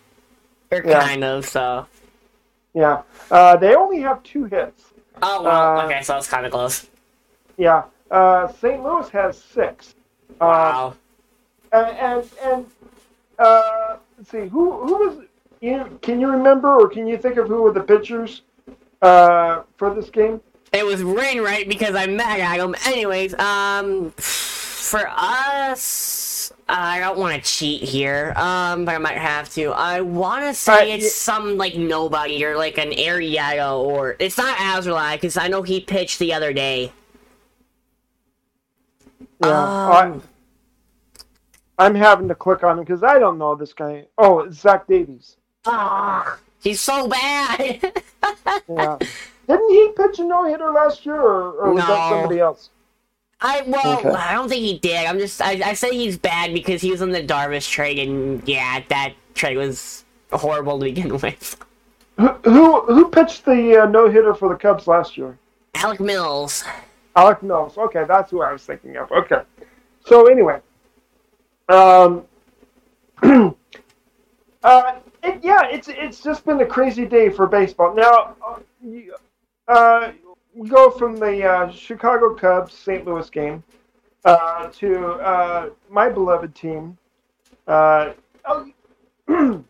or 0.70 0.82
yeah. 0.84 1.06
kind 1.06 1.24
of 1.24 1.46
so. 1.46 1.86
Yeah, 2.74 3.02
uh, 3.30 3.56
they 3.56 3.74
only 3.74 4.00
have 4.00 4.22
two 4.22 4.44
hits. 4.44 4.84
Oh 5.22 5.42
well, 5.42 5.78
uh, 5.78 5.84
okay, 5.86 6.02
so 6.02 6.16
it's 6.16 6.28
kind 6.28 6.46
of 6.46 6.52
close. 6.52 6.86
Yeah, 7.56 7.84
uh, 8.10 8.48
St. 8.48 8.82
Louis 8.82 9.08
has 9.10 9.38
six. 9.38 9.94
Uh, 10.40 10.46
wow. 10.46 10.94
and 11.72 11.96
and, 11.98 12.30
and 12.42 12.66
uh, 13.38 13.96
let's 14.16 14.30
see 14.30 14.46
who 14.46 14.72
who 14.86 15.06
was 15.06 15.24
you 15.60 15.98
can 16.02 16.20
you 16.20 16.30
remember 16.30 16.68
or 16.68 16.88
can 16.88 17.06
you 17.06 17.18
think 17.18 17.36
of 17.36 17.48
who 17.48 17.62
were 17.62 17.72
the 17.72 17.82
pitchers 17.82 18.42
uh, 19.02 19.62
for 19.76 19.94
this 19.94 20.10
game? 20.10 20.40
It 20.72 20.84
was 20.84 21.02
Wainwright 21.02 21.68
because 21.68 21.94
I 21.94 22.06
met 22.06 22.40
at 22.40 22.60
him. 22.60 22.74
Anyways, 22.84 23.34
um, 23.34 24.10
for 24.10 25.08
us, 25.08 26.27
I 26.68 27.00
don't 27.00 27.18
want 27.18 27.42
to 27.42 27.50
cheat 27.50 27.82
here, 27.82 28.34
um, 28.36 28.84
but 28.84 28.94
I 28.94 28.98
might 28.98 29.16
have 29.16 29.48
to. 29.54 29.70
I 29.70 30.02
want 30.02 30.44
to 30.44 30.52
say 30.52 30.92
it's 30.92 31.14
some 31.14 31.56
like 31.56 31.76
nobody 31.76 32.44
or 32.44 32.58
like 32.58 32.76
an 32.76 32.90
Arrieta 32.90 33.78
or 33.78 34.16
it's 34.18 34.36
not 34.36 34.58
Alzolay 34.58 35.14
because 35.14 35.38
I 35.38 35.48
know 35.48 35.62
he 35.62 35.80
pitched 35.80 36.18
the 36.18 36.34
other 36.34 36.52
day. 36.52 36.92
Yeah, 39.42 39.48
um, 39.48 40.22
I, 41.78 41.86
I'm 41.86 41.94
having 41.94 42.28
to 42.28 42.34
click 42.34 42.62
on 42.64 42.78
him 42.78 42.84
because 42.84 43.02
I 43.02 43.18
don't 43.18 43.38
know 43.38 43.54
this 43.54 43.72
guy. 43.72 44.06
Oh, 44.18 44.40
it's 44.40 44.58
Zach 44.58 44.86
Davies. 44.86 45.36
Ah, 45.64 46.38
he's 46.62 46.82
so 46.82 47.08
bad. 47.08 47.80
yeah. 48.68 48.98
Didn't 49.48 49.70
he 49.70 49.92
pitch 49.96 50.18
a 50.18 50.24
no 50.24 50.44
hitter 50.44 50.70
last 50.70 51.06
year, 51.06 51.18
or, 51.18 51.52
or 51.52 51.72
was 51.72 51.86
that 51.86 52.10
somebody 52.10 52.40
else? 52.40 52.68
I 53.40 53.62
well, 53.66 53.98
okay. 53.98 54.10
I 54.10 54.32
don't 54.34 54.48
think 54.48 54.62
he 54.62 54.78
did. 54.78 55.06
I'm 55.06 55.18
just 55.18 55.40
I, 55.40 55.60
I 55.64 55.74
say 55.74 55.90
he's 55.90 56.18
bad 56.18 56.52
because 56.52 56.80
he 56.80 56.90
was 56.90 57.02
on 57.02 57.10
the 57.10 57.22
Darvish 57.22 57.70
trade, 57.70 57.98
and 57.98 58.46
yeah, 58.48 58.82
that 58.88 59.14
trade 59.34 59.56
was 59.56 60.04
horrible 60.32 60.78
to 60.78 60.84
begin 60.84 61.18
with. 61.22 61.56
Who 62.16 62.26
who, 62.26 62.80
who 62.82 63.08
pitched 63.10 63.44
the 63.44 63.82
uh, 63.82 63.86
no 63.86 64.10
hitter 64.10 64.34
for 64.34 64.48
the 64.48 64.56
Cubs 64.56 64.88
last 64.88 65.16
year? 65.16 65.38
Alec 65.74 66.00
Mills. 66.00 66.64
Alec 67.14 67.42
Mills. 67.42 67.78
Okay, 67.78 68.04
that's 68.08 68.30
who 68.30 68.42
I 68.42 68.52
was 68.52 68.64
thinking 68.64 68.96
of. 68.96 69.10
Okay, 69.12 69.42
so 70.04 70.26
anyway, 70.26 70.60
um, 71.68 72.24
uh, 73.22 73.54
it, 75.22 75.44
yeah, 75.44 75.66
it's 75.70 75.86
it's 75.86 76.20
just 76.20 76.44
been 76.44 76.60
a 76.60 76.66
crazy 76.66 77.06
day 77.06 77.30
for 77.30 77.46
baseball. 77.46 77.94
Now, 77.94 78.34
uh, 79.68 80.10
we 80.58 80.68
go 80.68 80.90
from 80.90 81.16
the 81.16 81.44
uh, 81.44 81.70
Chicago 81.70 82.34
Cubs 82.34 82.74
St. 82.74 83.06
Louis 83.06 83.30
game 83.30 83.62
uh, 84.24 84.68
to 84.70 85.12
uh, 85.12 85.70
my 85.88 86.08
beloved 86.08 86.52
team. 86.52 86.98
Uh, 87.68 88.12
oh, 88.44 88.66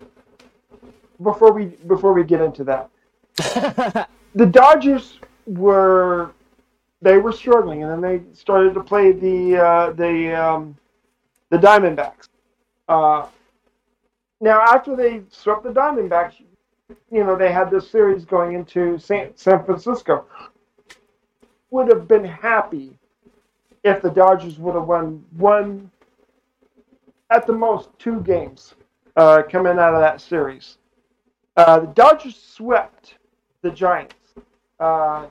before 1.23 1.53
we 1.53 1.67
before 1.87 2.15
we 2.15 2.25
get 2.25 2.41
into 2.41 2.65
that, 2.65 2.89
the 4.35 4.47
Dodgers 4.47 5.19
were 5.45 6.33
they 7.03 7.19
were 7.19 7.33
struggling, 7.33 7.85
and 7.85 7.93
then 7.93 8.01
they 8.01 8.35
started 8.35 8.73
to 8.73 8.83
play 8.83 9.13
the 9.13 9.63
uh, 9.63 9.93
the 9.93 10.35
um, 10.35 10.75
the 11.51 11.59
Diamondbacks. 11.59 12.29
Now, 14.41 14.63
after 14.63 14.95
they 14.97 15.23
swept 15.31 15.65
the 15.65 15.71
Diamondbacks, 15.71 16.35
you 17.11 17.25
know, 17.25 17.37
they 17.37 17.53
had 17.53 17.73
this 17.73 17.91
series 17.91 18.25
going 18.25 18.55
into 18.55 18.97
San, 18.97 19.37
San 19.37 19.65
Francisco. 19.65 20.27
Would 21.71 21.89
have 21.89 22.09
been 22.09 22.25
happy 22.25 22.99
if 23.85 24.03
the 24.03 24.11
Dodgers 24.11 24.59
would 24.59 24.75
have 24.75 24.85
won 24.85 25.25
one, 25.37 25.91
at 27.31 27.47
the 27.47 27.53
most, 27.53 27.91
two 27.99 28.21
games 28.21 28.75
uh, 29.17 29.43
coming 29.51 29.79
out 29.79 29.95
of 29.95 30.01
that 30.01 30.21
series. 30.21 30.79
Uh, 31.57 31.81
the 31.81 31.87
Dodgers 31.89 32.37
swept 32.37 33.17
the 33.63 33.71
Giants. 33.71 34.15
Uh, 34.81 35.27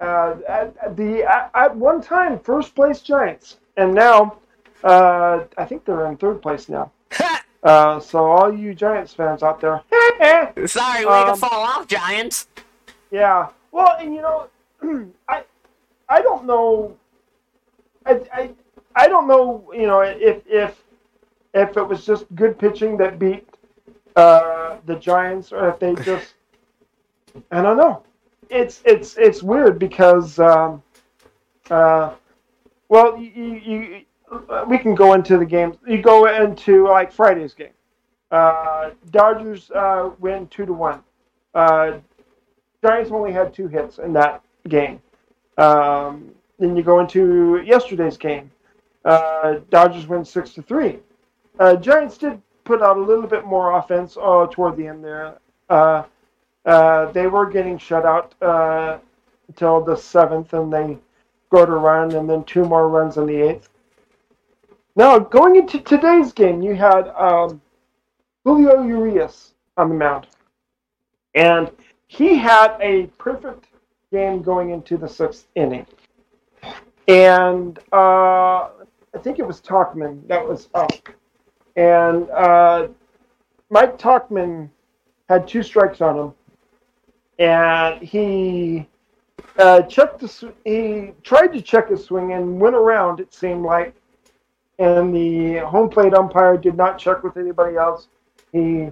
uh 0.00 0.36
at, 0.48 0.96
the 0.96 1.24
at, 1.24 1.50
at, 1.54 1.76
one 1.76 2.00
time 2.00 2.38
first 2.38 2.74
place 2.74 3.00
Giants, 3.00 3.58
and 3.76 3.92
now 3.94 4.38
uh, 4.84 5.44
I 5.56 5.64
think 5.64 5.84
they're 5.84 6.06
in 6.06 6.16
third 6.16 6.40
place 6.40 6.68
now. 6.68 6.90
Uh, 7.64 7.98
so 7.98 8.26
all 8.26 8.54
you 8.54 8.74
Giants 8.74 9.14
fans 9.14 9.42
out 9.42 9.58
there, 9.58 9.80
sorry, 10.66 11.06
we 11.06 11.10
um, 11.10 11.28
to 11.28 11.36
fall 11.40 11.62
off, 11.62 11.88
Giants. 11.88 12.46
Yeah, 13.10 13.48
well, 13.72 13.96
and 13.98 14.14
you 14.14 14.20
know, 14.20 14.48
I, 15.30 15.44
I 16.08 16.22
don't 16.22 16.46
know, 16.46 16.96
I, 18.06 18.20
I, 18.32 18.50
I 18.94 19.08
don't 19.08 19.26
know, 19.26 19.70
you 19.72 19.86
know, 19.86 20.00
if 20.00 20.42
if 20.46 20.82
if 21.54 21.76
it 21.76 21.82
was 21.82 22.04
just 22.04 22.32
good 22.34 22.58
pitching 22.58 22.96
that 22.98 23.18
beat 23.18 23.48
uh, 24.16 24.78
the 24.86 24.96
Giants, 24.96 25.52
or 25.52 25.68
if 25.68 25.78
they 25.78 25.94
just, 26.04 26.34
I 27.50 27.62
don't 27.62 27.76
know. 27.76 28.02
It's 28.50 28.82
it's 28.84 29.16
it's 29.16 29.42
weird 29.42 29.78
because, 29.78 30.38
um, 30.38 30.82
uh, 31.70 32.14
well, 32.88 33.18
you, 33.18 33.54
you 33.54 34.00
uh, 34.48 34.64
we 34.68 34.78
can 34.78 34.94
go 34.94 35.14
into 35.14 35.38
the 35.38 35.46
games. 35.46 35.76
You 35.86 36.02
go 36.02 36.26
into 36.26 36.86
like 36.88 37.10
Friday's 37.10 37.54
game. 37.54 37.72
Uh, 38.30 38.90
Dodgers 39.10 39.70
uh, 39.70 40.10
win 40.18 40.46
two 40.48 40.66
to 40.66 40.72
one. 40.72 41.02
Uh, 41.54 41.98
Giants 42.84 43.10
only 43.10 43.32
had 43.32 43.54
two 43.54 43.68
hits 43.68 43.98
in 43.98 44.12
that 44.12 44.42
game. 44.68 45.00
Um, 45.58 46.30
then 46.58 46.76
you 46.76 46.82
go 46.82 47.00
into 47.00 47.62
yesterday's 47.64 48.16
game. 48.16 48.50
Uh, 49.04 49.56
Dodgers 49.70 50.06
win 50.06 50.24
six 50.24 50.52
to 50.54 50.62
three. 50.62 50.98
Uh, 51.58 51.76
Giants 51.76 52.18
did 52.18 52.40
put 52.64 52.82
out 52.82 52.96
a 52.96 53.00
little 53.00 53.26
bit 53.26 53.44
more 53.44 53.78
offense 53.78 54.16
uh, 54.16 54.46
toward 54.50 54.76
the 54.76 54.86
end 54.86 55.04
there. 55.04 55.38
Uh, 55.68 56.04
uh, 56.64 57.12
they 57.12 57.26
were 57.26 57.48
getting 57.48 57.76
shut 57.76 58.06
out 58.06 58.34
uh, 58.40 58.98
until 59.48 59.84
the 59.84 59.96
seventh, 59.96 60.54
and 60.54 60.72
they 60.72 60.96
go 61.50 61.66
to 61.66 61.72
run, 61.72 62.12
and 62.14 62.28
then 62.28 62.42
two 62.44 62.64
more 62.64 62.88
runs 62.88 63.16
in 63.16 63.26
the 63.26 63.36
eighth. 63.36 63.68
Now, 64.96 65.18
going 65.18 65.56
into 65.56 65.80
today's 65.80 66.32
game, 66.32 66.62
you 66.62 66.74
had 66.74 67.08
um, 67.08 67.60
Julio 68.44 68.82
Urias 68.82 69.54
on 69.76 69.88
the 69.88 69.94
mound. 69.94 70.26
And 71.34 71.70
he 72.06 72.36
had 72.36 72.76
a 72.80 73.06
perfect 73.18 73.66
game 74.14 74.42
going 74.42 74.70
into 74.70 74.96
the 74.96 75.08
sixth 75.08 75.48
inning. 75.56 75.86
And 77.08 77.78
uh, 77.92 78.68
I 79.14 79.18
think 79.22 79.38
it 79.40 79.46
was 79.46 79.60
Tauchman 79.60 80.26
that 80.28 80.46
was 80.46 80.68
up. 80.74 80.92
And 81.76 82.30
uh, 82.30 82.88
Mike 83.70 83.98
Tauchman 83.98 84.70
had 85.28 85.48
two 85.48 85.62
strikes 85.64 86.00
on 86.00 86.16
him. 86.16 86.34
And 87.40 88.00
he 88.00 88.88
uh, 89.58 89.82
checked 89.82 90.20
the, 90.20 90.52
he 90.64 91.12
tried 91.24 91.48
to 91.48 91.60
check 91.60 91.90
his 91.90 92.04
swing 92.04 92.32
and 92.32 92.60
went 92.60 92.76
around, 92.76 93.18
it 93.18 93.34
seemed 93.34 93.64
like, 93.64 93.94
and 94.78 95.12
the 95.14 95.56
home 95.66 95.88
plate 95.88 96.14
umpire 96.14 96.56
did 96.56 96.76
not 96.76 96.98
check 96.98 97.24
with 97.24 97.36
anybody 97.36 97.76
else. 97.76 98.06
He 98.52 98.90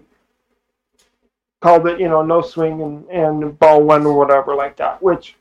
called 1.63 1.87
it, 1.87 2.01
you 2.01 2.09
know, 2.09 2.23
no 2.23 2.43
swing 2.43 2.83
and, 2.83 3.09
and 3.09 3.59
ball 3.59 3.83
one 3.83 4.05
or 4.05 4.19
whatever 4.19 4.55
like 4.55 4.77
that, 4.77 5.01
which 5.01 5.37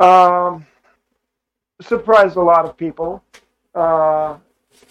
um, 0.00 0.66
surprised 1.80 2.36
a 2.36 2.42
lot 2.42 2.64
of 2.64 2.76
people, 2.76 3.22
uh, 3.74 4.36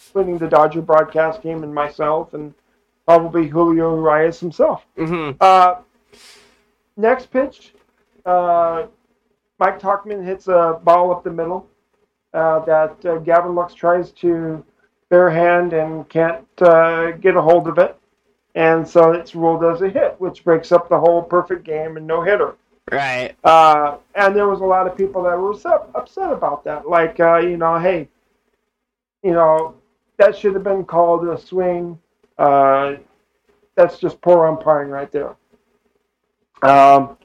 including 0.07 0.37
the 0.37 0.47
Dodger 0.47 0.81
broadcast 0.81 1.41
team 1.41 1.63
and 1.63 1.75
myself, 1.75 2.33
and 2.33 2.53
probably 3.05 3.47
Julio 3.47 3.95
Urias 3.95 4.39
himself. 4.39 4.85
Mm-hmm. 4.97 5.37
Uh, 5.41 5.81
next 6.95 7.25
pitch, 7.29 7.73
uh, 8.25 8.85
Mike 9.59 9.79
Tauchman 9.79 10.23
hits 10.23 10.47
a 10.47 10.79
ball 10.81 11.11
up 11.11 11.25
the 11.25 11.29
middle 11.29 11.67
uh, 12.33 12.59
that 12.59 13.05
uh, 13.05 13.17
Gavin 13.17 13.53
Lux 13.53 13.73
tries 13.73 14.11
to 14.11 14.63
bare 15.09 15.29
hand 15.29 15.73
and 15.73 16.07
can't 16.07 16.47
uh, 16.61 17.11
get 17.11 17.35
a 17.35 17.41
hold 17.41 17.67
of 17.67 17.77
it. 17.77 17.97
And 18.55 18.87
so 18.87 19.11
it's 19.11 19.33
ruled 19.33 19.63
as 19.63 19.81
a 19.81 19.89
hit, 19.89 20.15
which 20.19 20.43
breaks 20.43 20.71
up 20.71 20.89
the 20.89 20.99
whole 20.99 21.21
perfect 21.21 21.63
game 21.63 21.97
and 21.97 22.05
no 22.05 22.21
hitter. 22.21 22.55
Right. 22.91 23.35
Uh, 23.43 23.97
and 24.15 24.35
there 24.35 24.47
was 24.47 24.59
a 24.59 24.65
lot 24.65 24.87
of 24.87 24.97
people 24.97 25.23
that 25.23 25.37
were 25.37 25.51
upset, 25.51 25.81
upset 25.95 26.31
about 26.31 26.63
that. 26.65 26.87
Like, 26.87 27.19
uh, 27.19 27.37
you 27.37 27.55
know, 27.57 27.79
hey, 27.79 28.09
you 29.23 29.31
know, 29.31 29.75
that 30.17 30.37
should 30.37 30.53
have 30.53 30.63
been 30.63 30.83
called 30.83 31.27
a 31.27 31.39
swing. 31.39 31.97
Uh, 32.37 32.95
that's 33.75 33.97
just 33.97 34.19
poor 34.21 34.47
umpiring 34.47 34.89
right 34.89 35.11
there. 35.11 35.35
Um, 36.61 37.17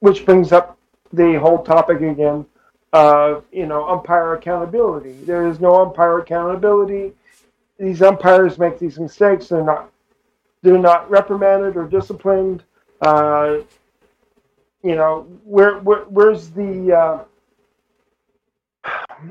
which 0.00 0.24
brings 0.26 0.52
up 0.52 0.78
the 1.12 1.38
whole 1.38 1.62
topic 1.62 2.00
again 2.00 2.44
of 2.92 3.44
you 3.52 3.66
know 3.66 3.88
umpire 3.88 4.34
accountability. 4.34 5.12
There 5.24 5.46
is 5.46 5.60
no 5.60 5.82
umpire 5.82 6.18
accountability. 6.18 7.12
These 7.78 8.02
umpires 8.02 8.58
make 8.58 8.78
these 8.78 8.98
mistakes. 8.98 9.48
They're 9.48 9.64
not 9.64 9.90
they're 10.62 10.78
not 10.78 11.10
reprimanded 11.10 11.76
or 11.76 11.86
disciplined. 11.86 12.64
Uh, 13.00 13.58
you 14.82 14.94
know, 14.94 15.26
where, 15.44 15.78
where 15.78 16.04
where's 16.04 16.50
the 16.50 16.92
uh, 16.92 17.24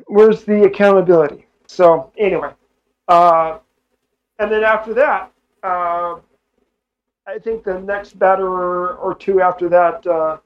where's 0.07 0.43
the 0.43 0.63
accountability? 0.63 1.45
So 1.67 2.11
anyway, 2.17 2.51
uh, 3.07 3.59
and 4.39 4.51
then 4.51 4.63
after 4.63 4.93
that, 4.95 5.31
uh, 5.63 6.15
I 7.27 7.39
think 7.39 7.63
the 7.63 7.79
next 7.79 8.19
batter 8.19 8.93
or 8.95 9.15
two 9.15 9.41
after 9.41 9.69
that, 9.69 10.05
uh, 10.05 10.37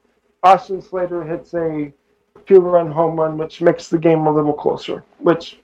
Austin 0.42 0.80
Slater 0.80 1.22
hits 1.22 1.52
a 1.54 1.92
two-run 2.46 2.90
home 2.90 3.20
run, 3.20 3.36
which 3.36 3.60
makes 3.60 3.88
the 3.88 3.98
game 3.98 4.26
a 4.26 4.32
little 4.32 4.52
closer. 4.52 5.04
Which, 5.18 5.58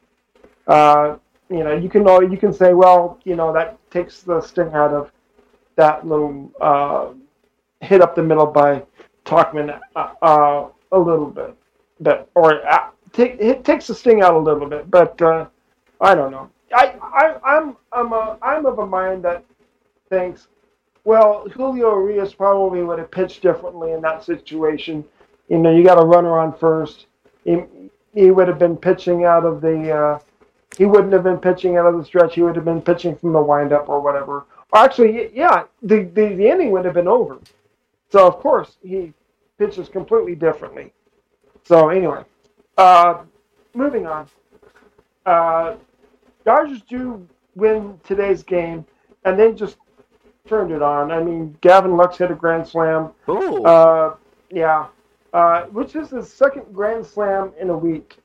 uh, 0.67 1.17
you 1.49 1.63
know, 1.63 1.75
you 1.75 1.89
can 1.89 2.05
you 2.31 2.39
can 2.39 2.53
say, 2.53 2.75
well, 2.75 3.21
you 3.25 3.37
know, 3.37 3.53
that 3.53 3.79
takes 3.91 4.23
the 4.23 4.41
sting 4.41 4.73
out 4.75 4.93
of 4.93 5.13
that 5.77 6.07
little 6.07 6.51
uh, 6.61 7.13
hit 7.81 8.01
up 8.01 8.15
the 8.15 8.23
middle 8.23 8.47
by 8.47 8.83
Tauchman 9.25 9.79
uh, 9.95 10.13
uh, 10.23 10.69
a 10.93 10.99
little 10.99 11.31
bit, 11.31 11.55
but 12.01 12.29
or 12.35 12.67
uh, 12.69 12.89
take 13.13 13.37
it 13.41 13.65
takes 13.65 13.87
the 13.87 13.95
sting 13.95 14.23
out 14.23 14.35
a 14.35 14.39
little 14.39 14.67
bit. 14.69 14.91
But 14.91 15.21
uh, 15.23 15.47
I 16.01 16.15
don't 16.15 16.33
know. 16.33 16.51
I, 16.75 16.95
I 17.01 17.37
I'm 17.45 17.77
I'm 17.93 18.13
a, 18.13 18.39
I'm 18.43 18.67
of 18.67 18.81
a 18.81 18.87
mind 18.87 19.25
that 19.25 19.45
thinks, 20.11 20.49
well, 21.05 21.49
Julio 21.49 21.97
Urias 22.01 22.35
probably 22.35 22.83
would 22.83 22.99
have 22.99 23.11
pitched 23.11 23.43
differently 23.43 23.93
in 23.93 24.01
that 24.03 24.25
situation. 24.25 25.05
You 25.49 25.59
know, 25.59 25.71
you 25.71 25.85
got 25.85 26.03
a 26.03 26.05
runner 26.05 26.41
on 26.41 26.57
first. 26.59 27.07
He, 27.45 27.63
he 28.15 28.33
would 28.33 28.49
have 28.49 28.59
been 28.59 28.77
pitching 28.77 29.25
out 29.25 29.45
of 29.45 29.61
the. 29.61 30.21
He 30.77 30.85
wouldn't 30.85 31.13
have 31.13 31.23
been 31.25 31.39
pitching 31.39 31.77
out 31.77 31.87
of 31.87 31.99
the 31.99 32.05
stretch. 32.05 32.35
He 32.35 32.43
would 32.43 32.57
have 32.57 32.65
been 32.65 32.83
pitching 32.83 33.17
from 33.17 33.33
the 33.33 33.41
windup 33.41 33.89
or 33.89 34.01
whatever. 34.01 34.45
Or 34.73 34.79
actually, 34.79 35.31
yeah, 35.35 35.65
the, 35.83 36.05
the, 36.05 36.35
the 36.35 36.49
inning 36.49 36.71
would 36.73 36.85
have 36.85 36.95
been 36.95 37.09
over. 37.09 37.39
So 38.11 38.27
of 38.27 38.39
course 38.39 38.77
he 38.83 39.13
pitches 39.59 39.89
completely 39.89 40.35
differently. 40.35 40.93
So 41.65 41.89
anyway, 41.89 42.25
uh, 42.77 43.23
moving 43.75 44.07
on. 44.07 44.29
Uh, 45.25 45.77
Dodgers 46.45 46.83
do 46.83 47.27
win 47.57 47.99
today's 48.05 48.43
game, 48.43 48.87
and 49.25 49.39
they 49.39 49.53
just 49.53 49.79
turned 50.47 50.71
it 50.71 50.83
on. 50.83 51.11
I 51.11 51.23
mean, 51.23 51.57
Gavin 51.61 51.97
Lux 51.97 52.19
hit 52.19 52.31
a 52.31 52.35
grand 52.35 52.69
slam. 52.69 53.11
Ooh. 53.29 53.65
Uh, 53.65 54.15
yeah, 54.51 54.87
uh, 55.33 55.63
which 55.65 55.97
is 55.97 56.11
his 56.11 56.33
second 56.33 56.73
grand 56.73 57.05
slam 57.05 57.53
in 57.59 57.71
a 57.71 57.77
week. 57.77 58.19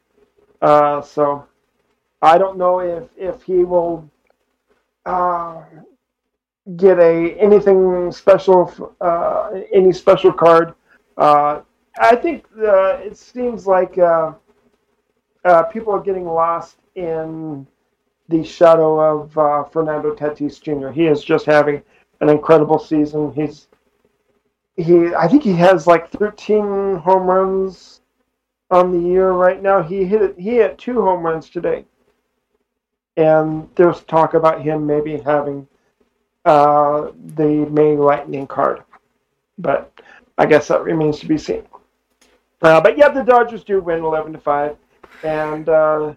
Uh, 0.62 1.02
so 1.02 1.47
I 2.22 2.38
don't 2.38 2.57
know 2.57 2.80
if 2.80 3.09
if 3.17 3.43
he 3.43 3.63
will 3.63 4.09
uh, 5.05 5.63
get 6.76 6.99
a 6.99 7.34
anything 7.39 8.11
special, 8.11 8.95
uh, 9.01 9.51
any 9.74 9.91
special 9.91 10.32
card. 10.32 10.74
Uh, 11.17 11.61
I 11.99 12.15
think 12.15 12.45
uh, 12.57 12.99
it 13.03 13.17
seems 13.17 13.67
like 13.67 13.97
uh, 13.97 14.34
uh, 15.43 15.63
people 15.63 15.93
are 15.93 16.01
getting 16.01 16.26
lost 16.26 16.78
in 16.95 17.67
the 18.30 18.43
shadow 18.43 18.99
of 18.99 19.72
Fernando 19.72 20.15
Tatis 20.15 20.61
Jr. 20.61 20.89
He 20.89 21.07
is 21.07 21.24
just 21.24 21.45
having 21.45 21.84
an 22.22 22.30
incredible 22.30 22.80
season. 22.80 23.34
He's 23.34 23.67
he, 24.78 25.13
I 25.13 25.28
think 25.28 25.43
he 25.43 25.53
has 25.53 25.86
like 25.86 26.09
13 26.11 26.95
home 26.97 27.24
runs 27.28 28.01
on 28.69 28.91
the 28.91 29.09
year 29.09 29.32
right 29.32 29.61
now. 29.61 29.84
He 29.84 30.05
hit 30.05 30.38
he 30.38 30.55
hit 30.57 30.78
two 30.78 31.01
home 31.01 31.24
runs 31.24 31.49
today, 31.49 31.86
and 33.18 33.70
there's 33.76 34.01
talk 34.01 34.34
about 34.34 34.62
him 34.62 34.86
maybe 34.86 35.18
having 35.18 35.68
uh, 36.45 37.12
the 37.36 37.68
May 37.70 37.95
Lightning 37.95 38.47
card, 38.47 38.84
but 39.57 39.91
I 40.38 40.45
guess 40.45 40.68
that 40.70 40.84
remains 40.84 41.20
to 41.20 41.28
be 41.28 41.38
seen. 41.38 41.64
Uh, 42.62 42.80
but 42.80 42.97
yeah, 42.97 43.09
the 43.09 43.24
Dodgers 43.24 43.64
do 43.64 43.82
win 43.82 44.03
11 44.03 44.34
to 44.34 44.39
five, 44.39 44.78
and 45.24 45.68
uh, 45.70 46.14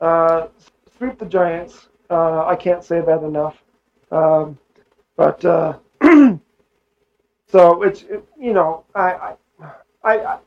uh, 0.00 0.48
sweep 0.96 1.18
the 1.18 1.26
Giants. 1.26 1.88
Uh, 2.10 2.44
I 2.46 2.56
can't 2.56 2.84
say 2.84 3.00
that 3.00 3.22
enough. 3.22 3.62
Um, 4.10 4.58
but 5.16 5.44
uh, 5.44 5.78
so 7.48 7.82
it's 7.82 8.02
it, 8.02 8.24
you 8.38 8.52
know 8.52 8.84
I 8.94 9.10
I 9.10 9.36
I 10.02 10.38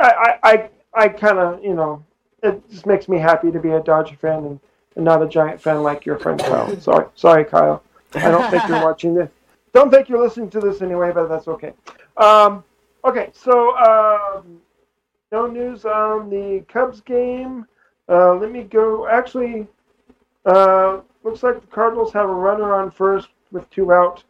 I 0.00 0.38
I, 0.42 0.70
I 0.94 1.08
kind 1.08 1.38
of 1.38 1.64
you 1.64 1.74
know 1.74 2.04
it 2.42 2.70
just 2.70 2.86
makes 2.86 3.08
me 3.08 3.18
happy 3.18 3.50
to 3.50 3.58
be 3.58 3.70
a 3.70 3.80
Dodger 3.80 4.16
fan 4.16 4.44
and, 4.44 4.60
and 4.96 5.04
not 5.04 5.22
a 5.22 5.28
Giant 5.28 5.60
fan 5.60 5.82
like 5.82 6.06
your 6.06 6.18
friend 6.18 6.40
Kyle. 6.40 6.78
Sorry, 6.80 7.06
sorry, 7.14 7.44
Kyle. 7.44 7.82
I 8.14 8.30
don't 8.30 8.50
think 8.50 8.66
you're 8.68 8.82
watching 8.82 9.14
this. 9.14 9.30
Don't 9.72 9.90
think 9.90 10.08
you're 10.08 10.22
listening 10.22 10.50
to 10.50 10.60
this 10.60 10.82
anyway, 10.82 11.12
but 11.12 11.28
that's 11.28 11.46
okay. 11.46 11.72
Um, 12.16 12.64
okay, 13.04 13.30
so 13.32 13.76
um, 13.78 14.60
no 15.30 15.46
news 15.46 15.84
on 15.84 16.28
the 16.28 16.64
Cubs 16.68 17.00
game. 17.00 17.66
Uh, 18.08 18.34
let 18.34 18.50
me 18.50 18.64
go. 18.64 19.06
Actually, 19.06 19.68
uh, 20.44 21.00
looks 21.22 21.42
like 21.44 21.60
the 21.60 21.66
Cardinals 21.68 22.12
have 22.12 22.28
a 22.28 22.34
runner 22.34 22.74
on 22.74 22.90
first 22.90 23.28
with 23.52 23.68
two 23.70 23.92
out. 23.92 24.24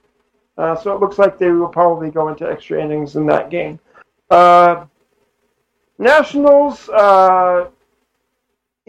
Uh, 0.59 0.77
so 0.77 0.95
it 0.95 1.01
looks 1.01 1.19
like 1.19 1.39
they 1.39 1.51
will 1.51 1.69
probably 1.69 2.11
go 2.11 2.29
into 2.29 2.47
extra 2.47 2.83
innings 2.83 3.17
in 3.17 3.25
that 3.27 3.49
game. 3.49 3.79
Uh, 4.29 4.85
Nationals, 5.99 6.89
uh, 6.91 7.69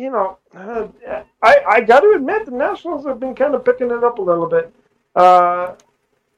you 0.01 0.09
know, 0.09 0.39
uh, 0.55 0.87
I, 1.43 1.63
I 1.69 1.81
got 1.81 1.99
to 1.99 2.13
admit 2.15 2.45
the 2.45 2.51
Nationals 2.51 3.05
have 3.05 3.19
been 3.19 3.35
kind 3.35 3.53
of 3.53 3.63
picking 3.63 3.91
it 3.91 4.03
up 4.03 4.17
a 4.17 4.21
little 4.21 4.47
bit. 4.47 4.73
Uh, 5.15 5.75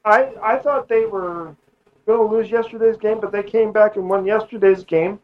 I 0.04 0.28
I 0.42 0.58
thought 0.58 0.86
they 0.86 1.06
were 1.06 1.56
going 2.04 2.28
to 2.28 2.36
lose 2.36 2.50
yesterday's 2.50 2.98
game, 2.98 3.20
but 3.20 3.32
they 3.32 3.42
came 3.42 3.72
back 3.72 3.96
and 3.96 4.08
won 4.08 4.26
yesterday's 4.26 4.84
game. 4.84 5.18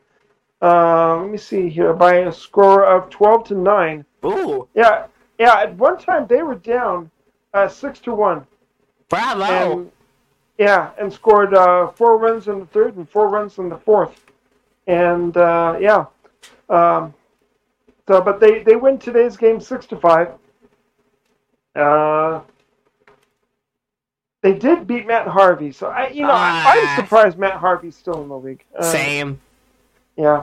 Uh, 0.63 1.19
let 1.21 1.31
me 1.31 1.37
see 1.37 1.69
here 1.69 1.93
by 1.93 2.15
a 2.17 2.33
score 2.33 2.85
of 2.85 3.11
twelve 3.11 3.45
to 3.49 3.55
nine. 3.55 4.07
Ooh. 4.25 4.67
Yeah, 4.75 5.07
yeah. 5.39 5.61
At 5.61 5.77
one 5.77 5.99
time 5.99 6.27
they 6.27 6.43
were 6.43 6.55
down 6.55 7.11
uh, 7.53 7.69
six 7.69 7.99
to 8.01 8.15
one. 8.15 8.47
Bravo. 9.11 9.81
And, 9.81 9.93
yeah, 10.57 10.91
and 10.99 11.13
scored 11.13 11.53
uh, 11.53 11.89
four 11.89 12.17
runs 12.17 12.49
in 12.49 12.61
the 12.61 12.67
third 12.67 12.97
and 12.97 13.09
four 13.09 13.29
runs 13.29 13.59
in 13.59 13.69
the 13.69 13.79
fourth. 13.79 14.19
And 14.87 15.37
uh, 15.37 15.77
yeah, 15.79 16.07
um, 16.71 17.13
so 18.11 18.21
but 18.21 18.41
they 18.41 18.65
they 18.65 18.75
win 18.75 18.99
today's 18.99 19.37
game 19.37 19.61
six 19.61 19.87
to 19.87 19.97
five. 19.97 20.33
Uh, 21.77 22.41
they 24.43 24.53
did 24.53 24.89
beat 24.89 25.07
Matt 25.07 25.29
Harvey, 25.29 25.71
so 25.71 25.87
I 25.87 26.09
you 26.09 26.23
know 26.23 26.33
I, 26.33 26.51
Ah. 26.53 26.73
I'm 26.73 27.05
surprised 27.05 27.39
Matt 27.39 27.53
Harvey's 27.55 27.95
still 27.95 28.21
in 28.21 28.29
the 28.29 28.37
league. 28.37 28.65
Uh, 28.77 28.83
Same. 28.83 29.41
Yeah. 30.17 30.43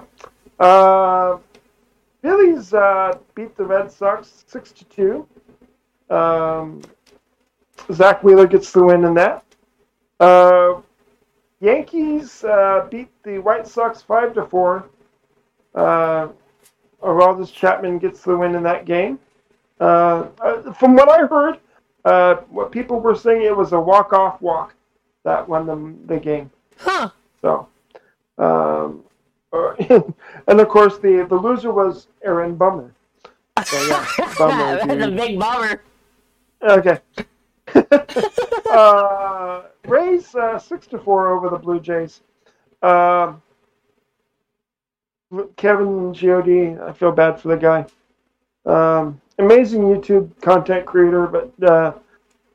Uh, 0.58 1.40
Phillies 2.22 2.74
uh, 2.74 3.18
beat 3.36 3.58
the 3.58 3.66
Red 3.66 3.92
Sox 3.92 4.46
six 4.48 4.72
to 4.72 4.86
two. 4.86 5.28
Um, 6.10 6.82
Zack 7.92 8.24
Wheeler 8.24 8.48
gets 8.48 8.72
the 8.72 8.82
win 8.82 9.04
in 9.04 9.14
that. 9.16 9.44
Uh, 10.22 10.76
Yankees 11.60 12.46
uh, 12.46 12.88
beat 12.90 13.10
the 13.24 13.40
White 13.40 13.68
Sox 13.68 14.02
five 14.02 14.34
to 14.36 14.46
four. 14.46 14.86
Aroldis 17.02 17.54
Chapman 17.54 18.00
gets 18.00 18.22
the 18.22 18.36
win 18.36 18.56
in 18.56 18.64
that 18.64 18.86
game. 18.86 19.20
Uh, 19.80 20.28
uh, 20.42 20.74
from 20.74 20.96
what 20.96 21.10
I 21.10 21.28
heard, 21.28 21.60
uh, 22.06 22.36
what 22.50 22.72
people 22.72 23.00
were 23.00 23.16
saying, 23.16 23.44
it 23.44 23.56
was 23.56 23.74
a 23.74 23.80
walk-off 23.80 24.42
walk 24.42 24.74
that 25.24 25.48
won 25.48 25.68
them 25.68 26.00
the 26.08 26.18
game. 26.18 26.50
Huh. 26.78 27.10
So, 27.42 27.68
um, 28.38 29.04
uh, 29.54 29.74
and 30.48 30.60
of 30.60 30.68
course, 30.70 30.98
the 30.98 31.26
the 31.30 31.36
loser 31.36 31.72
was 31.72 32.08
Aaron 32.24 32.56
Bummer. 32.56 32.94
So 33.66 33.88
yeah, 33.88 34.06
bummer. 34.38 34.86
That's 34.86 35.06
a 35.06 35.12
big 35.12 35.40
bummer. 35.40 35.82
Okay. 36.62 37.00
uh, 38.72 39.64
Rays 39.86 40.34
uh, 40.36 40.58
six 40.58 40.88
to 40.88 40.98
four 41.00 41.36
over 41.36 41.50
the 41.50 41.58
Blue 41.58 41.80
Jays. 41.80 42.22
Um, 42.82 43.42
Kevin 45.56 46.14
Giodi, 46.14 46.80
I 46.82 46.94
feel 46.94 47.12
bad 47.12 47.40
for 47.40 47.50
the 47.50 47.58
guy. 47.58 47.86
Um, 48.66 49.22
amazing 49.40 49.82
YouTube 49.82 50.40
content 50.42 50.86
creator, 50.86 51.28
but 51.28 51.52
uh, 51.62 51.94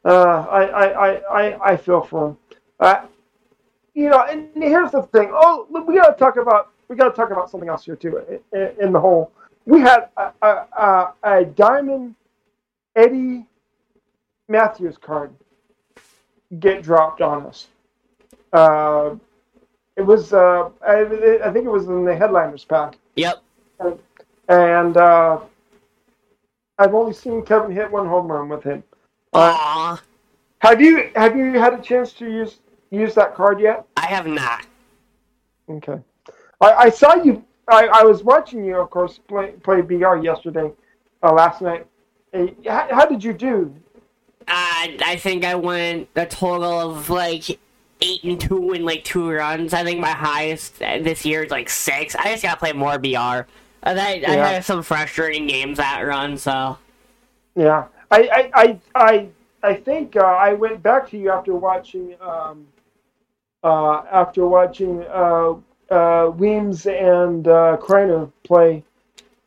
uh, 0.05 0.47
I, 0.51 0.63
I, 0.65 0.87
I, 0.87 1.09
I, 1.41 1.73
I 1.73 1.77
feel 1.77 2.03
for 2.03 2.29
him. 2.29 2.37
Uh, 2.81 3.07
you 3.95 4.09
know, 4.09 4.23
and 4.23 4.49
here's 4.55 4.91
the 4.91 5.03
thing. 5.03 5.31
Oh, 5.33 5.67
we 5.71 5.95
got 5.95 6.13
to 6.13 6.19
talk 6.19 6.37
about 6.37 6.71
we 6.89 6.97
got 6.97 7.11
to 7.11 7.17
talk 7.17 7.31
about 7.31 7.51
something 7.51 7.69
else 7.69 7.85
here 7.85 7.97
too. 7.97 8.41
In, 8.53 8.73
in 8.81 8.93
the 8.93 9.01
whole, 9.01 9.33
we 9.67 9.81
had 9.81 10.09
a, 10.17 10.33
a, 10.43 10.47
a, 10.47 11.15
a 11.23 11.45
diamond 11.45 12.15
Eddie 12.97 13.47
Mathews 14.49 14.99
card 14.99 15.33
get 16.59 16.83
dropped 16.83 17.21
on 17.21 17.47
us. 17.47 17.69
Uh, 18.53 19.15
it 19.97 20.03
was, 20.03 20.33
uh, 20.33 20.71
I, 20.87 21.01
I 21.45 21.53
think 21.53 21.67
it 21.67 21.71
was 21.71 21.87
in 21.87 22.05
the 22.05 22.15
headliners 22.17 22.65
pack, 22.65 22.97
Yep. 23.17 23.43
and 24.49 24.97
uh, 24.97 25.39
I've 26.79 26.95
only 26.95 27.13
seen 27.13 27.43
Kevin 27.45 27.73
hit 27.73 27.91
one 27.91 28.07
home 28.07 28.31
run 28.31 28.49
with 28.49 28.63
him. 28.63 28.83
Uh, 29.33 29.97
Have 30.61 30.81
you 30.81 31.11
have 31.17 31.37
you 31.37 31.59
had 31.59 31.75
a 31.75 31.83
chance 31.83 32.13
to 32.15 32.27
use 32.27 32.59
use 32.91 33.15
that 33.15 33.35
card 33.35 33.61
yet? 33.61 33.85
I 33.97 34.07
have 34.07 34.27
not. 34.27 34.67
Okay. 35.69 35.99
I, 36.61 36.73
I 36.73 36.91
saw 36.91 37.15
you. 37.15 37.45
I, 37.69 37.87
I 37.87 38.03
was 38.05 38.23
watching 38.23 38.65
you, 38.65 38.77
of 38.77 38.91
course, 38.91 39.19
play 39.19 39.53
play 39.63 39.81
BR 39.81 40.17
yesterday, 40.17 40.71
uh, 41.23 41.33
last 41.33 41.63
night. 41.63 41.87
How, 42.67 42.89
how 42.91 43.07
did 43.07 43.23
you 43.25 43.33
do? 43.33 43.75
Uh, 44.49 44.89
I 45.05 45.17
think 45.21 45.45
I 45.45 45.55
went 45.55 46.09
a 46.17 46.27
total 46.27 46.91
of 46.91 47.09
like 47.11 47.59
eight 48.03 48.25
and 48.25 48.41
two 48.41 48.73
in 48.73 48.85
like 48.85 49.05
two 49.05 49.31
runs. 49.31 49.73
I 49.73 49.85
think 49.85 50.01
my 50.01 50.11
highest 50.11 50.79
this 50.79 51.25
year 51.25 51.45
is 51.45 51.51
like 51.51 51.69
six. 51.71 52.15
I 52.17 52.25
just 52.33 52.43
gotta 52.43 52.59
play 52.59 52.73
more 52.73 52.99
BR. 52.99 53.47
Uh, 53.85 53.97
I, 53.99 54.23
I 54.27 54.35
had 54.35 54.65
some 54.65 54.83
frustrating 54.83 55.47
games 55.47 55.79
that 55.79 56.01
run, 56.01 56.37
so 56.37 56.79
Yeah, 57.55 57.87
I 58.11 58.21
I 58.21 58.51
I 58.55 58.79
I, 58.95 59.29
I 59.63 59.75
think 59.75 60.17
uh, 60.17 60.21
I 60.21 60.53
went 60.53 60.83
back 60.83 61.09
to 61.11 61.19
you 61.19 61.31
after 61.31 61.55
watching 61.55 62.15
um, 62.21 62.67
uh, 63.65 64.03
after 64.11 64.47
watching 64.47 65.05
uh, 65.05 65.55
uh, 65.91 66.31
Weems 66.31 66.87
and 66.87 67.47
uh, 67.47 67.77
Kreiner 67.81 68.31
play, 68.45 68.83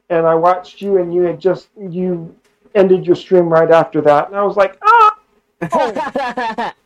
and 0.10 0.26
I 0.26 0.36
watched 0.36 0.82
you, 0.82 0.97
and 0.97 1.14
you 1.14 1.22
had 1.22 1.39
just 1.39 1.70
you 1.78 2.36
ended 2.74 3.06
your 3.06 3.16
stream 3.16 3.47
right 3.47 3.72
after 3.72 4.01
that, 4.01 4.28
and 4.28 4.36
I 4.36 4.43
was 4.43 4.58
like, 4.58 4.78
ah. 4.82 5.18
Oh. 5.72 6.72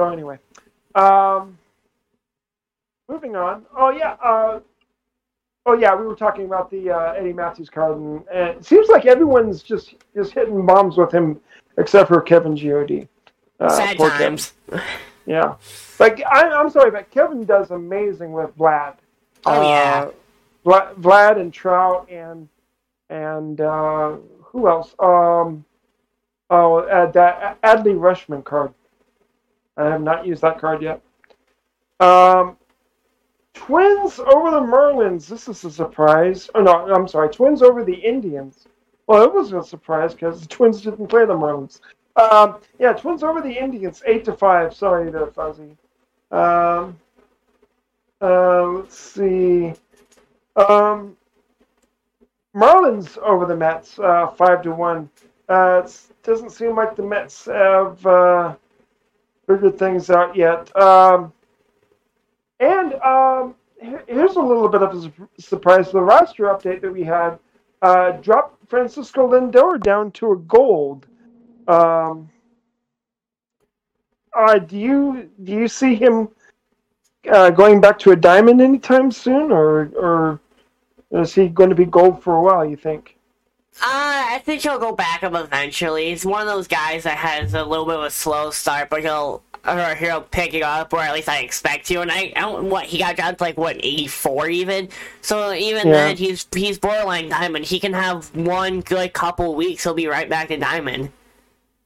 So 0.00 0.08
anyway, 0.08 0.38
um, 0.94 1.58
moving 3.08 3.36
on. 3.36 3.64
Oh 3.76 3.90
yeah. 3.90 4.16
Uh, 4.22 4.60
oh 5.66 5.74
yeah. 5.74 5.94
We 5.94 6.06
were 6.06 6.16
talking 6.16 6.44
about 6.44 6.70
the 6.70 6.90
uh, 6.90 7.12
Eddie 7.12 7.32
Mathews 7.32 7.70
card, 7.70 7.96
and, 7.96 8.22
and 8.32 8.48
it 8.50 8.64
seems 8.64 8.88
like 8.88 9.06
everyone's 9.06 9.62
just 9.62 9.94
just 10.14 10.32
hitting 10.32 10.64
bombs 10.66 10.96
with 10.96 11.12
him, 11.12 11.40
except 11.78 12.08
for 12.08 12.20
Kevin 12.20 12.54
God. 12.54 13.08
Uh, 13.60 13.68
sad 13.68 13.96
poor 13.96 14.10
Kevin. 14.10 14.26
times. 14.36 14.52
Yeah. 15.26 15.56
Like 16.00 16.22
I, 16.24 16.48
I'm 16.48 16.70
sorry, 16.70 16.90
but 16.90 17.10
Kevin 17.10 17.44
does 17.44 17.70
amazing 17.70 18.32
with 18.32 18.56
Vlad. 18.56 18.96
Oh, 19.46 19.62
yeah. 19.62 20.06
Uh, 20.06 20.10
Vlad, 20.64 20.94
Vlad 20.94 21.40
and 21.40 21.52
Trout 21.52 22.10
and 22.10 22.48
and 23.10 23.60
uh, 23.60 24.16
who 24.42 24.68
else? 24.68 24.94
Um, 24.98 25.64
oh, 26.50 26.78
uh, 26.78 27.10
that 27.12 27.60
Adley 27.62 27.94
Rutschman 27.94 28.42
card. 28.42 28.72
I 29.80 29.90
have 29.90 30.02
not 30.02 30.26
used 30.26 30.42
that 30.42 30.60
card 30.60 30.82
yet. 30.82 31.00
Um, 32.00 32.56
Twins 33.54 34.18
over 34.18 34.50
the 34.50 34.60
Marlins. 34.60 35.26
This 35.26 35.48
is 35.48 35.64
a 35.64 35.70
surprise. 35.70 36.50
Oh 36.54 36.62
no, 36.62 36.92
I'm 36.94 37.08
sorry. 37.08 37.30
Twins 37.30 37.62
over 37.62 37.84
the 37.84 37.94
Indians. 37.94 38.66
Well, 39.06 39.22
it 39.22 39.32
was 39.32 39.52
a 39.52 39.62
surprise 39.62 40.12
because 40.14 40.40
the 40.40 40.48
Twins 40.48 40.82
didn't 40.82 41.08
play 41.08 41.24
the 41.24 41.34
Marlins. 41.34 41.80
Um, 42.16 42.58
yeah, 42.78 42.92
Twins 42.92 43.22
over 43.22 43.40
the 43.40 43.52
Indians, 43.52 44.02
eight 44.06 44.24
to 44.26 44.32
five. 44.34 44.74
Sorry, 44.74 45.10
there, 45.10 45.26
Fuzzy. 45.26 45.76
Um, 46.30 46.98
uh, 48.20 48.62
let's 48.64 48.98
see. 48.98 49.72
Um, 50.56 51.16
Marlins 52.54 53.16
over 53.18 53.46
the 53.46 53.56
Mets, 53.56 53.98
uh, 53.98 54.28
five 54.28 54.62
to 54.62 54.72
one. 54.72 55.08
Uh, 55.48 55.82
it 55.84 56.00
doesn't 56.22 56.50
seem 56.50 56.76
like 56.76 56.96
the 56.96 57.02
Mets 57.02 57.46
have 57.46 58.04
uh, 58.06 58.54
figured 59.50 59.78
things 59.78 60.10
out 60.10 60.36
yet. 60.36 60.74
Um, 60.76 61.32
and 62.60 62.94
um, 62.94 63.54
here's 64.06 64.36
a 64.36 64.40
little 64.40 64.68
bit 64.68 64.82
of 64.82 64.94
a 64.94 65.40
surprise: 65.40 65.90
the 65.90 66.00
roster 66.00 66.44
update 66.44 66.80
that 66.82 66.92
we 66.92 67.02
had 67.02 67.38
uh, 67.82 68.12
dropped 68.12 68.68
Francisco 68.68 69.28
Lindor 69.28 69.82
down 69.82 70.12
to 70.12 70.32
a 70.32 70.36
gold. 70.36 71.06
Um, 71.68 72.30
uh, 74.36 74.58
do 74.58 74.78
you 74.78 75.30
do 75.42 75.52
you 75.52 75.68
see 75.68 75.94
him 75.94 76.28
uh, 77.30 77.50
going 77.50 77.80
back 77.80 77.98
to 78.00 78.12
a 78.12 78.16
diamond 78.16 78.60
anytime 78.60 79.10
soon, 79.10 79.50
or 79.50 79.90
or 79.96 80.40
is 81.10 81.34
he 81.34 81.48
going 81.48 81.70
to 81.70 81.76
be 81.76 81.86
gold 81.86 82.22
for 82.22 82.36
a 82.36 82.42
while? 82.42 82.64
You 82.64 82.76
think? 82.76 83.16
Uh, 83.82 84.34
I 84.34 84.42
think 84.44 84.62
he'll 84.62 84.78
go 84.78 84.92
back 84.92 85.22
up 85.22 85.34
eventually. 85.34 86.10
He's 86.10 86.26
one 86.26 86.42
of 86.42 86.48
those 86.48 86.68
guys 86.68 87.04
that 87.04 87.16
has 87.16 87.54
a 87.54 87.64
little 87.64 87.86
bit 87.86 87.96
of 87.96 88.04
a 88.04 88.10
slow 88.10 88.50
start, 88.50 88.90
but 88.90 89.00
he'll 89.02 89.42
or 89.66 89.94
he'll 89.94 90.22
pick 90.22 90.54
it 90.54 90.62
up, 90.62 90.92
or 90.92 91.00
at 91.00 91.12
least 91.14 91.28
I 91.28 91.40
expect 91.40 91.86
to. 91.88 92.00
And 92.00 92.10
I, 92.10 92.32
I 92.36 92.40
don't 92.40 92.68
what 92.68 92.84
he 92.84 92.98
got 92.98 93.16
down 93.16 93.36
to 93.36 93.42
like 93.42 93.56
what 93.56 93.76
eighty 93.76 94.06
four 94.06 94.48
even. 94.48 94.88
So 95.22 95.52
even 95.54 95.86
Yeah. 95.88 95.92
then, 95.94 96.16
he's 96.16 96.46
he's 96.54 96.78
borderline 96.78 97.28
diamond. 97.30 97.64
He 97.64 97.80
can 97.80 97.92
have 97.94 98.34
one 98.36 98.80
good 98.80 99.12
couple 99.14 99.54
weeks, 99.54 99.84
he'll 99.84 99.94
be 99.94 100.08
right 100.08 100.28
back 100.28 100.48
to 100.48 100.56
diamond. 100.58 101.10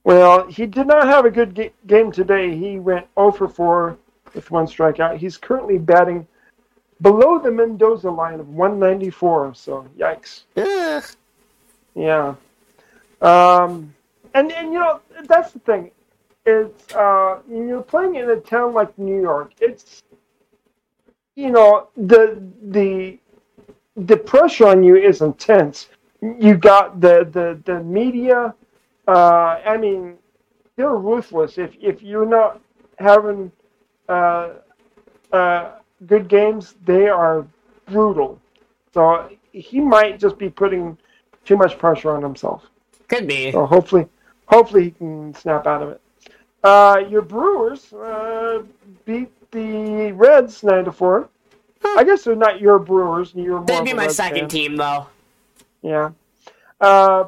Well, 0.04 0.46
he 0.48 0.66
did 0.66 0.86
not 0.86 1.06
have 1.06 1.24
a 1.24 1.30
good 1.30 1.54
ga- 1.54 1.72
game 1.86 2.10
today. 2.12 2.54
He 2.56 2.78
went 2.78 3.06
0 3.18 3.32
for 3.32 3.48
4 3.48 3.96
with 4.34 4.50
one 4.50 4.66
strikeout. 4.66 5.16
He's 5.16 5.38
currently 5.38 5.78
batting 5.78 6.26
below 7.00 7.38
the 7.38 7.50
Mendoza 7.50 8.10
line 8.10 8.38
of 8.38 8.48
194. 8.50 9.54
So 9.54 9.86
yikes. 9.98 10.42
Ugh. 10.56 11.02
Yeah. 11.94 12.34
Um, 13.22 13.94
and 14.34 14.52
and 14.52 14.72
you 14.72 14.78
know 14.78 15.00
that's 15.26 15.52
the 15.52 15.60
thing. 15.60 15.90
It's 16.46 16.94
uh, 16.94 17.40
you're 17.50 17.82
playing 17.82 18.16
in 18.16 18.30
a 18.30 18.36
town 18.36 18.74
like 18.74 18.96
New 18.98 19.20
York. 19.20 19.52
It's 19.60 20.02
you 21.36 21.50
know 21.50 21.88
the 21.96 22.42
the 22.70 23.18
the 23.96 24.16
pressure 24.16 24.66
on 24.68 24.82
you 24.84 24.96
is 24.96 25.22
intense. 25.22 25.88
You 26.22 26.56
got 26.56 27.00
the 27.00 27.28
the 27.30 27.60
the 27.64 27.82
media. 27.82 28.54
Uh, 29.06 29.60
I 29.66 29.76
mean, 29.76 30.16
they're 30.76 30.96
ruthless. 30.96 31.58
If 31.58 31.76
if 31.80 32.02
you're 32.02 32.26
not 32.26 32.60
having 32.98 33.52
uh, 34.08 34.50
uh, 35.32 35.72
good 36.06 36.28
games, 36.28 36.74
they 36.84 37.08
are 37.08 37.46
brutal. 37.86 38.40
So 38.92 39.30
he 39.52 39.80
might 39.80 40.18
just 40.20 40.38
be 40.38 40.48
putting 40.50 40.96
too 41.44 41.56
much 41.56 41.78
pressure 41.78 42.10
on 42.10 42.22
himself. 42.22 42.66
Could 43.08 43.26
be. 43.26 43.52
So 43.52 43.66
hopefully, 43.66 44.06
hopefully 44.46 44.84
he 44.84 44.90
can 44.92 45.34
snap 45.34 45.66
out 45.66 45.82
of 45.82 45.90
it. 45.90 46.00
Uh, 46.62 47.02
your 47.08 47.22
Brewers 47.22 47.92
uh, 47.92 48.62
beat 49.04 49.30
the 49.50 50.12
Reds 50.12 50.62
nine 50.62 50.84
to 50.86 50.92
four. 50.92 51.28
I 51.96 52.04
guess 52.04 52.24
they're 52.24 52.34
not 52.34 52.60
your 52.60 52.78
Brewers. 52.78 53.32
You're 53.34 53.62
That'd 53.64 53.84
be 53.84 53.92
my 53.92 54.04
Reds 54.04 54.16
second 54.16 54.40
fan. 54.40 54.48
team 54.48 54.76
though. 54.76 55.06
Yeah. 55.82 56.10
Uh, 56.80 57.24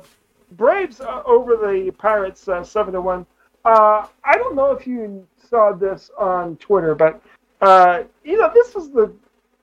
Braves 0.52 1.00
uh, 1.00 1.22
over 1.26 1.56
the 1.56 1.90
Pirates 1.92 2.48
uh, 2.48 2.64
seven 2.64 2.94
to 2.94 3.00
one. 3.00 3.26
Uh, 3.64 4.06
I 4.24 4.36
don't 4.36 4.54
know 4.54 4.70
if 4.70 4.86
you 4.86 5.26
saw 5.50 5.72
this 5.72 6.10
on 6.18 6.56
Twitter, 6.56 6.94
but 6.94 7.20
uh, 7.60 8.04
you 8.24 8.38
know 8.38 8.50
this 8.54 8.74
is 8.76 8.90
the 8.90 9.12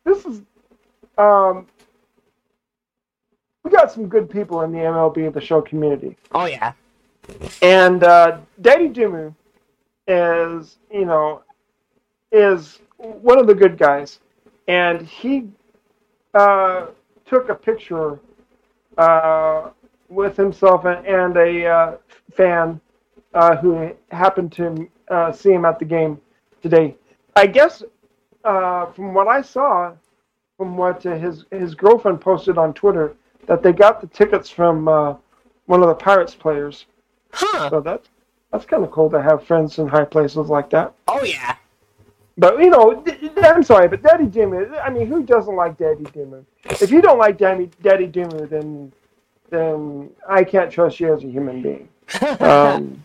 this 0.04 0.26
is 0.26 0.42
um, 1.18 1.68
we 3.64 3.72
got 3.72 3.92
some 3.92 4.08
good 4.08 4.30
people 4.30 4.62
in 4.62 4.72
the 4.72 4.80
MLB 4.80 5.34
the 5.34 5.42
Show 5.42 5.62
community. 5.62 6.18
Oh 6.34 6.46
yeah. 6.46 6.74
And 7.62 8.04
uh, 8.04 8.40
Daddy 8.62 8.90
Dimu 8.90 9.34
is, 10.08 10.78
you 10.92 11.06
know, 11.06 11.42
is 12.32 12.80
one 12.98 13.40
of 13.40 13.48
the 13.48 13.56
good 13.56 13.78
guys, 13.78 14.20
and 14.68 15.02
he 15.02 15.48
uh, 16.34 16.88
took 17.26 17.50
a 17.50 17.56
picture 17.56 18.20
uh, 18.98 19.70
with 20.10 20.36
himself 20.36 20.86
and, 20.86 21.06
and 21.06 21.38
a 21.38 21.66
uh, 21.66 21.98
fan 22.34 22.80
uh, 23.34 23.56
who 23.58 23.92
happened 24.12 24.52
to 24.54 24.90
uh, 25.10 25.32
see 25.32 25.52
him 25.52 25.66
at 25.66 25.80
the 25.80 25.86
game 25.86 26.20
today. 26.62 26.96
I 27.36 27.48
guess 27.48 27.84
uh, 28.44 28.88
from 28.88 29.14
what 29.14 29.28
I 29.28 29.42
saw, 29.42 29.94
from 30.58 30.78
what 30.78 31.06
uh, 31.06 31.18
his 31.18 31.46
his 31.52 31.74
girlfriend 31.74 32.22
posted 32.22 32.58
on 32.58 32.74
Twitter, 32.74 33.16
that 33.48 33.64
they 33.64 33.74
got 33.74 34.02
the 34.02 34.08
tickets 34.08 34.50
from 34.50 34.88
uh, 34.88 35.16
one 35.66 35.82
of 35.82 35.88
the 35.88 35.96
Pirates 35.96 36.36
players. 36.36 36.86
Huh. 37.32 37.70
So 37.70 37.82
that's 37.82 38.10
that's 38.52 38.66
kind 38.66 38.84
of 38.84 38.92
cool 38.92 39.10
to 39.10 39.22
have 39.22 39.44
friends 39.44 39.80
in 39.80 39.88
high 39.88 40.06
places 40.06 40.48
like 40.48 40.70
that. 40.70 40.94
Oh 41.08 41.24
yeah. 41.24 41.56
But 42.38 42.60
you 42.60 42.70
know, 42.70 43.04
I'm 43.44 43.64
sorry, 43.64 43.88
but 43.88 44.02
Daddy 44.02 44.26
Dimu. 44.26 44.82
I 44.82 44.90
mean, 44.90 45.08
who 45.08 45.24
doesn't 45.24 45.56
like 45.56 45.78
Daddy 45.78 46.04
Dimu? 46.04 46.44
If 46.66 46.92
you 46.92 47.02
don't 47.02 47.20
like 47.20 47.38
Daddy 47.38 47.70
Daddy 47.82 48.08
Dimu, 48.08 48.50
then 48.50 48.92
then 49.50 50.10
I 50.28 50.44
can't 50.44 50.72
trust 50.72 51.00
you 51.00 51.14
as 51.14 51.24
a 51.24 51.28
human 51.28 51.62
being. 51.62 51.90
Um, 52.40 53.04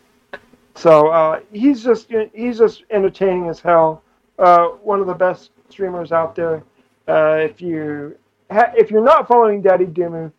so 0.75 1.09
uh, 1.09 1.41
he's 1.53 1.83
just 1.83 2.13
he's 2.33 2.59
just 2.59 2.85
entertaining 2.91 3.49
as 3.49 3.61
hell. 3.61 4.03
Uh, 4.39 4.69
one 4.83 5.01
of 5.01 5.07
the 5.07 5.15
best 5.15 5.51
streamers 5.71 6.13
out 6.13 6.35
there. 6.35 6.63
Uh, 7.07 7.39
if 7.41 7.61
you 7.61 8.17
if 8.51 8.91
you're 8.91 9.05
not 9.05 9.29
following 9.29 9.63
Daddy 9.63 9.87
Dimu, 9.87 10.33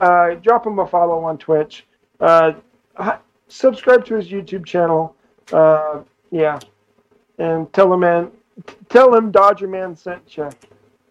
uh, 0.00 0.34
drop 0.34 0.66
him 0.66 0.78
a 0.78 0.86
follow 0.86 1.24
on 1.24 1.38
Twitch. 1.38 1.86
Uh, 2.20 2.52
subscribe 3.48 4.04
to 4.06 4.14
his 4.14 4.28
YouTube 4.28 4.64
channel. 4.64 5.14
Uh, 5.52 6.02
yeah, 6.30 6.58
and 7.38 7.72
tell 7.72 7.92
him 7.92 8.00
man, 8.00 8.30
tell 8.88 9.14
him 9.14 9.30
Dodger 9.30 9.68
Man 9.68 9.94
sent 9.96 10.36
you, 10.36 10.50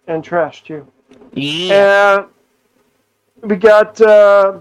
and 0.07 0.23
trash 0.23 0.63
too. 0.63 0.87
yeah. 1.33 2.25
And 3.41 3.51
we 3.51 3.57
got 3.57 3.99
uh, 4.01 4.59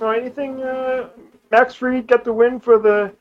oh, 0.00 0.10
anything. 0.10 0.62
Uh, 0.62 1.08
Max 1.50 1.74
Fried 1.74 2.06
got 2.06 2.24
the 2.24 2.32
win 2.32 2.60
for 2.60 2.78
the 2.78 3.12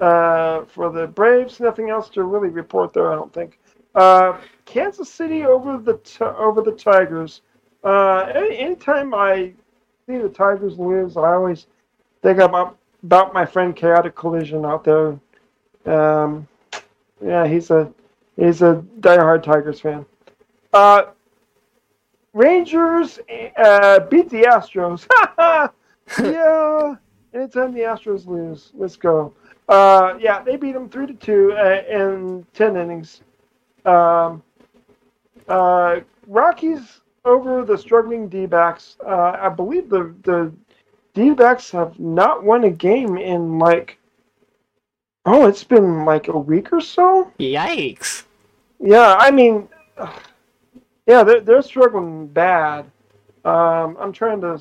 Uh, 0.00 0.64
for 0.64 0.90
the 0.90 1.06
Braves, 1.06 1.60
nothing 1.60 1.90
else 1.90 2.08
to 2.08 2.24
really 2.24 2.48
report 2.48 2.94
there. 2.94 3.12
I 3.12 3.16
don't 3.16 3.32
think. 3.34 3.58
Uh, 3.94 4.38
Kansas 4.64 5.10
City 5.10 5.44
over 5.44 5.78
the 5.78 5.94
t- 5.98 6.24
over 6.24 6.62
the 6.62 6.72
Tigers. 6.72 7.42
Uh, 7.82 8.30
any, 8.34 8.58
anytime 8.58 9.14
I 9.14 9.52
see 10.06 10.18
the 10.18 10.28
Tigers 10.28 10.78
lose, 10.78 11.16
I 11.16 11.32
always 11.32 11.66
think 12.22 12.38
about 12.38 12.78
about 13.02 13.32
my 13.32 13.44
friend 13.44 13.74
Chaotic 13.74 14.14
Collision 14.14 14.64
out 14.64 14.84
there. 14.84 15.18
Um, 15.86 16.46
yeah, 17.24 17.46
he's 17.46 17.70
a 17.70 17.92
he's 18.36 18.62
a 18.62 18.84
diehard 19.00 19.42
Tigers 19.42 19.80
fan. 19.80 20.06
Uh, 20.72 21.06
Rangers 22.32 23.18
uh, 23.56 24.00
beat 24.00 24.30
the 24.30 24.42
Astros. 24.42 25.06
yeah, 26.18 26.94
anytime 27.34 27.74
the 27.74 27.80
Astros 27.80 28.26
lose, 28.26 28.70
let's 28.74 28.96
go. 28.96 29.34
Uh, 29.68 30.14
yeah, 30.20 30.42
they 30.42 30.56
beat 30.56 30.72
them 30.72 30.88
three 30.88 31.06
to 31.06 31.14
two 31.14 31.52
uh, 31.52 31.82
in 31.88 32.46
ten 32.54 32.76
innings. 32.76 33.22
Um, 33.86 34.42
uh, 35.48 36.00
Rockies 36.26 37.00
over 37.24 37.64
the 37.64 37.76
struggling 37.76 38.28
D-backs. 38.28 38.96
Uh, 39.04 39.36
I 39.40 39.48
believe 39.48 39.88
the 39.88 40.14
the 40.22 40.52
D-backs 41.14 41.70
have 41.70 41.98
not 41.98 42.44
won 42.44 42.64
a 42.64 42.70
game 42.70 43.16
in 43.16 43.58
like 43.58 43.98
oh, 45.26 45.46
it's 45.46 45.64
been 45.64 46.04
like 46.04 46.28
a 46.28 46.38
week 46.38 46.72
or 46.72 46.80
so. 46.80 47.30
Yikes! 47.38 48.24
Yeah, 48.78 49.16
I 49.18 49.30
mean, 49.30 49.68
yeah, 51.06 51.22
they're 51.22 51.40
they're 51.40 51.62
struggling 51.62 52.26
bad. 52.26 52.90
Um, 53.44 53.96
I'm 54.00 54.12
trying 54.12 54.40
to 54.42 54.60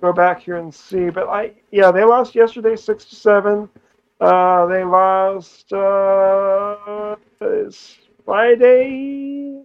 go 0.00 0.12
back 0.12 0.40
here 0.40 0.56
and 0.56 0.74
see, 0.74 1.10
but 1.10 1.28
I 1.28 1.52
yeah, 1.70 1.90
they 1.90 2.04
lost 2.04 2.34
yesterday 2.34 2.76
six 2.76 3.04
to 3.06 3.14
seven. 3.14 3.68
Uh, 4.20 4.66
they 4.66 4.84
lost 4.84 5.72
uh, 5.72 7.16
Friday 8.24 9.62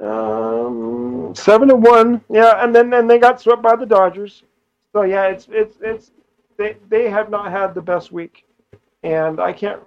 um, 0.00 1.32
seven 1.34 1.68
to 1.68 1.76
one. 1.76 2.22
Yeah, 2.30 2.62
and 2.62 2.74
then 2.74 2.92
and 2.92 3.08
they 3.08 3.18
got 3.18 3.40
swept 3.40 3.62
by 3.62 3.76
the 3.76 3.86
Dodgers. 3.86 4.42
So 4.92 5.02
yeah, 5.02 5.26
it's 5.26 5.48
it's 5.50 5.76
it's 5.80 6.10
they 6.56 6.76
they 6.88 7.08
have 7.10 7.30
not 7.30 7.50
had 7.50 7.74
the 7.74 7.80
best 7.80 8.12
week, 8.12 8.44
and 9.02 9.40
I 9.40 9.52
can't. 9.52 9.80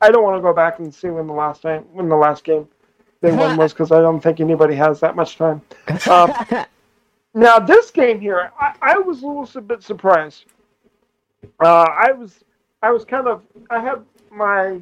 I 0.00 0.10
don't 0.10 0.22
want 0.22 0.36
to 0.36 0.42
go 0.42 0.52
back 0.52 0.78
and 0.78 0.94
see 0.94 1.08
when 1.08 1.26
the 1.26 1.32
last 1.32 1.62
time 1.62 1.82
when 1.92 2.08
the 2.08 2.16
last 2.16 2.44
game 2.44 2.68
they 3.20 3.32
won 3.32 3.56
was 3.56 3.72
because 3.72 3.90
I 3.90 4.00
don't 4.00 4.20
think 4.20 4.40
anybody 4.40 4.74
has 4.74 5.00
that 5.00 5.16
much 5.16 5.36
time. 5.36 5.62
Um, 6.08 6.32
now 7.34 7.58
this 7.58 7.90
game 7.90 8.20
here, 8.20 8.52
I, 8.60 8.74
I 8.80 8.98
was 8.98 9.22
a 9.22 9.26
little 9.26 9.60
bit 9.62 9.82
surprised. 9.82 10.44
Uh, 11.60 11.86
I 11.90 12.12
was 12.12 12.44
I 12.82 12.90
was 12.90 13.04
kind 13.04 13.26
of 13.26 13.42
I 13.70 13.80
had 13.80 14.04
my 14.30 14.80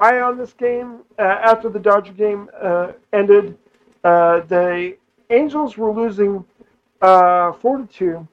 eye 0.00 0.20
on 0.20 0.38
this 0.38 0.52
game 0.52 1.00
uh, 1.18 1.22
after 1.22 1.68
the 1.68 1.78
Dodger 1.78 2.12
game 2.12 2.48
uh, 2.60 2.92
ended. 3.12 3.56
Uh, 4.04 4.40
the 4.40 4.96
Angels 5.30 5.76
were 5.76 5.92
losing 5.92 6.44
uh, 7.02 7.52
four 7.52 7.78
to 7.78 7.86
two, 7.86 8.28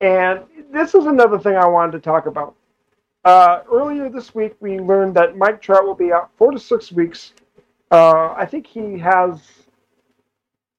and 0.00 0.40
this 0.72 0.94
is 0.94 1.06
another 1.06 1.38
thing 1.38 1.56
I 1.56 1.66
wanted 1.66 1.92
to 1.92 2.00
talk 2.00 2.26
about. 2.26 2.54
Uh, 3.24 3.62
earlier 3.70 4.08
this 4.08 4.34
week, 4.34 4.54
we 4.60 4.78
learned 4.78 5.14
that 5.14 5.36
Mike 5.36 5.60
Trout 5.60 5.84
will 5.84 5.94
be 5.94 6.12
out 6.12 6.30
four 6.36 6.52
to 6.52 6.58
six 6.58 6.92
weeks. 6.92 7.32
Uh, 7.90 8.32
I 8.32 8.46
think 8.46 8.66
he 8.66 8.98
has 8.98 9.40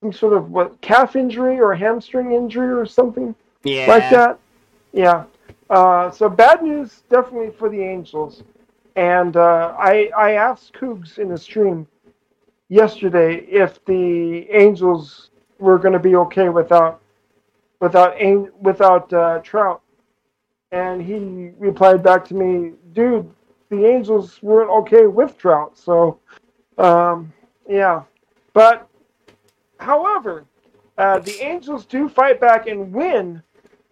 some 0.01 0.13
sort 0.13 0.33
of 0.33 0.49
what 0.49 0.79
calf 0.81 1.15
injury 1.15 1.59
or 1.59 1.73
hamstring 1.73 2.31
injury 2.31 2.71
or 2.71 2.85
something 2.85 3.35
Yeah. 3.63 3.87
like 3.87 4.09
that. 4.11 4.39
Yeah. 4.93 5.25
Uh, 5.69 6.09
so 6.11 6.29
bad 6.29 6.63
news 6.63 7.03
definitely 7.09 7.51
for 7.51 7.69
the 7.69 7.81
Angels. 7.81 8.43
And 8.97 9.37
uh, 9.37 9.75
I 9.77 10.09
I 10.17 10.31
asked 10.31 10.73
Cougs 10.73 11.19
in 11.19 11.29
the 11.29 11.37
stream 11.37 11.87
yesterday 12.67 13.35
if 13.45 13.85
the 13.85 14.49
Angels 14.49 15.29
were 15.59 15.77
going 15.77 15.93
to 15.93 15.99
be 15.99 16.15
okay 16.15 16.49
without 16.49 16.99
without 17.79 18.15
without 18.59 19.13
uh, 19.13 19.39
Trout, 19.43 19.81
and 20.71 20.99
he 20.99 21.51
replied 21.59 22.01
back 22.01 22.25
to 22.25 22.33
me, 22.33 22.73
"Dude, 22.93 23.29
the 23.69 23.85
Angels 23.85 24.41
weren't 24.41 24.71
okay 24.71 25.05
with 25.05 25.37
Trout." 25.37 25.77
So, 25.77 26.19
um, 26.79 27.31
yeah, 27.69 28.01
but 28.53 28.89
however, 29.79 30.43
uh, 30.97 31.19
the 31.19 31.39
Angels 31.39 31.85
do 31.85 32.09
fight 32.09 32.41
back 32.41 32.65
and 32.65 32.91
win 32.91 33.43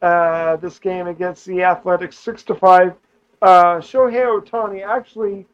uh, 0.01 0.55
this 0.55 0.79
game 0.79 1.05
against 1.05 1.45
the 1.45 1.61
Athletics, 1.61 2.17
six 2.17 2.41
to 2.45 2.55
five. 2.55 2.95
Uh, 3.41 3.77
Shohei 3.79 4.25
Ohtani 4.25 4.85
actually 4.85 5.45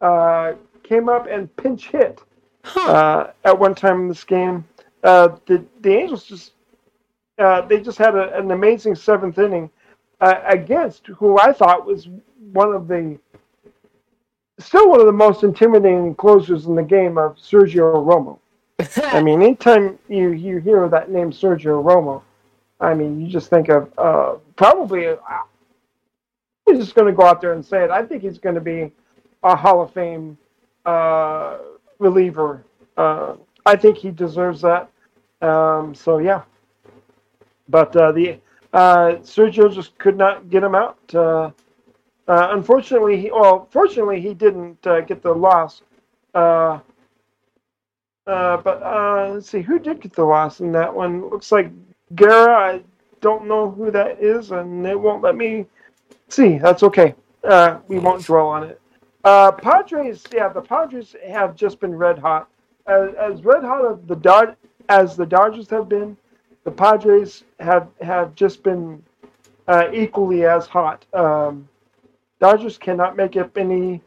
uh, 0.00 0.52
came 0.82 1.08
up 1.08 1.26
and 1.26 1.54
pinch 1.56 1.88
hit 1.88 2.20
Huh. 2.64 2.90
uh, 2.92 3.32
at 3.44 3.58
one 3.58 3.74
time 3.74 4.02
in 4.02 4.08
this 4.08 4.24
game. 4.24 4.64
Uh, 5.02 5.36
the 5.46 5.64
the 5.80 5.94
Angels 5.94 6.24
just 6.24 6.52
uh, 7.38 7.60
they 7.62 7.80
just 7.80 7.98
had 7.98 8.14
a, 8.14 8.36
an 8.38 8.50
amazing 8.50 8.94
seventh 8.94 9.38
inning 9.38 9.68
uh, 10.20 10.40
against 10.46 11.06
who 11.08 11.38
I 11.38 11.52
thought 11.52 11.84
was 11.86 12.08
one 12.52 12.72
of 12.72 12.88
the 12.88 13.18
still 14.58 14.88
one 14.90 15.00
of 15.00 15.06
the 15.06 15.12
most 15.12 15.42
intimidating 15.42 16.14
closers 16.14 16.66
in 16.66 16.74
the 16.74 16.82
game 16.82 17.18
of 17.18 17.36
Sergio 17.36 17.92
Romo. 18.04 18.38
I 19.14 19.22
mean, 19.22 19.42
anytime 19.42 19.98
you, 20.08 20.30
you 20.30 20.58
hear 20.58 20.88
that 20.88 21.10
name 21.10 21.30
Sergio 21.32 21.82
Romo, 21.82 22.22
I 22.80 22.94
mean, 22.94 23.20
you 23.20 23.28
just 23.28 23.50
think 23.50 23.68
of 23.68 23.92
uh, 23.98 24.34
probably. 24.56 25.16
I'm 26.66 26.78
just 26.78 26.94
going 26.94 27.06
to 27.06 27.12
go 27.12 27.24
out 27.24 27.40
there 27.40 27.52
and 27.52 27.64
say 27.64 27.84
it. 27.84 27.90
I 27.90 28.04
think 28.04 28.22
he's 28.22 28.38
going 28.38 28.54
to 28.54 28.60
be 28.60 28.90
a 29.42 29.54
Hall 29.54 29.82
of 29.82 29.92
Fame 29.92 30.38
uh, 30.86 31.58
reliever. 31.98 32.64
Uh, 32.96 33.34
I 33.66 33.76
think 33.76 33.98
he 33.98 34.10
deserves 34.10 34.60
that. 34.62 34.90
Um, 35.42 35.94
so 35.94 36.18
yeah, 36.18 36.42
but 37.68 37.94
uh, 37.96 38.12
the 38.12 38.38
uh, 38.72 39.16
Sergio 39.22 39.72
just 39.72 39.96
could 39.98 40.16
not 40.16 40.48
get 40.48 40.62
him 40.62 40.74
out. 40.74 40.98
Uh, 41.14 41.50
uh, 42.26 42.48
unfortunately, 42.52 43.20
he 43.20 43.30
well, 43.30 43.68
fortunately 43.70 44.20
he 44.20 44.32
didn't 44.32 44.80
get 44.82 45.22
the 45.22 45.32
loss. 45.32 45.82
But 46.32 46.82
let's 48.26 49.50
see 49.50 49.60
who 49.60 49.78
did 49.78 50.00
get 50.00 50.14
the 50.14 50.24
loss 50.24 50.60
in 50.60 50.72
that 50.72 50.94
one. 50.94 51.28
Looks 51.28 51.52
like 51.52 51.70
Guerra. 52.14 52.76
I 52.76 52.82
don't 53.20 53.46
know 53.46 53.70
who 53.70 53.90
that 53.90 54.22
is, 54.22 54.50
and 54.50 54.86
it 54.86 54.98
won't 54.98 55.22
let 55.22 55.36
me 55.36 55.66
see. 56.28 56.58
That's 56.58 56.82
okay. 56.82 57.14
Uh, 57.42 57.78
we 57.88 57.98
won't 57.98 58.24
dwell 58.24 58.48
on 58.48 58.64
it. 58.64 58.80
Uh, 59.24 59.52
Padres, 59.52 60.22
yeah, 60.32 60.48
the 60.48 60.60
Padres 60.60 61.16
have 61.26 61.56
just 61.56 61.80
been 61.80 61.94
red 61.94 62.18
hot. 62.18 62.48
As, 62.86 63.14
as 63.14 63.44
red 63.44 63.64
hot 63.64 63.92
as 63.92 63.98
the 64.06 64.16
Dod- 64.16 64.56
as 64.88 65.16
the 65.16 65.24
Dodgers 65.24 65.70
have 65.70 65.88
been, 65.88 66.16
the 66.64 66.70
Padres 66.70 67.44
have 67.60 67.88
have 68.00 68.34
just 68.34 68.62
been 68.62 69.02
uh, 69.68 69.88
equally 69.92 70.44
as 70.44 70.66
hot. 70.66 71.06
Um, 71.14 71.68
Dodgers 72.40 72.76
cannot 72.76 73.16
make 73.16 73.36
up 73.36 73.56
any 73.56 74.02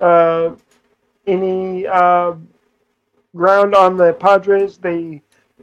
uh, 0.00 0.54
any 1.26 1.86
uh, 1.86 2.34
ground 3.34 3.74
on 3.74 3.96
the 3.96 4.12
Padres. 4.12 4.78
They 4.78 5.22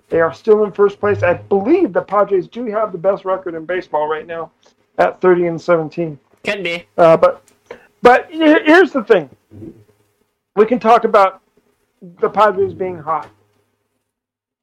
they 0.10 0.20
are 0.20 0.34
still 0.34 0.64
in 0.66 0.72
first 0.72 1.00
place. 1.00 1.24
I 1.24 1.36
believe 1.36 1.94
the 1.94 2.02
Padres 2.02 2.48
do 2.48 2.66
have 2.66 2.92
the 2.92 2.98
best 2.98 3.26
record 3.26 3.56
in 3.56 3.66
baseball 3.66 4.08
right 4.10 4.28
now, 4.28 4.52
at 4.98 5.22
thirty 5.22 5.48
and 5.48 5.60
seventeen. 5.60 6.20
Could 6.44 6.64
be. 6.64 6.86
Uh, 6.98 7.18
but 7.18 7.44
but 8.02 8.28
here's 8.32 8.92
the 8.92 9.04
thing. 9.04 9.30
We 10.56 10.66
can 10.66 10.80
talk 10.80 11.04
about 11.04 11.42
the 12.02 12.30
Padres 12.30 12.74
being 12.74 12.98
hot. 12.98 13.30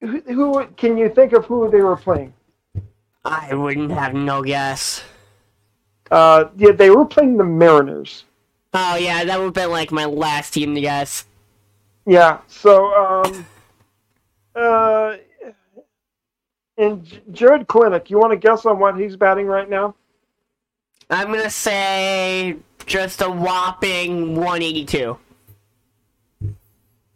Who, 0.00 0.20
who 0.20 0.66
can 0.76 0.98
you 0.98 1.08
think 1.08 1.32
of 1.32 1.46
who 1.46 1.70
they 1.70 1.80
were 1.80 1.96
playing? 1.96 2.32
I 3.24 3.54
wouldn't 3.54 3.90
have 3.90 4.14
no 4.14 4.42
guess. 4.42 5.02
Uh, 6.10 6.46
yeah, 6.56 6.72
they 6.72 6.90
were 6.90 7.06
playing 7.06 7.36
the 7.36 7.44
Mariners. 7.44 8.24
Oh 8.74 8.96
yeah, 8.96 9.24
that 9.24 9.38
would 9.38 9.46
have 9.46 9.54
been 9.54 9.70
like 9.70 9.92
my 9.92 10.04
last 10.04 10.52
team 10.52 10.74
to 10.74 10.80
guess. 10.80 11.24
Yeah. 12.06 12.40
So 12.48 12.92
um, 12.94 13.46
uh, 14.54 15.16
and 16.76 17.20
Jared 17.32 17.66
Kelenic, 17.66 18.10
you 18.10 18.18
want 18.18 18.32
to 18.32 18.36
guess 18.36 18.66
on 18.66 18.78
what 18.78 18.98
he's 18.98 19.16
batting 19.16 19.46
right 19.46 19.70
now? 19.70 19.94
I'm 21.10 21.28
gonna 21.28 21.50
say 21.50 22.56
just 22.86 23.20
a 23.20 23.30
whopping 23.30 24.34
182. 24.34 25.18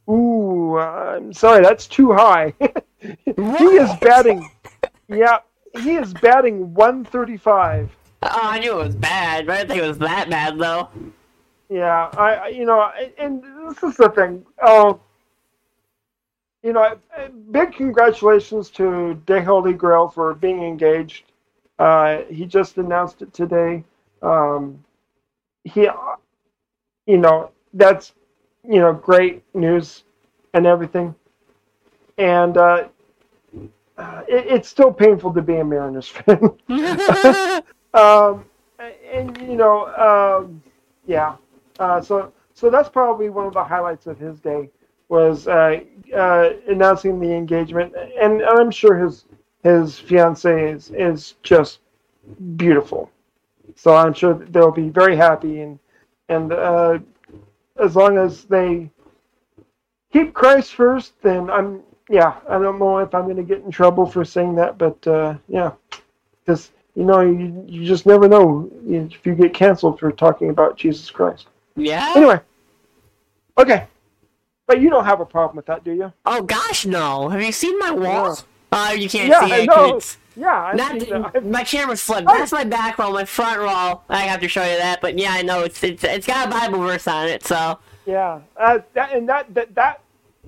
Ooh, 0.08 0.78
I'm 0.78 1.32
sorry, 1.32 1.62
that's 1.62 1.86
too 1.86 2.12
high. 2.12 2.54
he 3.00 3.32
is 3.36 3.90
batting. 4.00 4.48
Yeah, 5.08 5.38
he 5.82 5.96
is 5.96 6.14
batting 6.14 6.72
135. 6.74 7.90
Oh, 8.22 8.28
I 8.42 8.58
knew 8.58 8.80
it 8.80 8.84
was 8.84 8.96
bad, 8.96 9.46
but 9.46 9.52
I 9.52 9.56
didn't 9.58 9.70
think 9.70 9.82
it 9.82 9.88
was 9.88 9.98
that 9.98 10.30
bad 10.30 10.58
though. 10.58 10.88
Yeah, 11.68 12.08
I, 12.16 12.48
you 12.48 12.64
know, 12.64 12.90
and 13.18 13.42
this 13.68 13.82
is 13.82 13.96
the 13.96 14.08
thing. 14.08 14.44
Oh, 14.62 15.00
you 16.62 16.72
know, 16.72 16.98
big 17.50 17.72
congratulations 17.72 18.70
to 18.70 19.20
Deholdy 19.26 19.76
Grail 19.76 20.08
for 20.08 20.34
being 20.34 20.62
engaged. 20.62 21.24
Uh, 21.78 22.22
he 22.28 22.44
just 22.44 22.76
announced 22.78 23.22
it 23.22 23.32
today. 23.32 23.84
Um, 24.22 24.82
he, 25.64 25.88
you 27.06 27.18
know, 27.18 27.50
that's 27.74 28.14
you 28.64 28.80
know 28.80 28.92
great 28.92 29.42
news 29.54 30.04
and 30.54 30.66
everything, 30.66 31.14
and 32.16 32.56
uh, 32.56 32.88
it, 34.28 34.46
it's 34.46 34.68
still 34.68 34.92
painful 34.92 35.32
to 35.34 35.42
be 35.42 35.56
a 35.56 35.64
Mariners 35.64 36.08
fan. 36.08 36.50
um, 37.94 38.44
and 39.12 39.36
you 39.38 39.56
know, 39.56 39.86
um, 39.96 40.62
yeah. 41.06 41.36
Uh, 41.78 42.00
so 42.00 42.32
so 42.54 42.70
that's 42.70 42.88
probably 42.88 43.28
one 43.28 43.46
of 43.46 43.54
the 43.54 43.62
highlights 43.64 44.06
of 44.06 44.18
his 44.18 44.40
day 44.40 44.68
was 45.08 45.48
uh, 45.48 45.80
uh, 46.14 46.50
announcing 46.68 47.18
the 47.18 47.32
engagement, 47.32 47.94
and 48.20 48.42
I'm 48.42 48.70
sure 48.70 48.96
his 48.98 49.24
his 49.62 49.98
fiance 49.98 50.70
is 50.70 50.90
is 50.90 51.34
just 51.42 51.80
beautiful. 52.56 53.10
So 53.76 53.94
I'm 53.94 54.14
sure 54.14 54.34
they'll 54.34 54.70
be 54.70 54.88
very 54.88 55.16
happy, 55.16 55.60
and 55.60 55.78
and 56.28 56.52
uh, 56.52 56.98
as 57.80 57.96
long 57.96 58.18
as 58.18 58.44
they 58.44 58.90
keep 60.12 60.34
Christ 60.34 60.74
first, 60.74 61.20
then 61.22 61.50
I'm 61.50 61.82
yeah. 62.08 62.36
I 62.48 62.58
don't 62.58 62.78
know 62.78 62.98
if 62.98 63.14
I'm 63.14 63.24
going 63.24 63.36
to 63.36 63.42
get 63.42 63.62
in 63.62 63.70
trouble 63.70 64.06
for 64.06 64.24
saying 64.24 64.54
that, 64.56 64.78
but 64.78 65.06
uh, 65.06 65.34
yeah, 65.48 65.72
because 66.44 66.70
you 66.94 67.04
know 67.04 67.20
you 67.20 67.64
you 67.66 67.84
just 67.84 68.06
never 68.06 68.28
know 68.28 68.70
if 68.86 69.24
you 69.26 69.34
get 69.34 69.54
canceled 69.54 69.98
for 69.98 70.10
talking 70.12 70.50
about 70.50 70.76
Jesus 70.76 71.10
Christ. 71.10 71.46
Yeah. 71.76 72.12
Anyway, 72.16 72.40
okay. 73.58 73.86
But 74.66 74.82
you 74.82 74.90
don't 74.90 75.06
have 75.06 75.20
a 75.20 75.26
problem 75.26 75.56
with 75.56 75.66
that, 75.66 75.82
do 75.82 75.92
you? 75.92 76.12
Oh 76.26 76.42
gosh, 76.42 76.84
no. 76.84 77.28
Have 77.30 77.42
you 77.42 77.52
seen 77.52 77.78
my 77.78 77.90
walls? 77.90 78.44
Oh, 78.72 78.92
you 78.92 79.08
can't 79.08 79.30
Yeah, 79.30 79.40
see 79.46 79.52
I 79.52 79.58
it. 79.60 79.66
know. 79.66 80.00
Yeah, 80.36 80.76
seen 80.90 80.98
that. 81.10 81.44
my 81.50 81.64
camera's 81.64 82.02
flipped. 82.02 82.28
Oh. 82.28 82.38
That's 82.38 82.52
my 82.52 82.64
back 82.64 82.98
roll. 82.98 83.12
My 83.12 83.24
front 83.24 83.58
roll. 83.58 84.02
I 84.08 84.20
have 84.20 84.40
to 84.40 84.48
show 84.48 84.62
you 84.62 84.76
that. 84.76 85.00
But 85.00 85.18
yeah, 85.18 85.32
I 85.32 85.42
know 85.42 85.62
it's 85.64 85.82
it's 85.82 86.04
it's 86.04 86.26
got 86.26 86.46
a 86.46 86.50
Bible 86.50 86.78
verse 86.80 87.08
on 87.08 87.26
it. 87.28 87.44
So 87.44 87.78
Yeah, 88.06 88.40
uh, 88.56 88.78
that 88.92 89.12
and 89.12 89.28
that 89.28 89.52
that 89.54 89.74
that, 89.74 90.00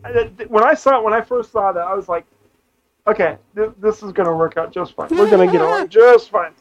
uh, 0.05 0.25
when 0.49 0.63
I 0.63 0.75
saw 0.75 0.99
it 0.99 1.05
when 1.05 1.13
I 1.13 1.21
first 1.21 1.51
saw 1.51 1.73
that 1.73 1.85
I 1.85 1.95
was 1.95 2.09
like, 2.09 2.25
okay, 3.07 3.37
th- 3.57 3.73
this 3.81 4.03
is 4.03 4.13
gonna 4.13 4.35
work 4.37 4.57
out 4.57 4.71
just 4.73 4.95
fine. 4.95 5.09
We're 5.11 5.29
gonna 5.31 5.51
get 5.51 5.61
along 5.63 5.89
just 5.89 6.31
fine. 6.31 6.53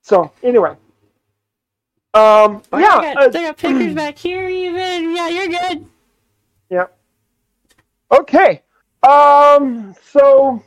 So 0.00 0.30
anyway, 0.42 0.70
um, 2.14 2.62
Oh, 2.72 2.78
yeah, 2.78 2.96
I 2.96 3.14
got, 3.14 3.16
uh, 3.16 3.38
I 3.38 3.42
got 3.42 3.56
pictures 3.58 3.94
back 4.02 4.16
here. 4.16 4.48
Even 4.48 5.14
yeah, 5.14 5.28
you're 5.28 5.48
good. 5.48 5.86
yeah. 6.70 6.86
Okay, 8.10 8.62
um, 9.02 9.94
so 10.02 10.62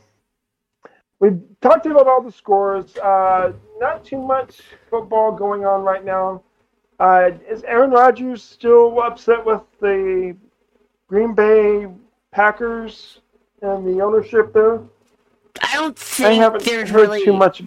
we 1.20 1.30
talked 1.60 1.86
about 1.86 2.06
all 2.06 2.22
the 2.22 2.32
scores. 2.32 2.96
Uh, 2.98 3.52
not 3.78 4.04
too 4.04 4.20
much 4.20 4.60
football 4.90 5.32
going 5.32 5.64
on 5.64 5.82
right 5.82 6.04
now. 6.04 6.42
Uh, 7.00 7.30
is 7.48 7.62
Aaron 7.64 7.90
Rodgers 7.90 8.42
still 8.42 9.00
upset 9.00 9.44
with 9.44 9.62
the 9.80 10.36
Green 11.08 11.34
Bay 11.34 11.86
Packers 12.32 13.20
and 13.62 13.86
the 13.86 14.02
ownership 14.02 14.52
there? 14.52 14.80
I 15.62 15.74
don't 15.74 15.98
I 15.98 16.02
think 16.02 16.42
haven't 16.42 16.64
there's 16.64 16.90
heard 16.90 17.02
really 17.02 17.24
too 17.24 17.32
much. 17.32 17.62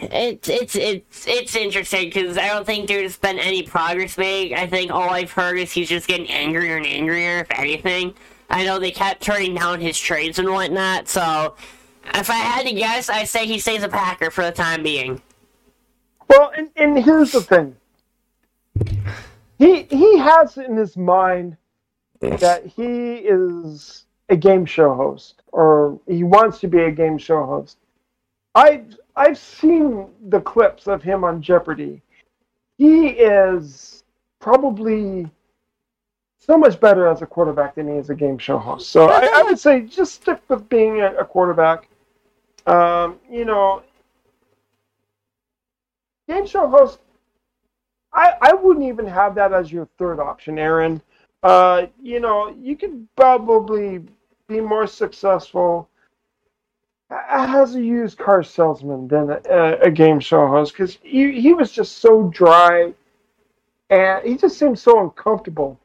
It's 0.00 0.48
it's 0.48 0.76
it's 0.76 1.26
it's 1.26 1.56
interesting 1.56 2.04
because 2.04 2.38
I 2.38 2.48
don't 2.48 2.64
think 2.64 2.88
there's 2.88 3.18
been 3.18 3.38
any 3.38 3.62
progress 3.62 4.16
made. 4.16 4.52
I 4.54 4.66
think 4.66 4.90
all 4.90 5.10
I've 5.10 5.30
heard 5.32 5.58
is 5.58 5.72
he's 5.72 5.88
just 5.88 6.08
getting 6.08 6.30
angrier 6.30 6.76
and 6.76 6.86
angrier. 6.86 7.40
If 7.40 7.50
anything, 7.50 8.14
I 8.48 8.64
know 8.64 8.78
they 8.78 8.90
kept 8.90 9.22
turning 9.22 9.54
down 9.54 9.80
his 9.80 9.98
trades 9.98 10.38
and 10.38 10.48
whatnot. 10.50 11.08
So, 11.08 11.54
if 12.14 12.30
I 12.30 12.34
had 12.34 12.66
to 12.66 12.72
guess, 12.72 13.08
I'd 13.08 13.28
say 13.28 13.46
he 13.46 13.58
stays 13.58 13.82
a 13.82 13.88
Packer 13.88 14.30
for 14.30 14.44
the 14.44 14.52
time 14.52 14.82
being. 14.82 15.20
Well, 16.28 16.52
and, 16.56 16.70
and 16.76 16.98
here's 16.98 17.32
the 17.32 17.40
thing. 17.40 17.76
He 19.58 19.82
he 19.82 20.18
has 20.18 20.56
in 20.56 20.76
his 20.76 20.96
mind 20.96 21.56
that 22.20 22.64
he 22.64 23.16
is 23.16 24.06
a 24.28 24.36
game 24.36 24.64
show 24.64 24.94
host, 24.94 25.42
or 25.52 25.98
he 26.06 26.24
wants 26.24 26.60
to 26.60 26.68
be 26.68 26.78
a 26.84 26.90
game 26.90 27.18
show 27.18 27.44
host. 27.44 27.76
I've 28.54 28.96
I've 29.16 29.36
seen 29.36 30.06
the 30.28 30.40
clips 30.40 30.86
of 30.86 31.02
him 31.02 31.24
on 31.24 31.42
Jeopardy. 31.42 32.00
He 32.78 33.08
is 33.08 34.02
probably 34.38 35.28
so 36.38 36.56
much 36.56 36.80
better 36.80 37.06
as 37.06 37.20
a 37.20 37.26
quarterback 37.26 37.74
than 37.74 37.86
he 37.86 37.94
is 37.94 38.08
a 38.08 38.14
game 38.14 38.38
show 38.38 38.56
host. 38.56 38.88
So 38.88 39.10
I, 39.10 39.28
I 39.34 39.42
would 39.42 39.58
say 39.58 39.82
just 39.82 40.14
stick 40.14 40.40
with 40.48 40.68
being 40.70 41.02
a, 41.02 41.12
a 41.16 41.24
quarterback. 41.24 41.89
Um, 42.66 43.18
you 43.30 43.44
know, 43.44 43.82
game 46.28 46.46
show 46.46 46.68
host. 46.68 47.00
I 48.12 48.34
I 48.40 48.54
wouldn't 48.54 48.86
even 48.86 49.06
have 49.06 49.34
that 49.36 49.52
as 49.52 49.72
your 49.72 49.88
third 49.98 50.20
option, 50.20 50.58
Aaron. 50.58 51.00
Uh, 51.42 51.86
you 52.02 52.20
know, 52.20 52.54
you 52.60 52.76
could 52.76 53.06
probably 53.16 54.04
be 54.48 54.60
more 54.60 54.86
successful 54.86 55.88
as 57.10 57.74
a 57.74 57.82
used 57.82 58.18
car 58.18 58.42
salesman 58.42 59.08
than 59.08 59.30
a, 59.30 59.78
a 59.82 59.90
game 59.90 60.20
show 60.20 60.46
host 60.46 60.72
because 60.72 60.98
he, 61.02 61.40
he 61.40 61.54
was 61.54 61.72
just 61.72 61.98
so 61.98 62.28
dry 62.28 62.92
and 63.88 64.24
he 64.26 64.36
just 64.36 64.58
seemed 64.58 64.78
so 64.78 65.02
uncomfortable 65.02 65.78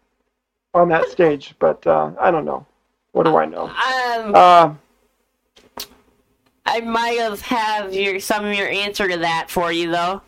on 0.73 0.89
that 0.89 1.07
stage. 1.09 1.55
But 1.57 1.85
uh, 1.87 2.11
I 2.19 2.31
don't 2.31 2.45
know. 2.45 2.65
What 3.13 3.23
do 3.23 3.37
I 3.37 3.45
know? 3.45 3.67
Um, 3.67 4.35
Uh, 4.35 4.73
I 6.65 6.81
might 6.81 7.19
have 7.19 7.41
have 7.41 7.93
your 7.93 8.19
some 8.19 8.45
of 8.45 8.53
your 8.53 8.67
answer 8.67 9.07
to 9.07 9.17
that 9.17 9.49
for 9.49 9.71
you 9.71 9.91
though. 9.91 10.21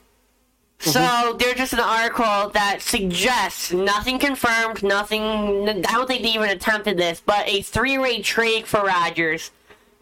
So 0.80 1.36
there's 1.40 1.56
just 1.56 1.74
an 1.74 1.80
article 1.80 2.50
that 2.52 2.82
suggests 2.82 3.74
nothing 3.74 4.20
confirmed, 4.20 4.84
nothing. 4.84 5.68
I 5.68 5.82
don't 5.82 6.08
think 6.08 6.22
they 6.22 6.30
even 6.30 6.50
attempted 6.50 6.98
this, 6.98 7.20
but 7.20 7.48
a 7.48 7.64
three-way 7.64 8.22
trade 8.22 8.68
for 8.68 8.82
Rodgers 8.82 9.50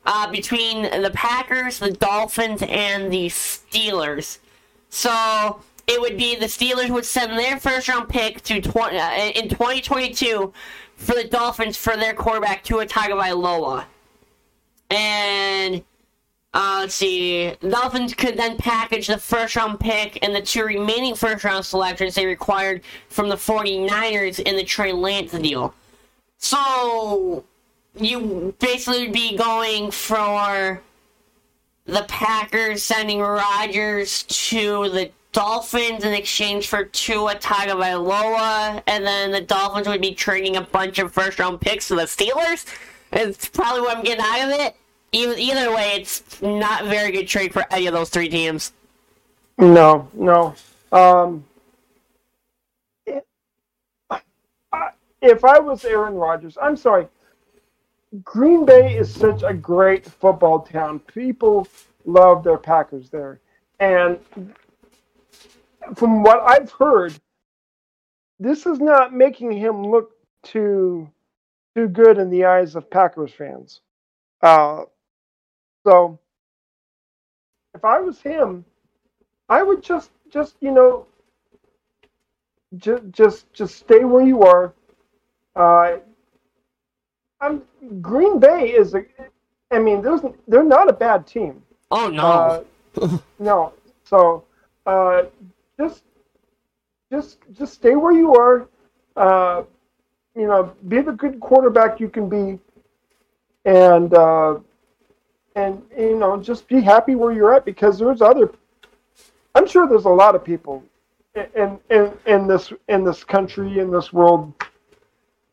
uh, 0.06 0.30
between 0.30 0.84
the 0.84 1.12
Packers, 1.14 1.80
the 1.80 1.92
Dolphins, 1.92 2.62
and 2.68 3.12
the 3.12 3.28
Steelers. 3.28 4.40
So 4.90 5.62
it 5.88 6.00
would 6.02 6.18
be 6.18 6.36
the 6.36 6.46
Steelers 6.48 6.90
would 6.90 7.06
send 7.06 7.40
their 7.40 7.58
first-round 7.58 8.10
pick 8.10 8.42
to 8.44 8.60
20, 8.62 8.98
uh, 8.98 9.32
in 9.34 9.48
2022 9.48 10.54
for 10.98 11.16
the 11.16 11.24
Dolphins 11.24 11.78
for 11.78 11.96
their 11.96 12.14
quarterback 12.14 12.64
Tua 12.64 12.86
Tagovailoa, 12.86 13.86
and 14.90 15.84
uh, 16.56 16.78
let's 16.80 16.96
see. 16.96 17.54
Dolphins 17.68 18.14
could 18.14 18.38
then 18.38 18.56
package 18.56 19.08
the 19.08 19.18
first 19.18 19.58
round 19.58 19.78
pick 19.78 20.18
and 20.24 20.34
the 20.34 20.42
two 20.42 20.64
remaining 20.64 21.14
first 21.14 21.44
round 21.44 21.66
selections 21.66 22.16
they 22.16 22.26
required 22.26 22.82
from 23.10 23.28
the 23.28 23.36
49ers 23.36 24.40
in 24.40 24.56
the 24.56 24.64
Trey 24.64 24.94
Lance 24.94 25.34
deal. 25.34 25.74
So, 26.38 27.44
you 27.96 28.56
basically 28.60 29.04
would 29.04 29.14
be 29.14 29.36
going 29.36 29.92
for 29.92 30.82
the 31.86 32.06
Packers 32.08 32.84
sending 32.84 33.20
Rodgers 33.20 34.24
to 34.24 34.90
the 34.90 35.12
Dolphins 35.34 36.06
in 36.06 36.14
exchange 36.14 36.70
for 36.70 36.86
Tua 36.86 37.36
Tagovailoa, 37.36 38.82
and 38.88 39.06
then 39.06 39.32
the 39.32 39.42
Dolphins 39.42 39.90
would 39.90 40.00
be 40.00 40.14
trading 40.14 40.56
a 40.56 40.62
bunch 40.62 41.00
of 41.00 41.12
first 41.12 41.38
round 41.38 41.60
picks 41.60 41.90
to 41.90 41.96
the 41.96 42.04
Steelers. 42.04 42.66
It's 43.12 43.50
probably 43.50 43.82
what 43.82 43.98
I'm 43.98 44.04
getting 44.06 44.24
out 44.24 44.54
of 44.54 44.60
it. 44.62 44.78
Either, 45.16 45.36
either 45.38 45.74
way, 45.74 45.94
it's 45.96 46.42
not 46.42 46.86
a 46.86 46.90
very 46.90 47.10
good 47.10 47.26
trade 47.26 47.54
for 47.54 47.64
any 47.72 47.88
of 47.88 47.94
those 47.94 48.10
three 48.10 48.28
teams. 48.28 48.74
No, 49.58 50.10
no. 50.14 50.54
Um, 50.92 51.46
if 55.22 55.46
I 55.46 55.60
was 55.60 55.86
Aaron 55.86 56.16
Rodgers, 56.16 56.58
I'm 56.62 56.76
sorry. 56.76 57.08
Green 58.24 58.66
Bay 58.66 58.98
is 58.98 59.14
such 59.14 59.42
a 59.44 59.54
great 59.54 60.06
football 60.06 60.60
town. 60.60 61.00
People 61.00 61.66
love 62.04 62.44
their 62.44 62.58
Packers 62.58 63.10
there. 63.10 63.40
And 63.80 64.20
from 65.96 66.24
what 66.24 66.42
I've 66.42 66.72
heard, 66.72 67.14
this 68.38 68.66
is 68.66 68.80
not 68.80 69.14
making 69.14 69.54
him 69.54 69.88
look 69.88 70.12
too 70.44 71.10
too 71.74 71.88
good 71.88 72.18
in 72.18 72.30
the 72.30 72.44
eyes 72.44 72.76
of 72.76 72.90
Packers 72.90 73.32
fans. 73.32 73.80
Uh, 74.42 74.84
so 75.86 76.20
if 77.76 77.86
I 77.86 78.00
was 78.00 78.20
him, 78.22 78.66
I 79.50 79.62
would 79.64 79.84
just 79.84 80.12
just 80.32 80.56
you 80.60 80.72
know 80.72 81.06
just 82.78 83.04
just 83.12 83.54
just 83.54 83.76
stay 83.76 84.04
where 84.04 84.26
you 84.26 84.42
are. 84.44 84.74
Uh, 85.56 85.98
I'm 87.40 87.62
Green 88.02 88.40
Bay 88.40 88.72
is 88.72 88.96
a. 88.96 89.06
I 89.72 89.80
mean, 89.80 90.02
there's 90.02 90.22
they're 90.48 90.64
not 90.64 90.90
a 90.90 90.94
bad 90.94 91.28
team. 91.28 91.62
Oh 91.92 92.08
no! 92.10 92.24
Uh, 92.26 92.64
no, 93.40 93.74
so 94.04 94.44
uh, 94.86 95.24
just 95.78 96.04
just 97.12 97.38
just 97.54 97.74
stay 97.74 97.96
where 97.96 98.14
you 98.14 98.36
are. 98.36 98.68
Uh, 99.16 99.64
you 100.36 100.48
know, 100.48 100.74
be 100.88 101.02
the 101.02 101.12
good 101.12 101.40
quarterback 101.40 102.00
you 102.00 102.10
can 102.10 102.28
be, 102.28 102.60
and 103.64 104.14
uh, 104.14 104.60
and 105.56 105.82
you 105.98 106.18
know, 106.18 106.38
just 106.42 106.68
be 106.68 106.82
happy 106.82 107.16
where 107.16 107.32
you're 107.32 107.54
at 107.54 107.66
because 107.66 107.98
there's 107.98 108.22
other. 108.22 108.52
I'm 109.56 109.68
sure 109.68 109.88
there's 109.88 110.06
a 110.06 110.10
lot 110.10 110.36
of 110.36 110.44
people 110.44 110.84
in, 111.56 111.80
in 111.90 112.14
in 112.26 112.48
this 112.48 112.72
in 112.90 113.04
this 113.04 113.24
country 113.24 113.80
in 113.80 113.90
this 113.90 114.12
world 114.12 114.54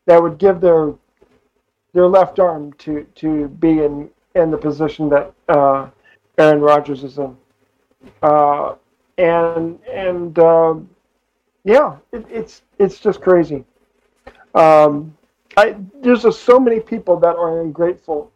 that 0.06 0.20
would 0.20 0.38
give 0.38 0.60
their 0.60 0.92
their 1.92 2.08
left 2.08 2.38
arm 2.38 2.72
to 2.74 3.04
to 3.16 3.48
be 3.48 3.82
in 3.82 4.10
in 4.34 4.50
the 4.50 4.58
position 4.58 5.08
that 5.08 5.32
uh, 5.48 5.88
Aaron 6.38 6.60
Rodgers 6.60 7.04
is 7.04 7.18
in, 7.18 7.36
uh, 8.22 8.74
and 9.18 9.78
and 9.88 10.38
uh, 10.38 10.74
yeah, 11.64 11.96
it, 12.12 12.26
it's 12.28 12.62
it's 12.78 12.98
just 12.98 13.20
crazy. 13.20 13.64
Um, 14.54 15.16
I, 15.56 15.76
there's 16.02 16.22
just 16.22 16.42
so 16.42 16.58
many 16.58 16.80
people 16.80 17.18
that 17.20 17.36
are 17.36 17.60
ungrateful 17.60 18.32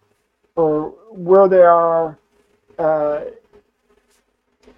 for 0.57 0.89
where 1.11 1.47
they 1.47 1.63
are 1.63 2.19
uh, 2.79 3.21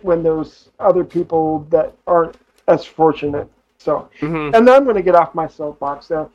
when 0.03 0.23
there's 0.23 0.69
other 0.79 1.05
people 1.05 1.61
that 1.71 1.95
aren't 2.07 2.37
as 2.67 2.85
fortunate. 2.85 3.49
So, 3.79 4.11
mm-hmm. 4.21 4.55
and 4.55 4.69
I'm 4.69 4.85
going 4.85 4.97
to 4.97 5.03
get 5.03 5.15
off 5.15 5.35
my 5.35 5.47
soapbox 5.47 6.09
there. 6.09 6.29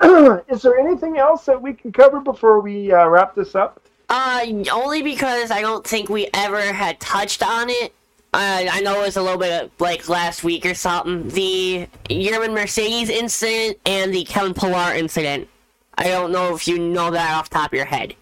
Is 0.48 0.62
there 0.62 0.78
anything 0.78 1.16
else 1.16 1.46
that 1.46 1.60
we 1.60 1.72
can 1.72 1.90
cover 1.90 2.20
before 2.20 2.60
we 2.60 2.92
uh, 2.92 3.08
wrap 3.08 3.34
this 3.34 3.54
up? 3.54 3.80
Uh, 4.08 4.46
only 4.70 5.02
because 5.02 5.50
I 5.50 5.62
don't 5.62 5.84
think 5.84 6.08
we 6.08 6.28
ever 6.34 6.60
had 6.60 7.00
touched 7.00 7.42
on 7.42 7.70
it. 7.70 7.94
Uh, 8.34 8.66
I 8.70 8.80
know 8.82 9.00
it 9.00 9.06
was 9.06 9.16
a 9.16 9.22
little 9.22 9.38
bit 9.38 9.64
of, 9.64 9.70
like 9.80 10.08
last 10.10 10.44
week 10.44 10.66
or 10.66 10.74
something. 10.74 11.28
The 11.30 11.88
Yermín 12.10 12.52
Mercedes 12.52 13.08
incident 13.08 13.78
and 13.86 14.12
the 14.12 14.24
Kevin 14.24 14.52
Pillar 14.52 14.94
incident. 14.94 15.48
I 15.96 16.08
don't 16.08 16.30
know 16.30 16.54
if 16.54 16.68
you 16.68 16.78
know 16.78 17.10
that 17.10 17.34
off 17.34 17.48
top 17.48 17.72
of 17.72 17.76
your 17.76 17.86
head. 17.86 18.14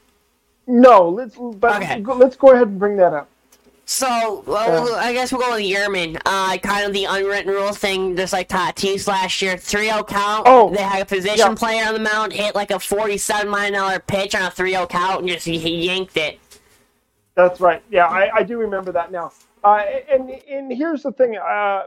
No, 0.66 1.08
let's 1.08 1.36
but 1.36 1.82
okay. 1.82 2.00
let's 2.00 2.36
go 2.36 2.52
ahead 2.52 2.68
and 2.68 2.78
bring 2.78 2.96
that 2.96 3.12
up. 3.12 3.28
So, 3.86 4.42
well, 4.46 4.94
uh, 4.94 4.96
I 4.96 5.12
guess 5.12 5.30
we'll 5.30 5.42
go 5.42 5.54
with 5.54 5.64
Yermín. 5.64 6.18
Uh, 6.24 6.56
kind 6.58 6.86
of 6.86 6.94
the 6.94 7.04
unwritten 7.04 7.52
rule 7.52 7.72
thing, 7.72 8.16
just 8.16 8.32
like 8.32 8.48
Tatis 8.48 9.06
last 9.06 9.42
year. 9.42 9.58
3 9.58 9.90
0 9.90 10.04
count. 10.04 10.44
Oh, 10.46 10.70
they 10.70 10.80
had 10.80 11.02
a 11.02 11.04
position 11.04 11.50
yeah. 11.50 11.54
player 11.54 11.86
on 11.86 11.92
the 11.92 12.00
mound 12.00 12.32
hit 12.32 12.54
like 12.54 12.70
a 12.70 12.74
$47 12.74 13.50
million 13.50 14.00
pitch 14.06 14.34
on 14.34 14.42
a 14.42 14.50
3 14.50 14.70
0 14.70 14.86
count 14.86 15.20
and 15.20 15.28
just 15.28 15.44
he 15.44 15.86
yanked 15.86 16.16
it. 16.16 16.40
That's 17.34 17.60
right. 17.60 17.82
Yeah, 17.90 18.06
I, 18.06 18.36
I 18.36 18.42
do 18.42 18.56
remember 18.56 18.90
that 18.92 19.12
now. 19.12 19.32
Uh, 19.62 19.82
and 20.10 20.30
and 20.30 20.72
here's 20.72 21.02
the 21.02 21.12
thing. 21.12 21.36
Uh, 21.36 21.84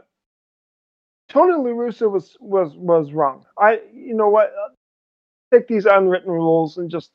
Tony 1.28 1.52
La 1.52 1.70
Russa 1.70 2.10
was 2.10 2.36
was 2.40 2.74
was 2.76 3.12
wrong. 3.12 3.44
I 3.58 3.80
you 3.92 4.14
know 4.14 4.28
what? 4.28 4.52
Take 5.52 5.66
these 5.68 5.86
unwritten 5.86 6.30
rules 6.30 6.76
and 6.76 6.90
just 6.90 7.10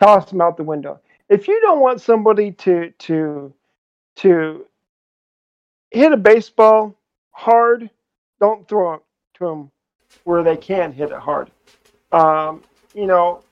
toss 0.00 0.30
them 0.30 0.40
out 0.40 0.56
the 0.56 0.62
window. 0.62 1.00
If 1.28 1.48
you 1.48 1.60
don't 1.60 1.80
want 1.80 2.00
somebody 2.00 2.52
to 2.52 2.90
to 2.90 3.52
to 4.16 4.66
hit 5.90 6.12
a 6.12 6.16
baseball 6.16 6.94
hard, 7.30 7.88
don't 8.40 8.68
throw 8.68 8.94
it 8.94 9.00
to 9.34 9.44
them 9.44 9.70
where 10.24 10.42
they 10.42 10.56
can 10.56 10.92
hit 10.92 11.10
it 11.10 11.18
hard. 11.18 11.50
Um, 12.12 12.62
you 12.94 13.06
know, 13.06 13.42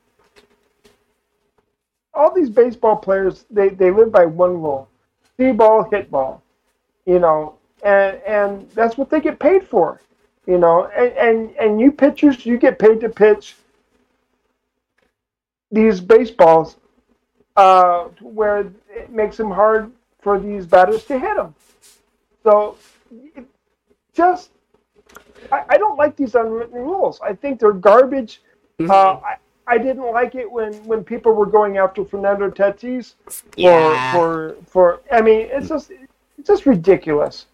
all 2.14 2.32
these 2.34 2.50
baseball 2.50 2.96
players 2.96 3.44
they, 3.50 3.70
they 3.70 3.90
live 3.90 4.12
by 4.12 4.26
one 4.26 4.60
rule: 4.60 4.88
see 5.36 5.52
ball, 5.52 5.88
hit 5.90 6.10
ball. 6.10 6.42
You 7.06 7.18
know, 7.18 7.56
and 7.82 8.20
and 8.26 8.70
that's 8.70 8.96
what 8.96 9.10
they 9.10 9.20
get 9.20 9.38
paid 9.38 9.66
for. 9.66 10.00
You 10.46 10.58
know, 10.58 10.86
and 10.96 11.12
and, 11.12 11.56
and 11.56 11.80
you 11.80 11.90
pitchers, 11.90 12.44
you 12.44 12.58
get 12.58 12.78
paid 12.78 13.00
to 13.00 13.08
pitch 13.08 13.56
these 15.72 16.00
baseballs 16.00 16.76
uh, 17.56 18.04
where 18.20 18.70
it 18.90 19.10
makes 19.10 19.36
them 19.36 19.50
hard 19.50 19.90
for 20.20 20.38
these 20.38 20.66
batters 20.66 21.04
to 21.06 21.18
hit 21.18 21.36
them. 21.36 21.54
So 22.44 22.76
just, 24.14 24.50
I, 25.50 25.64
I 25.70 25.78
don't 25.78 25.96
like 25.96 26.16
these 26.16 26.34
unwritten 26.34 26.78
rules. 26.78 27.20
I 27.20 27.34
think 27.34 27.58
they're 27.58 27.72
garbage. 27.72 28.42
Mm-hmm. 28.78 28.90
Uh, 28.90 28.94
I, 28.94 29.36
I 29.66 29.78
didn't 29.78 30.10
like 30.12 30.34
it 30.34 30.50
when, 30.50 30.74
when 30.84 31.04
people 31.04 31.32
were 31.32 31.46
going 31.46 31.78
after 31.78 32.04
Fernando 32.04 32.50
Tatis 32.50 33.14
for, 33.26 33.42
yeah. 33.56 34.12
for 34.12 34.56
for 34.66 35.00
I 35.10 35.22
mean 35.22 35.48
it's 35.50 35.68
just 35.68 35.92
it's 36.36 36.48
just 36.48 36.66
ridiculous. 36.66 37.46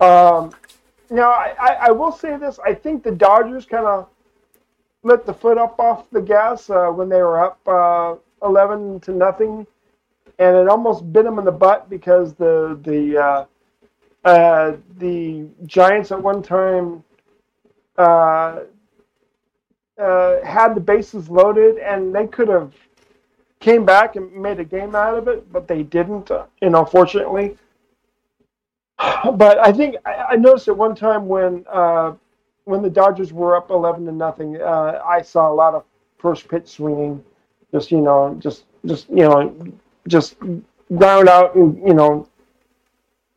Um, 0.00 0.52
now 1.10 1.30
I, 1.30 1.54
I, 1.60 1.72
I, 1.74 1.90
will 1.92 2.10
say 2.10 2.36
this: 2.36 2.58
I 2.66 2.74
think 2.74 3.04
the 3.04 3.12
Dodgers 3.12 3.64
kind 3.64 3.86
of 3.86 4.08
let 5.02 5.26
the 5.26 5.34
foot 5.34 5.58
up 5.58 5.78
off 5.78 6.08
the 6.10 6.20
gas 6.20 6.70
uh, 6.70 6.88
when 6.88 7.08
they 7.08 7.22
were 7.22 7.44
up 7.44 7.58
uh, 7.66 8.14
eleven 8.46 9.00
to 9.00 9.12
nothing 9.12 9.66
and 10.38 10.56
it 10.56 10.68
almost 10.68 11.12
bit 11.12 11.24
them 11.24 11.38
in 11.38 11.44
the 11.44 11.52
butt 11.52 11.88
because 11.88 12.34
the 12.34 12.78
the 12.82 13.18
uh, 13.18 13.44
uh, 14.24 14.76
the 14.98 15.46
Giants 15.66 16.12
at 16.12 16.22
one 16.22 16.42
time 16.42 17.02
uh, 17.98 18.60
uh, 19.98 20.44
had 20.44 20.74
the 20.74 20.80
bases 20.80 21.28
loaded, 21.28 21.78
and 21.78 22.14
they 22.14 22.26
could 22.26 22.48
have 22.48 22.72
came 23.60 23.84
back 23.84 24.16
and 24.16 24.32
made 24.32 24.58
a 24.58 24.64
game 24.64 24.94
out 24.94 25.16
of 25.16 25.28
it, 25.28 25.52
but 25.52 25.68
they 25.68 25.82
didn't. 25.82 26.30
You 26.60 26.70
know, 26.70 26.84
fortunately. 26.84 27.56
But 29.34 29.58
I 29.58 29.72
think 29.72 29.96
I, 30.04 30.14
I 30.30 30.36
noticed 30.36 30.68
at 30.68 30.76
one 30.76 30.94
time 30.94 31.26
when 31.26 31.64
when 32.64 32.82
the 32.82 32.90
Dodgers 32.90 33.32
were 33.32 33.56
up 33.56 33.70
eleven 33.70 34.06
to 34.06 34.12
nothing, 34.12 34.60
uh, 34.60 35.02
I 35.04 35.22
saw 35.22 35.50
a 35.50 35.54
lot 35.54 35.74
of 35.74 35.84
first 36.18 36.48
pitch 36.48 36.68
swinging, 36.68 37.22
just 37.72 37.90
you 37.90 38.00
know, 38.00 38.36
just 38.38 38.64
just 38.86 39.08
you 39.08 39.24
know, 39.28 39.54
just 40.08 40.36
ground 40.96 41.28
out 41.28 41.54
and 41.54 41.76
you 41.86 41.94
know 41.94 42.28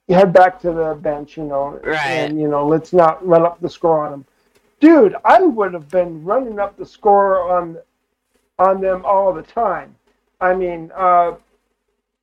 head 0.10 0.32
back 0.34 0.60
to 0.62 0.72
the 0.72 0.96
bench, 0.96 1.38
you 1.38 1.44
know, 1.44 1.80
right. 1.84 1.98
and 1.98 2.40
you 2.40 2.48
know 2.48 2.68
let's 2.68 2.94
not 2.94 3.26
run 3.26 3.44
up 3.44 3.60
the 3.60 3.70
score 3.70 4.06
on 4.06 4.12
them. 4.12 4.26
Dude, 4.80 5.16
I 5.24 5.42
would 5.42 5.74
have 5.74 5.90
been 5.90 6.24
running 6.24 6.60
up 6.60 6.78
the 6.78 6.86
score 6.86 7.52
on 7.52 7.78
on 8.60 8.82
them 8.82 9.04
all 9.06 9.34
the 9.34 9.42
time. 9.42 9.96
I 10.40 10.54
mean, 10.54 10.92
uh, 10.96 11.36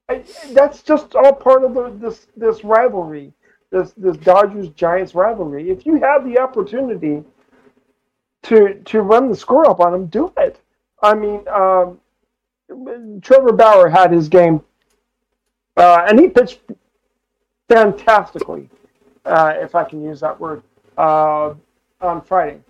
I, 0.08 0.22
that's 0.52 0.82
just 0.82 1.14
all 1.14 1.32
part 1.32 1.64
of 1.64 1.74
the, 1.74 1.90
this 1.90 2.26
this 2.36 2.64
rivalry, 2.64 3.32
this 3.72 3.92
this 3.96 4.16
Dodgers 4.18 4.68
Giants 4.68 5.14
rivalry. 5.14 5.70
If 5.70 5.84
you 5.84 5.98
have 6.00 6.24
the 6.24 6.38
opportunity 6.38 7.24
to 8.44 8.74
to 8.84 9.00
run 9.00 9.28
the 9.28 9.36
score 9.36 9.68
up 9.68 9.80
on 9.80 9.92
them, 9.92 10.06
do 10.06 10.32
it. 10.36 10.60
I 11.02 11.14
mean, 11.14 11.42
um, 11.48 11.98
Trevor 13.22 13.52
Bauer 13.52 13.88
had 13.88 14.12
his 14.12 14.28
game, 14.28 14.62
uh, 15.76 16.04
and 16.06 16.20
he 16.20 16.28
pitched 16.28 16.60
fantastically, 17.68 18.68
uh, 19.24 19.54
if 19.56 19.74
I 19.74 19.82
can 19.82 20.04
use 20.04 20.20
that 20.20 20.38
word, 20.38 20.62
uh, 20.96 21.54
on 22.00 22.20
Friday. 22.22 22.60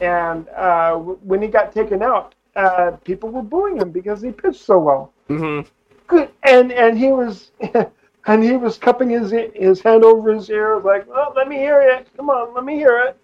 And 0.00 0.46
uh, 0.50 0.90
w- 0.90 1.18
when 1.22 1.40
he 1.42 1.48
got 1.48 1.72
taken 1.72 2.02
out, 2.02 2.34
uh, 2.54 2.92
people 3.02 3.30
were 3.30 3.42
booing 3.42 3.78
him 3.78 3.90
because 3.90 4.20
he 4.20 4.30
pitched 4.30 4.60
so 4.60 4.78
well. 4.78 5.12
Mm-hmm. 5.28 5.66
Good, 6.06 6.28
and 6.42 6.70
and 6.70 6.98
he 6.98 7.08
was. 7.10 7.50
and 8.26 8.42
he 8.44 8.56
was 8.56 8.78
cupping 8.78 9.10
his 9.10 9.32
his 9.54 9.80
hand 9.82 10.04
over 10.04 10.32
his 10.32 10.50
ear, 10.50 10.80
like, 10.80 11.06
"Oh, 11.08 11.32
let 11.36 11.48
me 11.48 11.56
hear 11.56 11.80
it. 11.82 12.08
Come 12.16 12.30
on, 12.30 12.54
let 12.54 12.64
me 12.64 12.76
hear 12.76 12.98
it." 13.00 13.18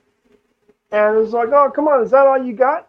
And 0.93 1.17
it 1.17 1.19
was 1.19 1.33
like, 1.33 1.51
"Oh, 1.51 1.71
come 1.71 1.89
on, 1.89 2.03
is 2.03 2.13
that 2.13 2.27
all 2.27 2.43
you 2.43 2.55
got?" 2.55 2.89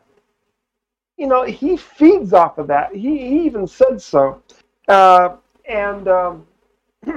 you 1.17 1.27
know, 1.27 1.43
he 1.43 1.77
feeds 1.77 2.33
off 2.33 2.59
of 2.59 2.67
that. 2.67 2.95
He, 2.95 3.17
he 3.19 3.45
even 3.45 3.67
said 3.67 4.01
so. 4.01 4.43
Uh, 4.89 5.37
and 5.69 6.07
um, 6.09 6.47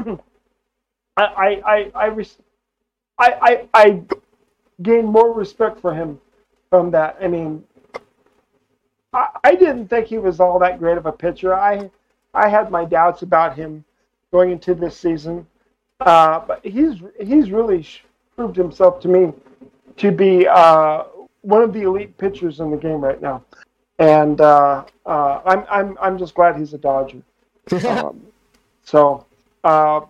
I, 1.18 1.24
I, 1.66 1.92
I, 1.96 2.06
res- 2.06 2.38
I, 3.18 3.68
I, 3.74 3.82
I 3.82 4.02
gained 4.82 5.08
more 5.08 5.34
respect 5.34 5.80
for 5.80 5.94
him 5.94 6.20
from 6.70 6.92
that. 6.92 7.18
I 7.22 7.28
mean, 7.28 7.64
I, 9.14 9.28
I 9.44 9.56
didn't 9.56 9.88
think 9.88 10.08
he 10.08 10.18
was 10.18 10.40
all 10.40 10.60
that 10.60 10.80
great 10.80 10.98
of 10.98 11.06
a 11.06 11.12
pitcher. 11.12 11.54
I, 11.54 11.90
I 12.34 12.48
had 12.50 12.70
my 12.70 12.86
doubts 12.86 13.22
about 13.22 13.56
him 13.56 13.84
going 14.32 14.50
into 14.50 14.74
this 14.74 14.96
season, 14.96 15.46
uh, 16.00 16.40
but 16.40 16.64
he's 16.64 17.00
he's 17.20 17.50
really 17.50 17.86
proved 18.34 18.56
himself 18.56 19.00
to 19.00 19.08
me 19.08 19.32
to 19.96 20.12
be 20.12 20.46
uh, 20.46 21.04
one 21.42 21.62
of 21.62 21.72
the 21.72 21.82
elite 21.82 22.16
pitchers 22.18 22.60
in 22.60 22.70
the 22.70 22.76
game 22.76 23.00
right 23.00 23.22
now 23.22 23.42
and 23.98 24.40
uh, 24.40 24.84
uh, 25.04 25.40
I'm 25.44 25.64
I'm 25.68 25.98
I'm 26.00 26.18
just 26.18 26.34
glad 26.34 26.56
he's 26.56 26.74
a 26.74 26.78
Dodger. 26.78 27.22
um, 27.86 28.26
so, 28.84 29.26
uh, 29.64 30.02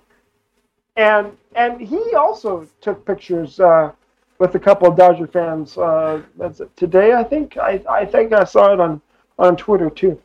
and 0.96 1.36
and 1.54 1.80
he 1.80 2.14
also 2.14 2.66
took 2.80 3.04
pictures 3.06 3.60
uh, 3.60 3.92
with 4.38 4.54
a 4.54 4.58
couple 4.58 4.88
of 4.88 4.96
Dodger 4.96 5.26
fans. 5.26 5.78
Uh, 5.78 6.22
that's 6.36 6.60
today, 6.74 7.12
I 7.12 7.22
think. 7.22 7.56
I, 7.56 7.82
I 7.88 8.04
think 8.04 8.32
I 8.32 8.44
saw 8.44 8.72
it 8.72 8.80
on 8.80 9.00
on 9.38 9.56
Twitter 9.56 9.90
too, 9.90 10.20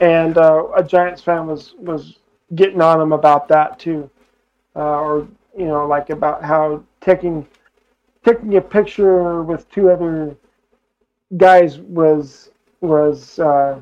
and 0.00 0.36
uh, 0.36 0.66
a 0.76 0.84
Giants 0.84 1.22
fan 1.22 1.46
was 1.46 1.74
was 1.78 2.18
getting 2.54 2.80
on 2.80 3.00
him 3.00 3.12
about 3.12 3.48
that 3.48 3.78
too, 3.78 4.10
or 4.74 5.28
you 5.56 5.66
know, 5.66 5.86
like 5.86 6.10
about 6.10 6.42
how 6.42 6.82
taking 7.00 7.46
taking 8.24 8.56
a 8.56 8.60
picture 8.60 9.42
with 9.42 9.70
two 9.70 9.90
other 9.90 10.36
guys 11.36 11.78
was 11.78 12.50
was 12.80 13.38
uh, 13.38 13.78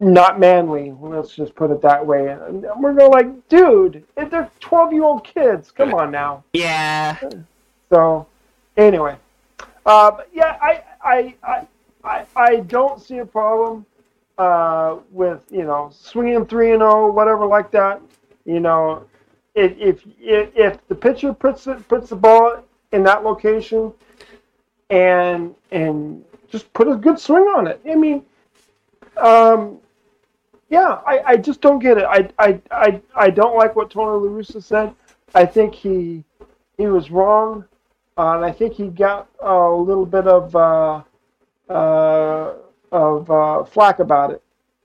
not 0.00 0.38
manly. 0.38 0.94
Let's 1.00 1.34
just 1.34 1.54
put 1.54 1.70
it 1.70 1.80
that 1.82 2.04
way. 2.04 2.28
And 2.28 2.66
we're 2.78 2.94
going 2.94 3.10
like, 3.10 3.48
dude, 3.48 4.04
if 4.16 4.30
they're 4.30 4.50
twelve 4.60 4.92
year 4.92 5.04
old 5.04 5.24
kids. 5.24 5.70
Come 5.70 5.94
on 5.94 6.10
now. 6.10 6.44
Yeah. 6.52 7.16
So, 7.90 8.26
anyway, 8.76 9.16
uh, 9.86 10.16
yeah, 10.32 10.56
I, 10.60 10.82
I, 11.02 11.34
I, 11.42 11.66
I, 12.02 12.26
I 12.34 12.56
don't 12.60 13.00
see 13.00 13.18
a 13.18 13.26
problem 13.26 13.86
uh, 14.38 14.98
with 15.10 15.44
you 15.50 15.64
know 15.64 15.90
swinging 15.92 16.46
three 16.46 16.72
and 16.72 16.80
zero, 16.80 17.10
whatever 17.10 17.46
like 17.46 17.70
that. 17.72 18.00
You 18.44 18.60
know, 18.60 19.06
if 19.54 19.74
if 19.78 20.04
if 20.18 20.86
the 20.88 20.94
pitcher 20.94 21.32
puts 21.32 21.66
it 21.66 21.86
puts 21.88 22.10
the 22.10 22.16
ball 22.16 22.62
in 22.92 23.02
that 23.04 23.24
location 23.24 23.92
and 24.90 25.54
and 25.70 26.24
just 26.48 26.72
put 26.72 26.88
a 26.88 26.96
good 26.96 27.18
swing 27.18 27.44
on 27.44 27.66
it. 27.66 27.80
I 27.88 27.94
mean, 27.96 28.24
um, 29.16 29.78
yeah, 30.68 31.00
I, 31.06 31.20
I 31.26 31.36
just 31.36 31.60
don't 31.60 31.78
get 31.78 31.98
it. 31.98 32.04
I, 32.04 32.28
I, 32.38 32.60
I, 32.70 33.00
I 33.14 33.30
don't 33.30 33.56
like 33.56 33.76
what 33.76 33.90
Tony 33.90 34.26
La 34.26 34.32
Russa 34.32 34.62
said. 34.62 34.94
I 35.34 35.44
think 35.46 35.74
he 35.74 36.24
he 36.78 36.86
was 36.86 37.10
wrong, 37.10 37.64
uh, 38.16 38.36
and 38.36 38.44
I 38.44 38.52
think 38.52 38.74
he 38.74 38.88
got 38.88 39.28
a 39.40 39.68
little 39.68 40.06
bit 40.06 40.26
of 40.26 40.54
uh, 40.56 41.02
uh, 41.68 42.54
of 42.94 43.30
uh, 43.30 43.64
flack 43.64 43.98
about 43.98 44.30
it. 44.30 44.42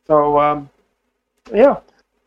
So 0.07 0.39
um, 0.39 0.69
yeah, 1.53 1.77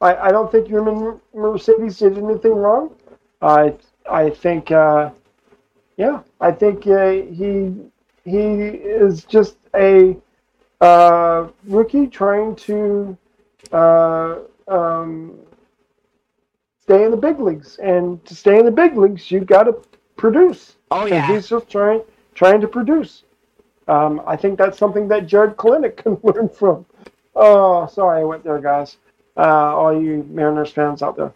I, 0.01 0.29
I 0.29 0.31
don't 0.31 0.51
think 0.51 0.69
Yermin 0.69 1.21
Mercedes 1.35 1.99
did 1.99 2.17
anything 2.17 2.55
wrong. 2.55 2.95
I 3.43 3.75
I 4.09 4.31
think 4.31 4.71
uh, 4.71 5.11
yeah, 5.97 6.21
I 6.41 6.53
think 6.53 6.87
uh, 6.87 7.11
he 7.11 7.75
he 8.25 8.39
is 8.39 9.25
just 9.25 9.57
a 9.75 10.17
uh, 10.81 11.49
rookie 11.65 12.07
trying 12.07 12.55
to 12.57 13.17
uh, 13.73 14.37
um, 14.69 15.37
stay 16.81 17.05
in 17.05 17.11
the 17.11 17.17
big 17.17 17.41
leagues, 17.41 17.79
and 17.79 18.25
to 18.25 18.35
stay 18.37 18.59
in 18.59 18.65
the 18.65 18.71
big 18.71 18.97
leagues, 18.97 19.31
you've 19.33 19.47
got 19.47 19.65
to 19.65 19.75
produce. 20.17 20.77
Oh 20.93 21.07
yeah, 21.07 21.27
he's 21.35 21.49
just 21.49 21.69
trying 21.69 22.03
trying 22.35 22.61
to 22.61 22.69
produce. 22.69 23.25
Um, 23.89 24.23
I 24.27 24.37
think 24.37 24.59
that's 24.59 24.79
something 24.79 25.09
that 25.09 25.27
Jared 25.27 25.57
Kelenic 25.57 25.97
can 26.03 26.19
learn 26.23 26.49
from. 26.49 26.87
Oh, 27.35 27.87
sorry, 27.87 28.21
I 28.21 28.25
went 28.25 28.45
there, 28.45 28.59
guys. 28.61 28.97
Uh, 29.37 29.75
all 29.75 29.99
you 30.01 30.27
Mariners 30.31 30.71
fans 30.71 31.03
out 31.03 31.17
there. 31.17 31.33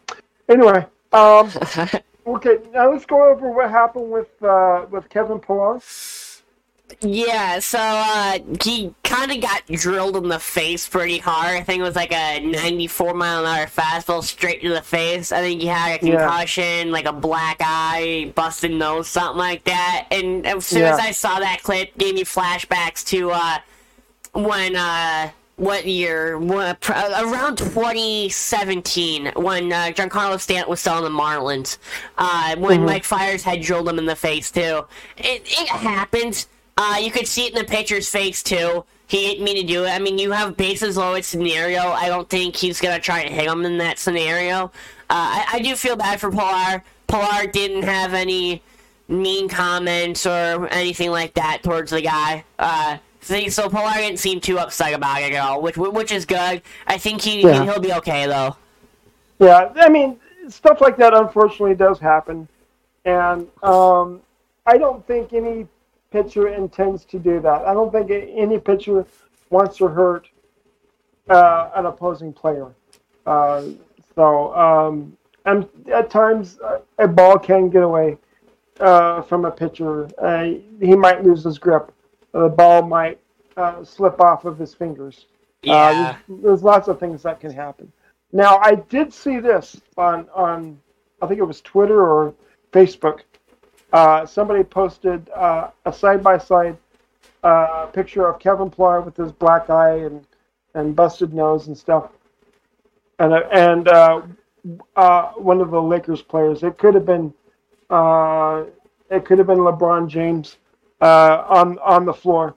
Anyway, 0.48 0.86
um, 1.12 1.50
okay, 2.26 2.58
now 2.72 2.90
let's 2.92 3.06
go 3.06 3.24
over 3.24 3.50
what 3.50 3.70
happened 3.70 4.10
with 4.10 4.30
uh, 4.42 4.86
with 4.90 5.08
Kevin 5.08 5.38
Pillar. 5.38 5.80
Yeah, 7.00 7.58
so 7.58 7.78
uh, 7.78 8.38
he 8.62 8.94
kind 9.04 9.30
of 9.30 9.40
got 9.40 9.66
drilled 9.66 10.16
in 10.16 10.28
the 10.28 10.38
face 10.38 10.88
pretty 10.88 11.18
hard. 11.18 11.56
I 11.56 11.62
think 11.62 11.80
it 11.80 11.82
was 11.82 11.96
like 11.96 12.12
a 12.12 12.40
94 12.40 13.12
mile 13.12 13.44
an 13.44 13.46
hour 13.46 13.66
fastball 13.66 14.22
straight 14.22 14.62
to 14.62 14.70
the 14.70 14.80
face. 14.80 15.30
I 15.30 15.40
think 15.40 15.60
he 15.60 15.66
had 15.66 15.96
a 15.96 15.98
concussion, 15.98 16.86
yeah. 16.86 16.92
like 16.92 17.06
a 17.06 17.12
black 17.12 17.56
eye, 17.60 18.32
busted 18.34 18.70
nose, 18.70 19.08
something 19.08 19.36
like 19.36 19.64
that. 19.64 20.06
And 20.10 20.46
as 20.46 20.66
soon 20.66 20.82
yeah. 20.82 20.94
as 20.94 20.98
I 20.98 21.10
saw 21.10 21.38
that 21.40 21.62
clip, 21.62 21.96
gave 21.98 22.14
me 22.14 22.24
flashbacks 22.24 23.04
to 23.08 23.30
uh, 23.30 23.58
when. 24.32 24.76
Uh, 24.76 25.30
what 25.56 25.86
year? 25.86 26.38
What, 26.38 26.86
around 26.90 27.56
2017, 27.56 29.32
when 29.36 29.72
uh, 29.72 29.86
Giancarlo 29.86 30.38
Stanton 30.38 30.68
was 30.68 30.80
still 30.80 30.92
on 30.92 31.02
the 31.02 31.08
Marlins. 31.08 31.78
Uh, 32.18 32.56
when 32.56 32.80
mm-hmm. 32.80 32.84
Mike 32.84 33.04
Fiers 33.04 33.42
had 33.42 33.62
drilled 33.62 33.88
him 33.88 33.98
in 33.98 34.04
the 34.04 34.14
face, 34.14 34.50
too. 34.50 34.84
It, 35.16 35.44
it 35.46 35.68
happens 35.68 36.46
uh, 36.76 36.96
you 37.00 37.10
could 37.10 37.26
see 37.26 37.46
it 37.46 37.54
in 37.54 37.58
the 37.58 37.64
pitcher's 37.64 38.08
face 38.08 38.42
too. 38.42 38.84
He 39.08 39.18
didn't 39.26 39.44
mean 39.44 39.56
to 39.56 39.62
do 39.62 39.84
it. 39.84 39.90
I 39.90 39.98
mean, 39.98 40.18
you 40.18 40.32
have 40.32 40.56
bases 40.56 40.96
loaded 40.96 41.24
scenario. 41.24 41.80
I 41.80 42.08
don't 42.08 42.28
think 42.28 42.56
he's 42.56 42.80
gonna 42.80 43.00
try 43.00 43.24
to 43.24 43.32
hit 43.32 43.48
him 43.48 43.64
in 43.64 43.78
that 43.78 43.98
scenario. 43.98 44.64
Uh, 45.08 45.10
I, 45.10 45.46
I 45.54 45.58
do 45.60 45.76
feel 45.76 45.96
bad 45.96 46.20
for 46.20 46.30
Pillar. 46.30 46.82
Pillar 47.06 47.46
didn't 47.46 47.84
have 47.84 48.14
any 48.14 48.62
mean 49.08 49.48
comments 49.48 50.26
or 50.26 50.68
anything 50.72 51.10
like 51.10 51.34
that 51.34 51.62
towards 51.62 51.92
the 51.92 52.02
guy. 52.02 52.44
Uh, 52.58 52.98
so 53.20 53.68
Pillar 53.68 53.92
didn't 53.94 54.18
seem 54.18 54.40
too 54.40 54.58
upset 54.58 54.92
about 54.92 55.22
it 55.22 55.32
at 55.32 55.38
all, 55.38 55.62
which 55.62 55.76
which 55.76 56.12
is 56.12 56.24
good. 56.24 56.62
I 56.86 56.98
think 56.98 57.22
he 57.22 57.42
yeah. 57.42 57.64
he'll 57.64 57.80
be 57.80 57.92
okay 57.94 58.26
though. 58.26 58.56
Yeah, 59.38 59.72
I 59.76 59.88
mean, 59.88 60.18
stuff 60.48 60.80
like 60.80 60.96
that 60.98 61.14
unfortunately 61.14 61.74
does 61.74 61.98
happen, 61.98 62.48
and 63.04 63.48
um, 63.62 64.20
I 64.64 64.78
don't 64.78 65.06
think 65.06 65.32
any 65.32 65.66
pitcher 66.16 66.48
intends 66.48 67.04
to 67.04 67.18
do 67.18 67.40
that. 67.40 67.66
I 67.66 67.74
don't 67.74 67.92
think 67.92 68.10
any 68.10 68.58
pitcher 68.58 69.04
wants 69.50 69.76
to 69.78 69.88
hurt 69.88 70.28
uh, 71.28 71.70
an 71.74 71.84
opposing 71.84 72.32
player. 72.32 72.74
Uh, 73.26 73.64
so, 74.14 74.54
um, 74.56 75.16
and 75.44 75.68
at 75.92 76.08
times 76.08 76.58
uh, 76.64 76.78
a 76.98 77.06
ball 77.06 77.38
can 77.38 77.68
get 77.68 77.82
away 77.82 78.16
uh, 78.80 79.20
from 79.22 79.44
a 79.44 79.50
pitcher. 79.50 80.08
Uh, 80.18 80.54
he 80.80 80.96
might 80.96 81.22
lose 81.22 81.44
his 81.44 81.58
grip. 81.58 81.92
The 82.32 82.48
ball 82.48 82.82
might 82.82 83.20
uh, 83.58 83.84
slip 83.84 84.18
off 84.20 84.46
of 84.46 84.58
his 84.58 84.72
fingers. 84.72 85.26
Yeah. 85.62 86.16
There's, 86.28 86.42
there's 86.42 86.62
lots 86.62 86.88
of 86.88 86.98
things 86.98 87.22
that 87.24 87.40
can 87.40 87.50
happen. 87.50 87.92
Now, 88.32 88.58
I 88.58 88.76
did 88.76 89.12
see 89.12 89.38
this 89.38 89.80
on 89.96 90.28
on 90.34 90.78
I 91.20 91.26
think 91.26 91.40
it 91.40 91.44
was 91.44 91.60
Twitter 91.60 92.02
or 92.02 92.34
Facebook. 92.72 93.20
Uh, 93.92 94.26
somebody 94.26 94.64
posted 94.64 95.28
uh, 95.30 95.70
a 95.84 95.92
side 95.92 96.22
by 96.22 96.36
side 96.38 96.76
picture 97.92 98.26
of 98.26 98.38
Kevin 98.40 98.70
Pillar 98.70 99.00
with 99.00 99.16
his 99.16 99.30
black 99.30 99.70
eye 99.70 99.98
and, 99.98 100.26
and 100.74 100.96
busted 100.96 101.32
nose 101.32 101.68
and 101.68 101.78
stuff, 101.78 102.10
and 103.20 103.32
uh, 103.32 103.42
and 103.52 103.88
uh, 103.88 105.28
one 105.36 105.60
of 105.60 105.70
the 105.70 105.80
Lakers 105.80 106.20
players. 106.20 106.62
It 106.64 106.78
could 106.78 106.94
have 106.94 107.06
been 107.06 107.32
it 109.08 109.24
could 109.24 109.38
have 109.38 109.46
been 109.46 109.58
LeBron 109.58 110.08
James 110.08 110.56
on 111.00 111.78
on 111.78 112.04
the 112.04 112.14
floor. 112.14 112.54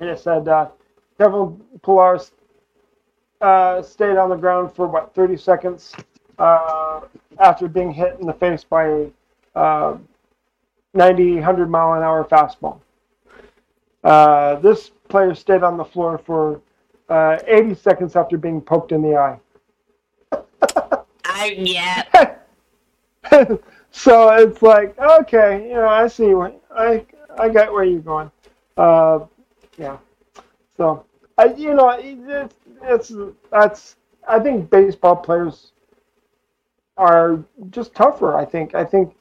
And 0.00 0.08
it 0.08 0.18
said 0.18 0.46
Kevin 1.18 1.60
Pillar 1.82 2.20
uh, 3.40 3.82
stayed 3.82 4.16
on 4.16 4.30
the 4.30 4.36
ground 4.36 4.74
for 4.74 4.86
about 4.86 5.14
30 5.14 5.36
seconds 5.38 5.94
after 6.38 7.68
being 7.68 7.90
hit 7.90 8.18
in 8.20 8.26
the 8.26 8.34
face 8.34 8.64
by 8.64 8.84
a 8.84 9.10
uh, 9.54 9.98
90, 10.94 11.34
100 11.34 11.70
mile 11.70 11.94
an 11.94 12.02
hour 12.02 12.24
fastball. 12.24 12.80
Uh, 14.02 14.56
this 14.56 14.90
player 15.08 15.34
stayed 15.34 15.62
on 15.62 15.76
the 15.76 15.84
floor 15.84 16.18
for 16.18 16.60
uh, 17.08 17.38
80 17.46 17.74
seconds 17.74 18.16
after 18.16 18.38
being 18.38 18.60
poked 18.60 18.92
in 18.92 19.02
the 19.02 19.16
eye. 19.16 19.38
I, 21.24 21.54
yeah. 21.56 22.36
so 23.90 24.30
it's 24.30 24.62
like, 24.62 24.98
okay, 24.98 25.68
you 25.68 25.74
know, 25.74 25.88
I 25.88 26.06
see 26.06 26.34
what 26.34 26.60
I 26.74 27.04
I 27.38 27.48
got 27.48 27.72
where 27.72 27.84
you're 27.84 28.00
going. 28.00 28.30
Uh, 28.76 29.20
yeah. 29.78 29.98
So 30.76 31.04
I, 31.38 31.54
you 31.54 31.74
know, 31.74 31.90
it's, 31.98 32.54
it's 32.82 33.12
that's 33.50 33.96
I 34.28 34.38
think 34.38 34.70
baseball 34.70 35.16
players 35.16 35.72
are 36.96 37.42
just 37.70 37.94
tougher. 37.94 38.36
I 38.36 38.44
think 38.44 38.74
I 38.74 38.84
think 38.84 39.14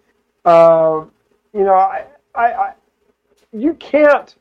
uh, 0.46 1.06
you 1.54 1.64
know, 1.64 1.74
I, 1.74 2.06
I, 2.36 2.54
I, 2.54 2.74
you 3.52 3.74
can't, 3.76 4.36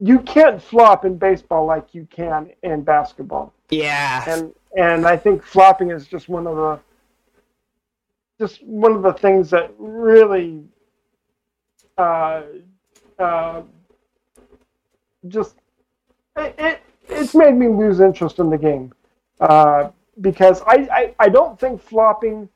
you 0.00 0.20
can't 0.20 0.60
flop 0.60 1.04
in 1.04 1.16
baseball 1.16 1.66
like 1.66 1.94
you 1.94 2.06
can 2.10 2.50
in 2.62 2.82
basketball. 2.82 3.52
Yeah. 3.70 4.24
And 4.28 4.52
and 4.76 5.06
I 5.06 5.16
think 5.16 5.42
flopping 5.42 5.90
is 5.90 6.06
just 6.06 6.28
one 6.28 6.46
of 6.46 6.56
the, 6.56 6.80
just 8.38 8.62
one 8.64 8.92
of 8.92 9.02
the 9.02 9.14
things 9.14 9.48
that 9.50 9.72
really, 9.78 10.62
uh, 11.96 12.42
uh, 13.18 13.62
just 15.28 15.56
it, 16.36 16.54
it 16.58 16.82
it's 17.08 17.34
made 17.34 17.54
me 17.54 17.68
lose 17.68 18.00
interest 18.00 18.38
in 18.38 18.50
the 18.50 18.58
game. 18.58 18.92
Uh, 19.40 19.90
because 20.20 20.62
I, 20.66 20.88
I, 20.92 21.14
I 21.18 21.28
don't 21.28 21.58
think 21.58 21.80
flopping 21.80 22.48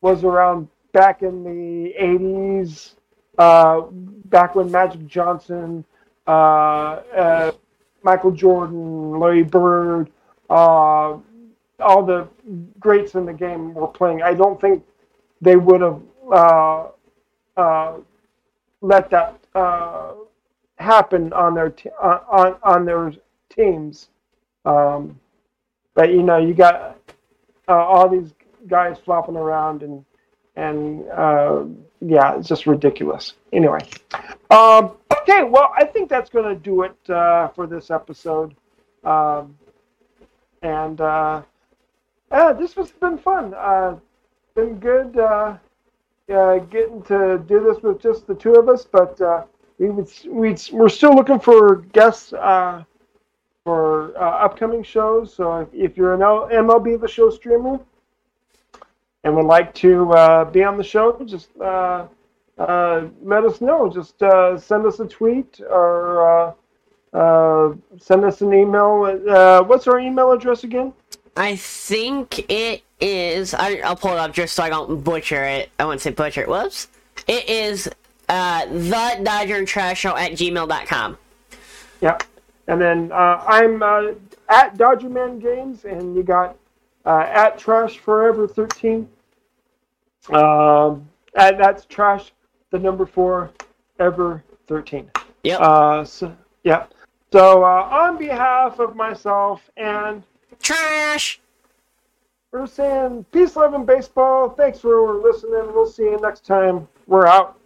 was 0.00 0.24
around 0.24 0.68
back 0.94 1.22
in 1.22 1.42
the 1.42 1.92
80s, 2.00 2.94
uh, 3.36 3.82
back 3.90 4.54
when 4.54 4.70
Magic 4.70 5.06
Johnson, 5.06 5.84
uh, 6.26 6.30
uh, 6.30 7.52
Michael 8.02 8.30
Jordan, 8.30 9.18
Larry 9.18 9.42
Bird, 9.42 10.10
uh, 10.48 11.18
all 11.80 12.02
the 12.06 12.28
greats 12.78 13.16
in 13.16 13.26
the 13.26 13.32
game 13.32 13.74
were 13.74 13.88
playing. 13.88 14.22
I 14.22 14.34
don't 14.34 14.58
think 14.60 14.84
they 15.40 15.56
would 15.56 15.80
have 15.80 16.00
uh, 16.32 16.86
uh, 17.56 17.94
let 18.80 19.10
that 19.10 19.40
happen 20.78 21.32
on 21.32 21.54
their 21.54 21.74
on 22.00 22.56
on 22.62 22.84
their 22.84 23.12
teams. 23.48 24.08
Um, 24.64 25.18
but 25.94 26.10
you 26.12 26.22
know, 26.22 26.38
you 26.38 26.54
got 26.54 26.96
all 27.66 28.08
these 28.08 28.32
guys 28.68 28.98
flopping 29.04 29.36
around 29.36 29.82
and 29.82 30.04
and 30.56 31.08
uh, 31.10 31.64
yeah, 32.00 32.36
it's 32.36 32.48
just 32.48 32.66
ridiculous. 32.66 33.34
Anyway, 33.52 33.80
um, 34.50 34.92
okay, 35.20 35.42
well, 35.44 35.72
I 35.76 35.84
think 35.84 36.08
that's 36.08 36.30
going 36.30 36.54
to 36.54 36.60
do 36.60 36.82
it 36.82 37.10
uh, 37.10 37.48
for 37.48 37.66
this 37.66 37.90
episode. 37.90 38.54
Um, 39.04 39.56
and 40.62 41.00
uh, 41.00 41.42
this 42.30 42.74
has 42.74 42.90
been 42.92 43.18
fun. 43.18 43.54
Uh, 43.54 43.96
been 44.54 44.78
good 44.78 45.16
uh, 45.18 45.56
uh, 46.32 46.58
getting 46.58 47.02
to 47.02 47.42
do 47.46 47.60
this 47.60 47.82
with 47.82 48.00
just 48.00 48.26
the 48.26 48.34
two 48.34 48.54
of 48.54 48.68
us, 48.68 48.84
but 48.84 49.48
we 49.78 49.90
would, 49.90 50.08
we 50.26 50.56
we're 50.72 50.88
still 50.88 51.14
looking 51.14 51.40
for 51.40 51.76
guests 51.92 52.30
for 52.30 54.18
upcoming 54.18 54.82
shows. 54.82 55.34
So 55.34 55.60
if, 55.60 55.68
if 55.72 55.96
you're 55.96 56.14
an 56.14 56.20
MLB 56.20 57.00
The 57.00 57.08
Show 57.08 57.30
streamer 57.30 57.80
and 59.24 59.34
would 59.34 59.46
like 59.46 59.74
to 59.74 60.12
uh, 60.12 60.44
be 60.44 60.62
on 60.62 60.76
the 60.76 60.84
show, 60.84 61.18
just 61.24 61.48
uh, 61.60 62.06
uh, 62.58 63.06
let 63.22 63.44
us 63.44 63.60
know. 63.60 63.90
Just 63.90 64.22
uh, 64.22 64.58
send 64.58 64.86
us 64.86 65.00
a 65.00 65.06
tweet 65.06 65.60
or 65.68 66.52
uh, 66.52 66.52
uh, 67.16 67.74
send 67.98 68.24
us 68.24 68.42
an 68.42 68.52
email. 68.52 69.20
Uh, 69.28 69.62
what's 69.62 69.88
our 69.88 69.98
email 69.98 70.32
address 70.32 70.64
again? 70.64 70.92
I 71.36 71.56
think 71.56 72.50
it 72.50 72.82
is. 73.00 73.54
I, 73.54 73.80
will 73.88 73.96
pull 73.96 74.12
it 74.12 74.18
up 74.18 74.32
just 74.32 74.54
so 74.54 74.62
I 74.62 74.68
don't 74.68 75.02
butcher 75.02 75.42
it. 75.44 75.70
I 75.78 75.84
won't 75.84 76.00
say 76.00 76.10
butcher 76.10 76.42
it. 76.42 76.48
Whoops. 76.48 76.88
It 77.26 77.48
is 77.48 77.88
uh, 78.28 78.66
the 78.66 79.20
Dodger 79.22 79.56
and 79.56 79.66
Trash 79.66 80.00
Show 80.00 80.16
at 80.16 80.32
gmail.com. 80.32 81.18
Yep. 82.00 82.22
And 82.66 82.80
then 82.80 83.12
uh, 83.12 83.42
I'm 83.46 83.82
uh, 83.82 84.12
at 84.48 84.76
Dodger 84.76 85.08
Man 85.08 85.38
Games, 85.38 85.84
and 85.84 86.14
you 86.14 86.22
got 86.22 86.56
uh, 87.04 87.26
at 87.28 87.58
Trash 87.58 87.98
Forever 87.98 88.48
13. 88.48 89.08
Um, 90.32 91.08
and 91.36 91.60
that's 91.60 91.84
Trash, 91.86 92.32
the 92.70 92.78
number 92.78 93.06
four, 93.06 93.50
ever 93.98 94.42
13. 94.66 95.10
Yep. 95.42 95.60
Uh, 95.60 96.04
so, 96.04 96.36
yeah. 96.62 96.86
So 97.32 97.64
uh, 97.64 97.88
on 97.90 98.16
behalf 98.16 98.78
of 98.78 98.96
myself 98.96 99.70
and 99.76 100.22
Trash. 100.60 101.40
We're 102.52 102.66
saying 102.66 103.26
peace, 103.32 103.56
love, 103.56 103.74
and 103.74 103.84
baseball. 103.84 104.48
Thanks 104.50 104.78
for 104.78 105.20
listening. 105.20 105.74
We'll 105.74 105.86
see 105.86 106.04
you 106.04 106.20
next 106.22 106.46
time. 106.46 106.86
We're 107.08 107.26
out. 107.26 107.58